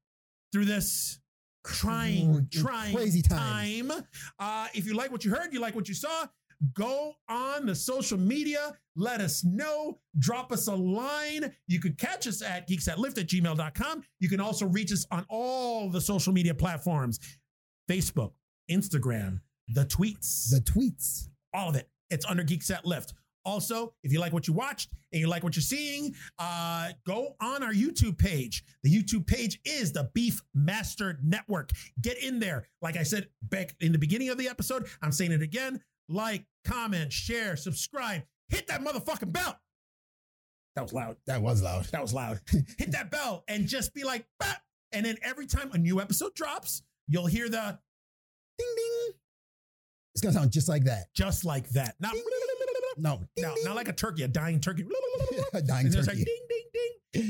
through 0.52 0.66
this 0.66 1.20
trying, 1.66 2.48
trying 2.52 2.96
crazy 2.96 3.22
time. 3.22 3.92
Uh, 4.40 4.68
if 4.74 4.86
you 4.86 4.96
like 4.96 5.12
what 5.12 5.26
you 5.26 5.32
heard, 5.32 5.54
you 5.54 5.60
like 5.60 5.76
what 5.76 5.88
you 5.88 5.96
saw, 5.96 6.28
go 6.74 7.14
on 7.30 7.66
the 7.66 7.76
social 7.76 8.18
media. 8.18 8.74
Let 8.96 9.22
us 9.22 9.44
know. 9.44 10.00
Drop 10.20 10.52
us 10.52 10.68
a 10.68 10.76
line. 10.76 11.54
You 11.68 11.80
could 11.80 11.98
catch 11.98 12.28
us 12.28 12.42
at 12.42 12.70
geeksatlift 12.70 13.18
at 13.18 13.28
gmail.com. 13.28 14.04
You 14.20 14.30
can 14.30 14.40
also 14.40 14.66
reach 14.68 14.92
us 14.92 15.06
on 15.12 15.26
all 15.30 15.90
the 15.90 16.02
social 16.02 16.32
media 16.34 16.54
platforms 16.54 17.20
Facebook, 17.90 18.32
Instagram, 18.70 19.42
the 19.68 19.86
tweets, 19.86 20.50
The 20.52 20.62
tweets. 20.62 21.30
All 21.54 21.70
of 21.70 21.76
it. 21.76 21.90
It's 22.10 22.26
under 22.26 22.44
Geeks 22.44 22.70
at 22.70 22.86
Lift. 22.86 23.14
Also, 23.46 23.94
if 24.04 24.12
you 24.12 24.20
like 24.20 24.32
what 24.32 24.48
you 24.48 24.54
watched 24.54 24.90
and 25.12 25.20
you 25.20 25.28
like 25.28 25.44
what 25.44 25.56
you're 25.56 25.62
seeing, 25.62 26.16
uh, 26.40 26.90
go 27.06 27.36
on 27.42 27.62
our 27.62 27.74
YouTube 27.74 28.18
page. 28.18 28.64
The 28.84 28.90
YouTube 28.90 29.28
page 29.28 29.60
is 29.66 29.92
the 29.92 30.10
Beef 30.14 30.42
Master 30.54 31.20
Network. 31.22 31.72
Get 32.02 32.18
in 32.24 32.40
there. 32.40 32.68
Like 32.82 32.96
I 32.96 33.04
said 33.04 33.28
back 33.42 33.76
in 33.82 33.92
the 33.92 33.98
beginning 33.98 34.30
of 34.30 34.38
the 34.38 34.48
episode, 34.48 34.88
I'm 35.02 35.12
saying 35.12 35.34
it 35.34 35.42
again. 35.42 35.82
Like, 36.08 36.46
comment, 36.64 37.12
share, 37.12 37.58
subscribe, 37.58 38.24
hit 38.48 38.68
that 38.68 38.82
motherfucking 38.82 39.34
bell. 39.34 39.60
That 40.76 40.84
was 40.84 40.94
loud. 40.94 41.18
That 41.28 41.42
was 41.42 41.62
loud. 41.62 41.86
That 41.86 42.02
was 42.02 42.14
loud. 42.14 42.40
hit 42.78 42.92
that 42.94 43.12
bell 43.12 43.44
and 43.48 43.68
just 43.68 43.94
be 43.94 44.04
like, 44.04 44.26
"Bah!" 44.40 44.56
and 44.92 45.06
then 45.06 45.18
every 45.22 45.46
time 45.46 45.70
a 45.74 45.78
new 45.78 46.02
episode 46.02 46.34
drops, 46.34 46.82
you'll 47.08 47.28
hear 47.28 47.48
the 47.48 47.78
Ding 48.58 48.76
ding. 48.76 49.23
It's 50.16 50.22
gonna 50.22 50.34
sound 50.34 50.52
just 50.52 50.70
like 50.70 50.84
that. 50.86 51.14
just 51.16 51.44
like 51.46 51.70
that. 51.70 51.96
Not 52.00 52.14
No, 52.98 53.18
ding, 53.36 53.46
no, 53.46 53.56
ding. 53.56 53.64
not 53.64 53.76
like 53.76 53.88
a 53.88 53.94
turkey, 53.94 54.24
a 54.24 54.28
dying 54.28 54.60
turkey. 54.60 54.84
a 55.54 55.62
dying 55.62 55.88
And 55.88 55.96
it's 55.96 56.08
like 56.08 56.18
turkey. 56.18 56.26
ding, 56.26 56.46
ding, 56.50 56.62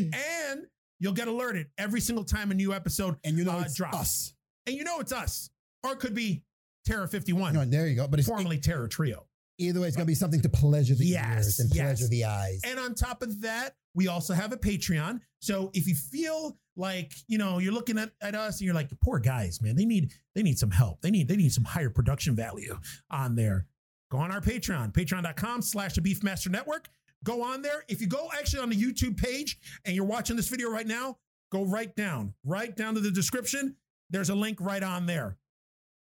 ding. 0.02 0.12
And 0.50 0.66
you'll 1.00 1.14
get 1.14 1.28
alerted 1.28 1.68
every 1.78 2.02
single 2.02 2.24
time 2.26 2.52
a 2.52 2.54
new 2.54 2.74
episode 2.74 3.18
And 3.24 3.38
you 3.38 3.44
know 3.46 3.58
uh, 3.58 3.62
it's 3.62 3.76
drops. 3.76 3.96
us. 3.98 4.34
And 4.68 4.76
you 4.76 4.84
know 4.84 5.00
it's 5.00 5.12
us. 5.12 5.50
Or 5.84 5.94
it 5.94 6.00
could 6.00 6.14
be 6.16 6.44
Terror 6.86 7.08
51, 7.08 7.54
No, 7.54 7.66
there 7.66 7.88
you 7.88 7.96
go. 7.96 8.08
But 8.08 8.20
it's 8.20 8.28
formerly 8.28 8.58
Terror 8.58 8.88
Trio. 8.88 9.26
either 9.58 9.80
way, 9.82 9.88
it's 9.88 9.96
gonna 9.98 10.06
be 10.06 10.16
something 10.16 10.42
to 10.42 10.50
pleasure 10.50 10.96
the 10.96 11.06
Yes, 11.06 11.46
ears 11.46 11.60
and 11.60 11.74
yes. 11.74 11.86
pleasure 12.00 12.10
the 12.10 12.26
eyes. 12.26 12.62
And 12.66 12.80
on 12.80 12.96
top 12.96 13.22
of 13.24 13.42
that, 13.42 13.76
we 13.96 14.08
also 14.10 14.34
have 14.34 14.52
a 14.52 14.58
Patreon. 14.58 15.22
So 15.42 15.72
if 15.74 15.88
you 15.88 15.96
feel 15.96 16.58
like, 16.76 17.14
you 17.28 17.38
know, 17.38 17.60
you're 17.60 17.74
looking 17.74 17.98
at, 17.98 18.12
at 18.22 18.36
us 18.36 18.60
and 18.60 18.66
you're 18.66 18.76
like, 18.76 18.90
poor 19.02 19.20
guys, 19.20 19.62
man, 19.62 19.76
they 19.76 19.86
need 19.86 20.12
they 20.36 20.44
need 20.44 20.58
some 20.58 20.72
help. 20.72 21.02
They 21.02 21.12
need 21.12 21.28
they 21.28 21.36
need 21.36 21.54
some 21.54 21.64
higher 21.64 21.90
production 21.90 22.36
value 22.36 22.78
on 23.12 23.36
there. 23.36 23.68
Go 24.12 24.20
on 24.20 24.32
our 24.32 24.42
Patreon, 24.42 24.94
patreon.com 24.94 25.62
slash 25.62 25.96
the 25.96 26.02
Beefmaster 26.02 26.50
Network. 26.50 26.90
Go 27.24 27.42
on 27.42 27.62
there. 27.62 27.84
If 27.88 28.02
you 28.02 28.08
go 28.08 28.30
actually 28.38 28.62
on 28.62 28.70
the 28.70 28.76
YouTube 28.76 29.18
page 29.18 29.58
and 29.86 29.96
you're 29.96 30.06
watching 30.06 30.36
this 30.36 30.50
video 30.50 30.70
right 30.70 30.86
now, 30.86 31.18
go 31.52 31.64
right 31.64 31.96
down, 31.96 32.34
right 32.44 32.76
down 32.76 32.96
to 32.96 33.00
the 33.00 33.12
description. 33.12 33.76
There's 34.10 34.30
a 34.30 34.36
link 34.36 34.60
right 34.62 34.84
on 34.84 35.06
there. 35.06 35.38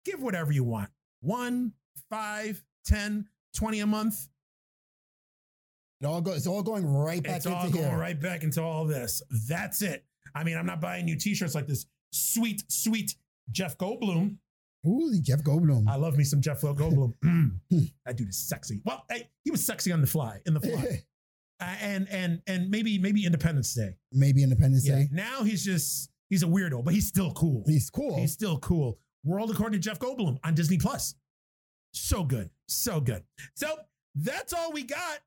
Give 0.03 0.21
whatever 0.21 0.51
you 0.51 0.63
want. 0.63 0.89
One, 1.21 1.73
five, 2.09 2.63
ten, 2.85 3.27
twenty 3.55 3.79
a 3.81 3.87
month. 3.87 4.27
It 6.01 6.07
all 6.07 6.19
go, 6.21 6.31
it's 6.33 6.47
all 6.47 6.63
going 6.63 6.85
right 6.91 7.21
back 7.21 7.37
it's 7.37 7.45
into 7.45 7.57
all 7.57 7.69
here. 7.69 7.83
going 7.83 7.97
right 7.97 8.19
back 8.19 8.43
into 8.43 8.61
all 8.61 8.85
this. 8.85 9.21
That's 9.47 9.83
it. 9.83 10.03
I 10.35 10.43
mean, 10.43 10.57
I'm 10.57 10.65
not 10.65 10.81
buying 10.81 11.07
you 11.07 11.15
t-shirts 11.17 11.55
like 11.55 11.67
this 11.67 11.85
sweet, 12.11 12.63
sweet 12.69 13.15
Jeff 13.51 13.77
Goldblum. 13.77 14.37
Ooh, 14.87 15.13
Jeff 15.21 15.43
Goldblum. 15.43 15.87
I 15.87 15.95
love 15.95 16.17
me 16.17 16.23
some 16.23 16.41
Jeff 16.41 16.61
Goldblum. 16.61 17.13
Mm. 17.23 17.91
that 18.05 18.17
dude 18.17 18.29
is 18.29 18.37
sexy. 18.37 18.81
Well, 18.83 19.05
hey, 19.09 19.29
he 19.45 19.51
was 19.51 19.65
sexy 19.65 19.91
on 19.91 20.01
the 20.01 20.07
fly, 20.07 20.39
in 20.45 20.53
the 20.53 20.59
fly. 20.61 21.03
Uh, 21.63 21.75
and 21.79 22.07
and 22.09 22.41
and 22.47 22.71
maybe 22.71 22.97
maybe 22.97 23.23
Independence 23.23 23.71
Day. 23.75 23.95
Maybe 24.11 24.41
Independence 24.41 24.83
Yeah. 24.87 24.95
Day. 24.95 25.09
Now 25.11 25.43
he's 25.43 25.63
just 25.63 26.09
he's 26.27 26.41
a 26.41 26.47
weirdo, 26.47 26.83
but 26.83 26.91
he's 26.91 27.07
still 27.07 27.31
cool. 27.33 27.63
He's 27.67 27.87
cool. 27.91 28.17
He's 28.17 28.31
still 28.31 28.57
cool. 28.57 28.97
World 29.23 29.51
according 29.51 29.79
to 29.79 29.87
Jeff 29.87 29.99
Goldblum 29.99 30.39
on 30.43 30.55
Disney 30.55 30.79
Plus. 30.79 31.13
So 31.93 32.23
good. 32.23 32.49
So 32.67 32.99
good. 32.99 33.23
So 33.53 33.75
that's 34.15 34.53
all 34.53 34.71
we 34.71 34.81
got. 34.81 35.19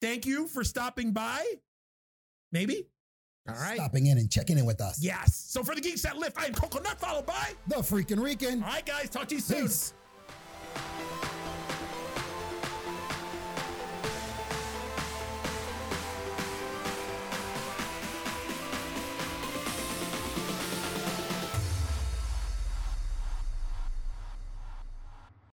Thank 0.00 0.26
you 0.26 0.46
for 0.46 0.62
stopping 0.62 1.10
by. 1.10 1.44
Maybe. 2.52 2.86
All 3.48 3.54
right. 3.54 3.76
Stopping 3.76 4.06
in 4.06 4.18
and 4.18 4.30
checking 4.30 4.58
in 4.58 4.64
with 4.64 4.80
us. 4.80 5.02
Yes. 5.02 5.34
So 5.48 5.64
for 5.64 5.74
the 5.74 5.80
Geeks 5.80 6.02
That 6.02 6.16
Lift, 6.16 6.38
I 6.38 6.46
am 6.46 6.54
Coconut, 6.54 7.00
followed 7.00 7.26
by 7.26 7.50
The 7.66 7.76
Freaking 7.76 8.22
Rican. 8.22 8.62
All 8.62 8.68
right, 8.68 8.86
guys. 8.86 9.08
Talk 9.10 9.28
to 9.28 9.34
you 9.34 9.40
soon. 9.40 9.62
Peace. 9.62 9.94